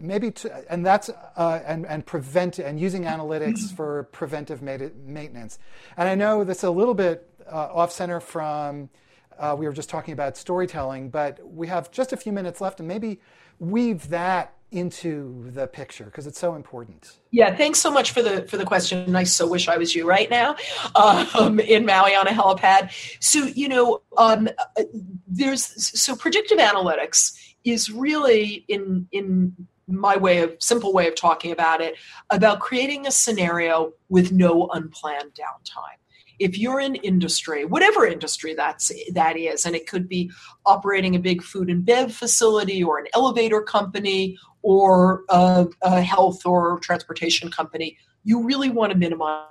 maybe 0.00 0.30
to, 0.32 0.72
and 0.72 0.84
that's 0.84 1.08
uh, 1.08 1.60
and 1.64 1.86
and 1.86 2.04
prevent 2.04 2.58
and 2.58 2.80
using 2.80 3.04
analytics 3.04 3.72
for 3.74 4.04
preventive 4.04 4.62
maintenance. 4.62 5.58
And 5.96 6.08
I 6.08 6.14
know 6.14 6.44
that's 6.44 6.64
a 6.64 6.70
little 6.70 6.94
bit 6.94 7.28
uh, 7.50 7.68
off 7.72 7.92
center 7.92 8.20
from. 8.20 8.90
Uh, 9.38 9.54
we 9.56 9.66
were 9.66 9.72
just 9.72 9.88
talking 9.88 10.12
about 10.12 10.36
storytelling, 10.36 11.10
but 11.10 11.38
we 11.48 11.68
have 11.68 11.92
just 11.92 12.12
a 12.12 12.16
few 12.16 12.32
minutes 12.32 12.60
left, 12.60 12.80
and 12.80 12.88
maybe 12.88 13.20
weave 13.60 14.08
that 14.08 14.57
into 14.70 15.50
the 15.50 15.66
picture 15.66 16.04
because 16.04 16.26
it's 16.26 16.38
so 16.38 16.54
important. 16.54 17.18
Yeah, 17.30 17.56
thanks 17.56 17.78
so 17.78 17.90
much 17.90 18.12
for 18.12 18.22
the 18.22 18.42
for 18.42 18.56
the 18.56 18.64
question. 18.64 19.14
I 19.16 19.24
so 19.24 19.46
wish 19.46 19.68
I 19.68 19.76
was 19.76 19.94
you 19.94 20.06
right 20.06 20.28
now 20.30 20.56
um, 20.94 21.60
in 21.60 21.86
Maui 21.86 22.14
on 22.14 22.26
a 22.26 22.30
helipad. 22.30 22.90
So 23.20 23.44
you 23.44 23.68
know, 23.68 24.02
um, 24.16 24.48
there's 25.26 25.64
so 25.98 26.14
predictive 26.16 26.58
analytics 26.58 27.34
is 27.64 27.90
really 27.90 28.64
in 28.68 29.08
in 29.12 29.54
my 29.86 30.16
way 30.16 30.40
of 30.40 30.54
simple 30.60 30.92
way 30.92 31.08
of 31.08 31.14
talking 31.14 31.50
about 31.50 31.80
it 31.80 31.96
about 32.30 32.60
creating 32.60 33.06
a 33.06 33.10
scenario 33.10 33.92
with 34.10 34.32
no 34.32 34.68
unplanned 34.68 35.32
downtime 35.34 35.98
if 36.38 36.56
you're 36.58 36.80
in 36.80 36.94
industry, 36.96 37.64
whatever 37.64 38.06
industry 38.06 38.54
that's 38.54 38.92
that 39.12 39.36
is, 39.36 39.66
and 39.66 39.74
it 39.74 39.86
could 39.86 40.08
be 40.08 40.30
operating 40.64 41.16
a 41.16 41.18
big 41.18 41.42
food 41.42 41.68
and 41.68 41.84
bev 41.84 42.14
facility 42.14 42.82
or 42.82 42.98
an 42.98 43.06
elevator 43.14 43.60
company 43.60 44.38
or 44.68 45.24
a, 45.30 45.66
a 45.80 46.02
health 46.02 46.44
or 46.44 46.78
transportation 46.80 47.50
company, 47.50 47.96
you 48.22 48.44
really 48.44 48.68
want 48.68 48.92
to 48.92 48.98
minimize 48.98 49.46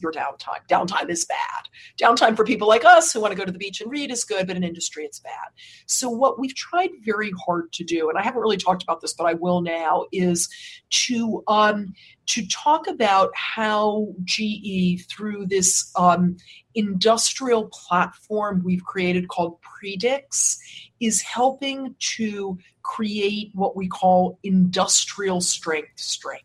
your 0.00 0.10
downtime. 0.10 0.66
Downtime 0.70 1.10
is 1.10 1.26
bad. 1.26 1.68
Downtime 2.00 2.34
for 2.34 2.42
people 2.42 2.66
like 2.66 2.86
us 2.86 3.12
who 3.12 3.20
want 3.20 3.32
to 3.32 3.36
go 3.36 3.44
to 3.44 3.52
the 3.52 3.58
beach 3.58 3.82
and 3.82 3.90
read 3.90 4.10
is 4.10 4.24
good, 4.24 4.46
but 4.46 4.56
in 4.56 4.64
industry 4.64 5.04
it's 5.04 5.20
bad. 5.20 5.48
So, 5.84 6.08
what 6.08 6.40
we've 6.40 6.54
tried 6.54 6.88
very 7.04 7.30
hard 7.44 7.74
to 7.74 7.84
do, 7.84 8.08
and 8.08 8.18
I 8.18 8.22
haven't 8.22 8.40
really 8.40 8.56
talked 8.56 8.82
about 8.82 9.02
this, 9.02 9.12
but 9.12 9.24
I 9.24 9.34
will 9.34 9.60
now, 9.60 10.06
is 10.12 10.48
to 10.88 11.44
um, 11.46 11.92
to 12.28 12.46
talk 12.46 12.86
about 12.86 13.30
how 13.34 14.14
GE 14.24 15.06
through 15.10 15.46
this 15.46 15.92
um, 15.96 16.38
industrial 16.74 17.68
platform 17.68 18.62
we've 18.64 18.84
created 18.84 19.28
called 19.28 19.58
Predix 19.62 20.56
is 21.00 21.20
helping 21.20 21.94
to 21.98 22.58
create 22.86 23.50
what 23.54 23.74
we 23.76 23.88
call 23.88 24.38
industrial 24.42 25.40
strength 25.40 25.98
strength. 25.98 26.44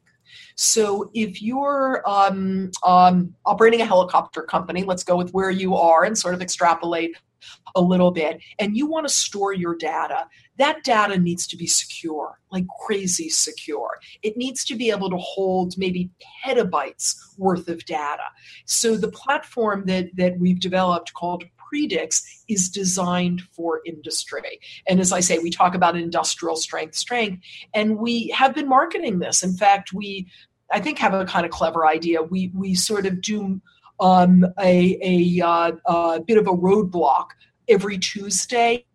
So 0.55 1.09
if 1.13 1.41
you're 1.41 2.01
um, 2.07 2.71
um, 2.83 3.33
operating 3.45 3.81
a 3.81 3.85
helicopter 3.85 4.41
company, 4.41 4.83
let's 4.83 5.03
go 5.03 5.15
with 5.15 5.31
where 5.31 5.51
you 5.51 5.75
are 5.75 6.03
and 6.03 6.17
sort 6.17 6.33
of 6.33 6.41
extrapolate 6.41 7.15
a 7.75 7.81
little 7.81 8.11
bit, 8.11 8.39
and 8.59 8.77
you 8.77 8.85
want 8.85 9.07
to 9.07 9.13
store 9.13 9.53
your 9.53 9.75
data, 9.75 10.27
that 10.57 10.83
data 10.83 11.17
needs 11.17 11.47
to 11.47 11.57
be 11.57 11.65
secure, 11.65 12.39
like 12.51 12.65
crazy 12.85 13.29
secure. 13.29 13.99
It 14.21 14.37
needs 14.37 14.63
to 14.65 14.75
be 14.75 14.91
able 14.91 15.09
to 15.09 15.17
hold 15.17 15.77
maybe 15.77 16.11
petabytes 16.45 17.15
worth 17.37 17.67
of 17.67 17.83
data. 17.85 18.27
So 18.65 18.95
the 18.95 19.11
platform 19.11 19.85
that, 19.85 20.15
that 20.17 20.37
we've 20.37 20.59
developed 20.59 21.13
called 21.13 21.43
Predix 21.71 22.21
is 22.47 22.69
designed 22.69 23.41
for 23.53 23.81
industry. 23.85 24.59
And 24.87 24.99
as 24.99 25.11
I 25.11 25.19
say, 25.19 25.39
we 25.39 25.49
talk 25.49 25.75
about 25.75 25.95
industrial 25.95 26.55
strength 26.55 26.95
strength, 26.95 27.43
and 27.73 27.97
we 27.97 28.29
have 28.29 28.53
been 28.55 28.67
marketing 28.67 29.19
this. 29.19 29.43
In 29.43 29.53
fact, 29.53 29.93
we 29.93 30.27
I 30.71 30.79
think 30.79 30.99
have 30.99 31.13
a 31.13 31.25
kind 31.25 31.45
of 31.45 31.51
clever 31.51 31.85
idea. 31.85 32.21
We 32.21 32.51
we 32.53 32.75
sort 32.75 33.05
of 33.05 33.21
do 33.21 33.61
um, 33.99 34.45
a 34.59 34.97
a, 35.01 35.45
uh, 35.45 35.71
a 35.85 36.21
bit 36.21 36.37
of 36.37 36.47
a 36.47 36.51
roadblock 36.51 37.27
every 37.67 37.97
Tuesday. 37.97 38.85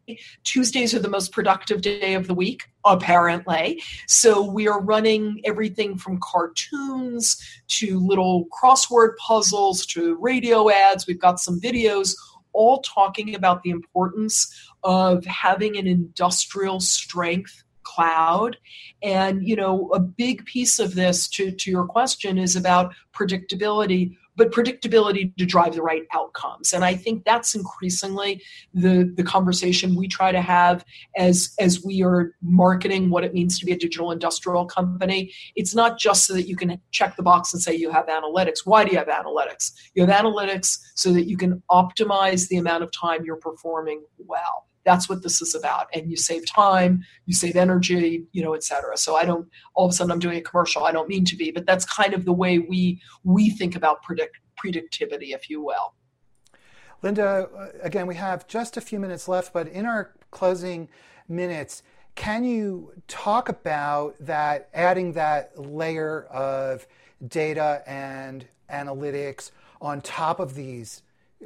Tuesdays 0.45 0.95
are 0.95 1.01
the 1.01 1.09
most 1.09 1.33
productive 1.33 1.81
day 1.81 2.15
of 2.15 2.29
the 2.29 2.35
week, 2.35 2.71
apparently. 2.85 3.83
So 4.07 4.45
we 4.45 4.69
are 4.69 4.81
running 4.81 5.41
everything 5.45 5.99
from 5.99 6.21
cartoons 6.21 7.37
to 7.69 7.99
little 7.99 8.47
crossword 8.47 9.17
puzzles 9.17 9.85
to 9.87 10.17
radio 10.21 10.71
ads. 10.71 11.07
We've 11.09 11.19
got 11.19 11.41
some 11.41 11.61
videos 11.61 12.15
all 12.57 12.81
talking 12.81 13.35
about 13.35 13.63
the 13.63 13.71
importance 13.71 14.71
of 14.83 15.25
having 15.27 15.77
an 15.77 15.87
industrial 15.87 16.81
strength 16.81 17.63
cloud. 17.83 18.57
And 19.03 19.47
you 19.47 19.57
know 19.57 19.91
a 19.93 20.01
big 20.01 20.45
piece 20.45 20.79
of 20.79 20.95
this 20.95 21.29
to, 21.29 21.53
to 21.53 21.71
your 21.71 21.87
question 21.87 22.39
is 22.39 22.57
about 22.57 22.95
predictability 23.15 24.17
but 24.37 24.53
predictability 24.53 25.35
to 25.37 25.47
drive 25.47 25.75
the 25.75 25.83
right 25.83 26.03
outcomes. 26.15 26.73
And 26.73 26.85
i 26.85 26.95
think 26.95 27.25
that's 27.25 27.55
increasingly 27.55 28.43
the 28.75 29.13
the 29.17 29.23
conversation 29.23 29.97
we 29.97 30.09
try 30.09 30.33
to 30.33 30.41
have 30.41 30.85
as 31.17 31.55
as 31.59 31.85
we 31.85 32.03
are 32.03 32.35
marketing 32.43 33.11
what 33.11 33.25
it 33.25 33.35
means 33.35 33.59
to 33.59 33.67
be 33.67 33.73
a 33.73 33.77
digital 33.77 34.11
industrial 34.11 34.67
company. 34.67 35.33
It's 35.55 35.75
not 35.75 35.99
just 35.99 36.27
so 36.27 36.35
that 36.35 36.49
you 36.49 36.57
can 36.57 36.81
check 36.91 37.17
the 37.17 37.23
box 37.23 37.53
and 37.53 37.63
say 37.63 37.75
you 37.75 37.91
have 37.91 38.07
analytics. 38.07 38.61
Why 38.65 38.85
do 38.85 38.93
you 38.93 38.99
have 38.99 39.09
analytics? 39.09 39.73
You 39.95 40.05
have 40.05 40.25
analytics 40.25 40.79
so 40.95 41.13
that 41.13 41.29
you 41.29 41.37
can 41.37 41.63
optimize 41.71 42.49
the 42.49 42.57
amount 42.57 42.83
of 42.83 42.91
time 42.93 43.25
you're 43.25 43.37
performing 43.37 44.03
well 44.19 44.67
that's 44.87 45.09
what 45.09 45.23
this 45.23 45.43
is 45.43 45.55
about. 45.55 45.89
And 45.93 46.09
you 46.11 46.17
save 46.17 46.47
time 46.47 47.05
you 47.27 47.35
save 47.35 47.57
energy 47.57 48.25
you 48.33 48.43
know 48.43 48.55
et 48.55 48.65
cetera. 48.65 48.97
So 48.97 49.17
i 49.17 49.25
don't 49.25 49.47
all 49.75 49.87
of 49.87 49.91
a 49.91 49.95
sudden 49.95 50.13
i'm 50.13 50.19
doing 50.19 50.39
a 50.39 50.41
commercial 50.41 50.85
i 50.85 50.93
don't 50.93 51.09
mean 51.09 51.25
to 51.27 51.37
be 51.37 51.51
but 51.51 51.67
that's 51.67 51.85
kind 51.85 52.15
of 52.15 52.25
the 52.25 52.33
way 52.33 52.59
we 52.59 53.03
we 53.25 53.51
think 53.51 53.77
about 53.77 54.03
predict 54.03 54.39
predictivity 54.63 55.35
if 55.35 55.51
you 55.51 55.61
will. 55.61 55.93
Linda 57.03 57.49
uh, 57.55 57.69
again 57.83 58.07
we 58.07 58.15
have 58.15 58.47
just 58.47 58.77
a 58.77 58.81
few 58.81 58.99
minutes 58.99 59.29
left 59.29 59.53
but 59.53 59.69
in 59.69 59.85
our 59.85 60.15
closing 60.31 60.89
minutes 61.29 61.83
can 62.15 62.45
you 62.45 62.93
talk 63.09 63.49
about 63.49 64.17
that 64.21 64.71
adding 64.73 65.13
that 65.13 65.59
layer 65.59 66.25
of 66.25 66.87
data 67.27 67.83
and 67.87 68.47
analytics 68.71 69.51
on 69.81 70.01
top 70.01 70.41
of 70.41 70.55
these 70.55 71.03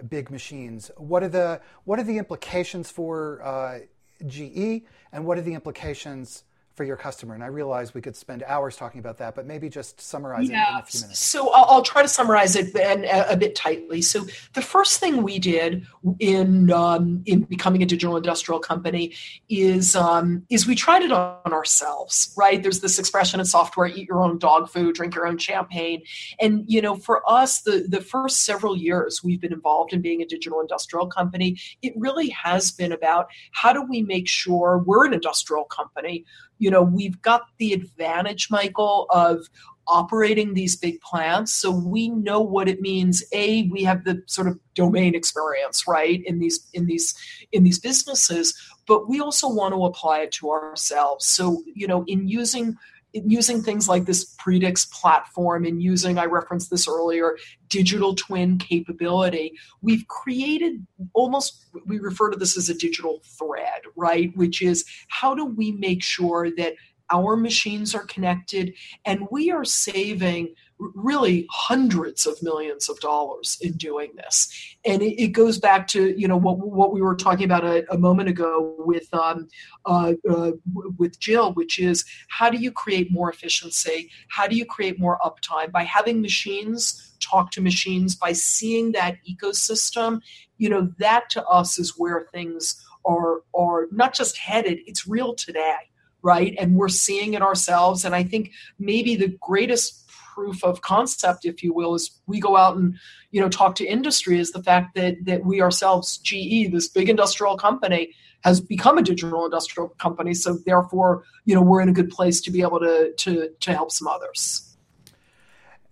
big 0.09 0.31
machines. 0.31 0.91
What 0.97 1.23
are 1.23 1.29
the 1.29 1.61
what 1.85 1.99
are 1.99 2.05
the 2.05 2.19
implications 2.19 2.91
for 2.91 3.43
uh, 3.43 3.79
GE, 4.27 4.83
and 5.13 5.25
what 5.25 5.39
are 5.39 5.43
the 5.43 5.55
implications 5.55 6.45
for 6.81 6.85
your 6.85 6.97
customer? 6.97 7.35
And 7.35 7.45
I 7.45 7.49
realize 7.49 7.93
we 7.93 8.01
could 8.01 8.17
spend 8.17 8.43
hours 8.45 8.75
talking 8.75 9.01
about 9.01 9.19
that, 9.19 9.35
but 9.35 9.45
maybe 9.45 9.69
just 9.69 10.01
summarize 10.01 10.49
yeah. 10.49 10.65
it 10.65 10.71
in 10.71 10.79
a 10.79 10.87
few 10.87 11.01
minutes. 11.03 11.19
So 11.21 11.53
I'll, 11.53 11.67
I'll 11.67 11.83
try 11.83 12.01
to 12.01 12.09
summarize 12.09 12.57
it 12.57 12.75
and 12.75 13.05
a, 13.05 13.33
a, 13.33 13.37
bit 13.37 13.55
tightly. 13.55 14.01
So 14.01 14.25
the 14.55 14.63
first 14.63 14.99
thing 14.99 15.23
we 15.23 15.39
did 15.39 15.87
in 16.21 16.73
um, 16.73 17.23
in 17.27 17.43
becoming 17.43 17.83
a 17.83 17.85
digital 17.85 18.17
industrial 18.17 18.61
company 18.61 19.13
is 19.51 19.95
um, 19.95 20.47
is 20.49 20.67
we 20.67 20.75
tried 20.75 21.03
it 21.03 21.13
on 21.13 21.53
ourselves. 21.53 22.33
Right? 22.35 22.63
There's 22.63 22.81
this 22.81 22.99
expression 22.99 23.41
in 23.41 23.45
software: 23.45 23.87
eat 23.87 24.09
your 24.09 24.23
own 24.23 24.39
dog 24.39 24.71
food, 24.71 24.95
drink 24.95 25.15
your 25.15 25.27
own 25.27 25.37
champagne. 25.37 26.01
And 26.41 26.65
you 26.67 26.81
know, 26.81 26.95
for 26.95 27.21
us, 27.31 27.61
the 27.61 27.85
the 27.87 28.01
first 28.01 28.47
several 28.47 28.75
years 28.75 29.23
we've 29.23 29.43
been 29.43 29.53
involved 29.53 29.93
in 29.93 30.01
being 30.01 30.23
a 30.23 30.27
digital 30.27 30.63
industrial 30.63 31.09
company, 31.09 31.59
it 31.83 31.93
really 31.95 32.31
has 32.31 32.71
been 32.71 32.91
about 32.91 33.27
how 33.53 33.71
do 33.75 33.83
we 33.83 34.01
make 34.01 34.29
sure 34.29 34.83
we're 34.87 35.05
an 35.05 35.13
industrial 35.13 35.65
company 35.65 36.25
you 36.61 36.71
know, 36.71 36.83
we've 36.83 37.21
got 37.23 37.47
the 37.59 37.73
advantage, 37.73 38.51
Michael, 38.51 39.07
of 39.11 39.49
operating 39.89 40.55
these 40.55 40.77
big 40.77 41.01
plants. 41.01 41.53
So 41.53 41.71
we 41.73 42.11
know 42.11 42.41
what 42.41 42.69
it 42.69 42.81
means. 42.81 43.25
A 43.33 43.65
we 43.65 43.83
have 43.83 44.05
the 44.05 44.23
sort 44.27 44.47
of 44.47 44.59
domain 44.75 45.17
experience 45.17 45.89
right 45.89 46.23
in 46.25 46.39
these 46.39 46.69
in 46.75 46.87
these 46.87 47.15
in 47.51 47.65
these 47.65 47.81
businesses 47.81 48.55
but 48.87 49.09
we 49.09 49.21
also 49.21 49.49
want 49.49 49.73
to 49.73 49.85
apply 49.85 50.19
it 50.21 50.33
to 50.33 50.51
ourselves. 50.51 51.27
So 51.27 51.63
you 51.75 51.87
know 51.87 52.05
in 52.07 52.29
using 52.29 52.77
using 53.13 53.63
things 53.63 53.89
like 53.89 54.05
this 54.05 54.37
Predix 54.37 54.91
platform 54.91 55.65
and 55.65 55.83
using, 55.83 56.19
I 56.19 56.27
referenced 56.27 56.71
this 56.71 56.89
earlier, 56.89 57.37
digital 57.69 58.15
twin 58.15 58.59
capability, 58.59 59.53
we've 59.83 60.07
created 60.09 60.87
almost, 61.15 61.67
we 61.87 61.99
refer 61.99 62.31
to 62.31 62.39
this 62.39 62.57
as 62.57 62.69
a 62.69 62.75
digital 62.75 63.21
thread, 63.25 63.83
right? 63.97 64.35
Which 64.37 64.63
is 64.63 64.85
how 65.09 65.35
do 65.35 65.45
we 65.45 65.73
make 65.73 66.03
sure 66.03 66.51
that 66.57 66.75
our 67.11 67.37
machines 67.37 67.95
are 67.95 68.05
connected 68.05 68.75
and 69.05 69.27
we 69.31 69.51
are 69.51 69.65
saving 69.65 70.55
really 70.95 71.47
hundreds 71.51 72.27
of 72.27 72.43
millions 72.43 72.89
of 72.89 72.99
dollars 73.01 73.59
in 73.61 73.73
doing 73.73 74.11
this. 74.17 74.77
And 74.85 75.03
it, 75.03 75.23
it 75.23 75.29
goes 75.29 75.59
back 75.59 75.87
to 75.89 76.19
you 76.19 76.27
know 76.27 76.37
what, 76.37 76.59
what 76.59 76.93
we 76.93 77.03
were 77.03 77.15
talking 77.15 77.45
about 77.45 77.65
a, 77.65 77.85
a 77.93 77.99
moment 77.99 78.29
ago 78.29 78.75
with 78.79 79.13
um, 79.13 79.49
uh, 79.85 80.15
uh, 80.29 80.53
with 80.99 81.19
jill 81.21 81.53
which 81.53 81.79
is 81.79 82.05
how 82.29 82.51
do 82.51 82.57
you 82.57 82.73
create 82.73 83.13
more 83.13 83.31
efficiency? 83.31 84.11
How 84.29 84.47
do 84.47 84.57
you 84.57 84.65
create 84.65 84.99
more 84.99 85.19
uptime? 85.25 85.71
By 85.71 85.85
having 85.85 86.21
machines 86.21 87.07
talk 87.21 87.51
to 87.51 87.61
machines 87.61 88.17
by 88.17 88.33
seeing 88.33 88.93
that 88.93 89.17
ecosystem 89.31 90.23
you 90.57 90.71
know 90.71 90.91
that 90.99 91.29
to 91.29 91.45
us 91.45 91.79
is 91.79 91.99
where 91.99 92.27
things 92.33 92.83
are 93.05 93.43
are 93.55 93.89
not 93.93 94.15
just 94.15 94.39
headed 94.39 94.79
it's 94.87 95.07
real 95.07 95.35
today 95.35 95.77
right? 96.23 96.55
And 96.59 96.75
we're 96.75 96.91
seeing 96.91 97.33
it 97.33 97.41
ourselves. 97.43 98.05
And 98.05 98.15
i 98.15 98.23
think 98.23 98.53
maybe 98.79 99.17
the 99.17 99.37
greatest 99.41 100.10
proof 100.41 100.65
of 100.65 100.81
concept, 100.81 101.45
if 101.45 101.63
you 101.63 101.75
will, 101.75 101.95
is 101.95 102.23
we 102.27 102.41
go 102.41 102.57
out 102.57 102.75
and 102.77 102.99
you 103.31 103.41
know 103.43 103.49
talk 103.51 103.75
to 103.75 103.85
industry 103.85 104.39
is 104.39 104.53
the 104.53 104.63
fact 104.63 104.95
that 104.95 105.17
that 105.27 105.45
we 105.45 105.61
ourselves, 105.61 106.17
GE, 106.17 106.73
this 106.73 106.89
big 106.89 107.11
industrial 107.11 107.59
company, 107.59 108.15
has 108.43 108.59
become 108.59 108.97
a 108.97 109.03
digital 109.03 109.45
industrial 109.45 109.91
company. 110.05 110.33
So 110.33 110.59
therefore, 110.65 111.25
you 111.45 111.55
know, 111.55 111.61
we're 111.61 111.83
in 111.83 111.91
a 111.91 111.93
good 111.93 112.09
place 112.09 112.41
to 112.43 112.51
be 112.51 112.63
able 112.63 112.81
to 112.81 113.13
to 113.13 113.51
to 113.65 113.75
help 113.75 113.91
some 113.93 114.09
others. 114.09 114.77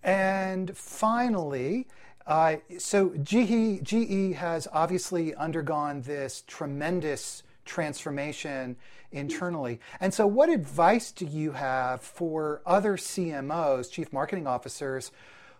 And 0.01 0.75
finally, 0.75 1.87
uh, 2.25 2.55
so 2.79 3.09
GE 3.21 3.83
GE 3.83 4.33
has 4.35 4.67
obviously 4.73 5.35
undergone 5.35 6.01
this 6.01 6.43
tremendous 6.47 7.43
transformation 7.65 8.77
internally. 9.11 9.79
And 9.99 10.13
so, 10.13 10.27
what 10.27 10.49
advice 10.49 11.11
do 11.11 11.25
you 11.25 11.51
have 11.51 12.01
for 12.01 12.61
other 12.65 12.97
CMOs, 12.97 13.91
chief 13.91 14.11
marketing 14.13 14.47
officers, 14.47 15.11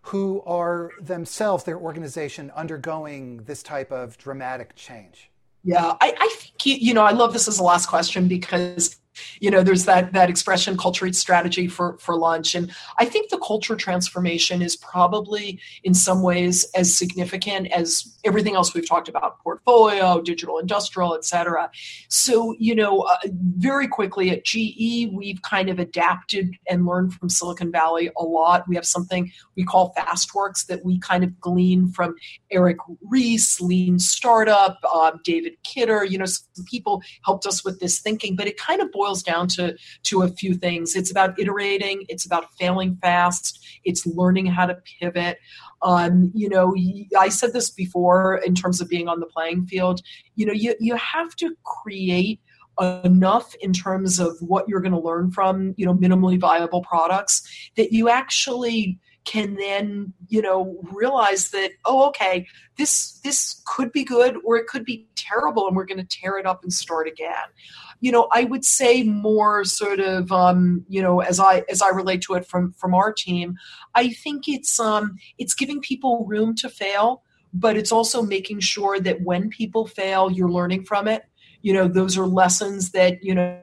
who 0.03 0.41
are 0.45 0.91
themselves, 1.01 1.63
their 1.63 1.77
organization, 1.77 2.51
undergoing 2.55 3.43
this 3.43 3.63
type 3.63 3.91
of 3.91 4.17
dramatic 4.17 4.75
change? 4.75 5.29
Yeah, 5.63 5.95
I, 5.99 6.13
I 6.17 6.35
think, 6.39 6.65
you, 6.65 6.75
you 6.75 6.93
know, 6.93 7.03
I 7.03 7.11
love 7.11 7.33
this 7.33 7.47
as 7.47 7.59
a 7.59 7.63
last 7.63 7.87
question 7.87 8.27
because 8.27 8.98
you 9.39 9.51
know 9.51 9.63
there's 9.63 9.85
that 9.85 10.13
that 10.13 10.29
expression 10.29 10.77
culture 10.77 11.11
strategy 11.13 11.67
for 11.67 11.97
for 11.99 12.15
lunch. 12.17 12.55
And 12.55 12.71
i 12.99 13.05
think 13.05 13.29
the 13.29 13.39
culture 13.39 13.75
transformation 13.75 14.61
is 14.61 14.75
probably 14.75 15.59
in 15.83 15.93
some 15.93 16.21
ways 16.21 16.65
as 16.75 16.95
significant 16.95 17.71
as 17.71 18.17
everything 18.25 18.55
else 18.55 18.73
we've 18.73 18.87
talked 18.87 19.09
about 19.09 19.39
portfolio 19.39 20.21
digital 20.21 20.59
industrial 20.59 21.15
et 21.15 21.25
cetera. 21.25 21.69
So 22.07 22.55
you 22.59 22.75
know 22.75 23.01
uh, 23.01 23.17
very 23.57 23.87
quickly 23.87 24.29
at 24.31 24.45
ge 24.45 25.07
we've 25.11 25.41
kind 25.41 25.69
of 25.69 25.79
adapted 25.79 26.55
and 26.69 26.85
learned 26.85 27.13
from 27.13 27.29
silicon 27.29 27.71
valley 27.71 28.09
a 28.17 28.23
lot. 28.23 28.67
We 28.67 28.75
have 28.75 28.85
something 28.85 29.31
we 29.55 29.63
call 29.63 29.93
fastworks 29.97 30.65
that 30.67 30.83
we 30.85 30.99
kind 30.99 31.23
of 31.23 31.39
glean 31.39 31.89
from 31.89 32.15
eric 32.51 32.77
ries 33.01 33.59
lean 33.61 33.99
startup 33.99 34.77
um, 34.93 35.19
david 35.23 35.53
kidder 35.63 36.03
you 36.03 36.17
know 36.17 36.25
people 36.65 37.01
helped 37.23 37.45
us 37.45 37.63
with 37.63 37.79
this 37.79 37.99
thinking 37.99 38.35
but 38.35 38.47
it 38.47 38.57
kind 38.57 38.81
of 38.81 38.91
boils 38.99 39.23
down 39.23 39.47
to 39.47 39.75
to 40.03 40.21
a 40.23 40.29
few 40.29 40.53
things. 40.53 40.95
It's 40.95 41.11
about 41.11 41.39
iterating. 41.39 42.05
It's 42.09 42.25
about 42.25 42.45
failing 42.59 42.97
fast. 43.01 43.65
It's 43.85 44.05
learning 44.05 44.47
how 44.47 44.65
to 44.65 44.77
pivot. 44.99 45.37
Um, 45.81 46.31
you 46.35 46.49
know, 46.49 46.75
I 47.17 47.29
said 47.29 47.53
this 47.53 47.69
before 47.71 48.41
in 48.45 48.53
terms 48.53 48.81
of 48.81 48.89
being 48.89 49.07
on 49.07 49.19
the 49.21 49.25
playing 49.27 49.67
field. 49.67 50.01
You 50.35 50.45
know, 50.45 50.53
you 50.53 50.75
you 50.79 50.95
have 50.95 51.35
to 51.37 51.55
create 51.63 52.39
enough 53.03 53.53
in 53.61 53.73
terms 53.73 54.19
of 54.19 54.37
what 54.39 54.67
you're 54.67 54.79
going 54.79 54.93
to 54.93 54.99
learn 54.99 55.31
from 55.31 55.73
you 55.77 55.85
know 55.85 55.93
minimally 55.93 56.39
viable 56.39 56.81
products 56.81 57.41
that 57.75 57.91
you 57.91 58.09
actually 58.09 58.99
can 59.29 59.55
then 59.55 60.11
you 60.27 60.41
know 60.41 60.75
realize 60.91 61.51
that 61.51 61.71
oh 61.85 62.07
okay 62.07 62.47
this 62.77 63.19
this 63.19 63.61
could 63.67 63.91
be 63.91 64.03
good 64.03 64.37
or 64.43 64.57
it 64.57 64.65
could 64.65 64.83
be 64.83 65.07
terrible 65.15 65.67
and 65.67 65.75
we're 65.75 65.85
going 65.85 65.99
to 65.99 66.17
tear 66.17 66.39
it 66.39 66.47
up 66.47 66.63
and 66.63 66.73
start 66.73 67.07
again. 67.07 67.49
You 68.01 68.13
know 68.13 68.29
i 68.33 68.45
would 68.45 68.63
say 68.63 69.03
more 69.03 69.65
sort 69.65 69.99
of 69.99 70.31
um, 70.31 70.85
you 70.87 71.01
know 71.01 71.19
as 71.19 71.39
i 71.39 71.63
as 71.69 71.81
i 71.81 71.89
relate 71.89 72.21
to 72.23 72.35
it 72.35 72.45
from 72.45 72.71
from 72.73 72.93
our 72.95 73.11
team 73.11 73.57
i 73.93 74.07
think 74.07 74.47
it's 74.47 74.79
um 74.79 75.17
it's 75.37 75.53
giving 75.53 75.81
people 75.81 76.25
room 76.25 76.55
to 76.55 76.69
fail 76.69 77.23
but 77.53 77.75
it's 77.75 77.91
also 77.91 78.21
making 78.21 78.59
sure 78.59 78.99
that 78.99 79.21
when 79.21 79.49
people 79.49 79.85
fail 79.87 80.31
you're 80.31 80.51
learning 80.51 80.85
from 80.85 81.07
it. 81.07 81.23
You 81.61 81.73
know 81.73 81.87
those 81.87 82.17
are 82.17 82.25
lessons 82.25 82.91
that 82.91 83.21
you 83.21 83.35
know 83.35 83.59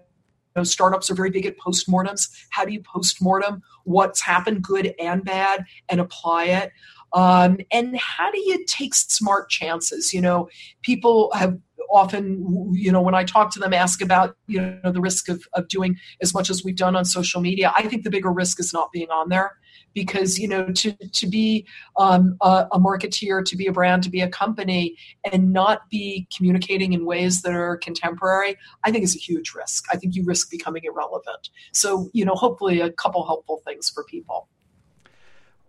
know, 0.57 0.65
startups 0.65 1.11
are 1.11 1.15
very 1.15 1.31
big 1.31 1.47
at 1.47 1.59
postmortems. 1.59 2.29
How 2.51 2.65
do 2.65 2.73
you 2.73 2.81
postmortem 2.81 3.63
what's 3.85 4.21
happened, 4.21 4.63
good 4.63 4.95
and 4.99 5.25
bad, 5.25 5.65
and 5.89 6.01
apply 6.01 6.45
it? 6.47 6.73
Um, 7.13 7.59
and 7.73 7.97
how 7.97 8.31
do 8.31 8.39
you 8.39 8.65
take 8.67 8.95
smart 8.95 9.49
chances? 9.49 10.13
You 10.13 10.21
know, 10.21 10.49
people 10.83 11.31
have 11.35 11.59
often, 11.91 12.73
you 12.73 12.91
know, 12.91 13.01
when 13.01 13.15
I 13.15 13.25
talk 13.25 13.53
to 13.53 13.61
them, 13.61 13.73
ask 13.73 14.03
about, 14.03 14.37
you 14.49 14.61
know, 14.61 14.91
the 14.91 15.01
risk 15.01 15.29
of, 15.29 15.45
of 15.55 15.69
doing 15.69 15.97
as 16.21 16.35
much 16.35 16.51
as 16.51 16.65
we've 16.65 16.77
done 16.77 16.97
on 16.97 17.05
social 17.05 17.41
media. 17.41 17.73
I 17.77 17.83
think 17.83 18.03
the 18.03 18.11
bigger 18.11 18.33
risk 18.33 18.59
is 18.59 18.73
not 18.73 18.91
being 18.93 19.09
on 19.11 19.29
there 19.29 19.53
because 19.97 20.39
you 20.39 20.47
know 20.47 20.71
to 20.73 20.93
to 20.93 21.27
be 21.27 21.67
um, 21.97 22.37
a, 22.43 22.69
a 22.73 22.79
marketeer 22.79 23.43
to 23.45 23.57
be 23.57 23.67
a 23.67 23.73
brand 23.73 24.03
to 24.03 24.11
be 24.11 24.21
a 24.21 24.29
company 24.29 24.95
and 25.33 25.53
not 25.53 25.89
be 25.89 26.29
communicating 26.37 26.93
in 26.93 27.05
ways 27.07 27.43
that 27.43 27.55
are 27.55 27.79
contemporary 27.79 28.57
i 28.85 28.91
think 28.93 29.03
is 29.03 29.17
a 29.17 29.19
huge 29.19 29.55
risk 29.55 29.87
i 29.93 29.97
think 29.97 30.15
you 30.15 30.23
risk 30.25 30.51
becoming 30.51 30.85
irrelevant 30.85 31.49
so 31.73 32.11
you 32.13 32.25
know 32.25 32.35
hopefully 32.35 32.81
a 32.81 32.93
couple 32.93 33.27
helpful 33.27 33.63
things 33.67 33.89
for 33.89 34.05
people 34.05 34.49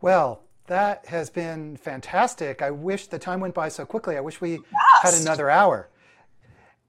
well 0.01 0.43
that 0.67 1.05
has 1.05 1.29
been 1.29 1.77
fantastic. 1.77 2.61
I 2.61 2.71
wish 2.71 3.07
the 3.07 3.17
time 3.17 3.39
went 3.39 3.53
by 3.53 3.69
so 3.69 3.85
quickly. 3.85 4.17
I 4.17 4.19
wish 4.19 4.41
we 4.41 4.59
had 5.01 5.13
another 5.13 5.49
hour. 5.49 5.87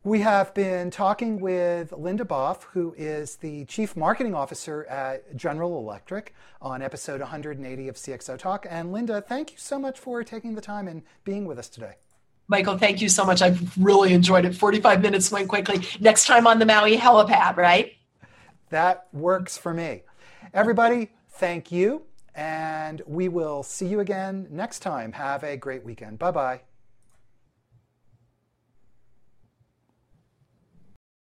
We 0.09 0.20
have 0.20 0.54
been 0.54 0.90
talking 0.90 1.38
with 1.38 1.92
Linda 1.92 2.24
Boff, 2.24 2.62
who 2.72 2.94
is 2.96 3.36
the 3.36 3.66
Chief 3.66 3.94
Marketing 3.94 4.34
Officer 4.34 4.86
at 4.86 5.36
General 5.36 5.78
Electric, 5.80 6.34
on 6.62 6.80
episode 6.80 7.20
180 7.20 7.88
of 7.88 7.96
CXO 7.96 8.38
Talk. 8.38 8.66
And 8.70 8.90
Linda, 8.90 9.20
thank 9.20 9.50
you 9.52 9.59
so 9.59 9.78
much 9.78 9.98
for 9.98 10.24
taking 10.24 10.54
the 10.54 10.62
time 10.62 10.88
and 10.88 11.02
being 11.24 11.44
with 11.44 11.59
us 11.59 11.68
today. 11.68 11.96
Michael, 12.48 12.78
thank 12.78 13.02
you 13.02 13.11
so 13.11 13.22
much. 13.22 13.42
I've 13.42 13.76
really 13.76 14.14
enjoyed 14.14 14.46
it. 14.46 14.54
45 14.54 15.02
minutes 15.02 15.30
went 15.30 15.46
quickly. 15.46 15.82
Next 16.00 16.24
time 16.24 16.46
on 16.46 16.59
the 16.59 16.64
Maui 16.64 16.96
helipad, 16.96 17.59
right? 17.59 17.92
That 18.70 19.09
works 19.12 19.59
for 19.59 19.74
me. 19.74 20.04
Everybody, 20.54 21.11
thank 21.32 21.70
you. 21.70 22.04
And 22.34 23.02
we 23.06 23.28
will 23.28 23.62
see 23.62 23.86
you 23.86 24.00
again 24.00 24.46
next 24.50 24.78
time. 24.78 25.12
Have 25.12 25.44
a 25.44 25.59
great 25.59 25.84
weekend. 25.84 26.18
Bye 26.18 26.30
bye. 26.30 26.61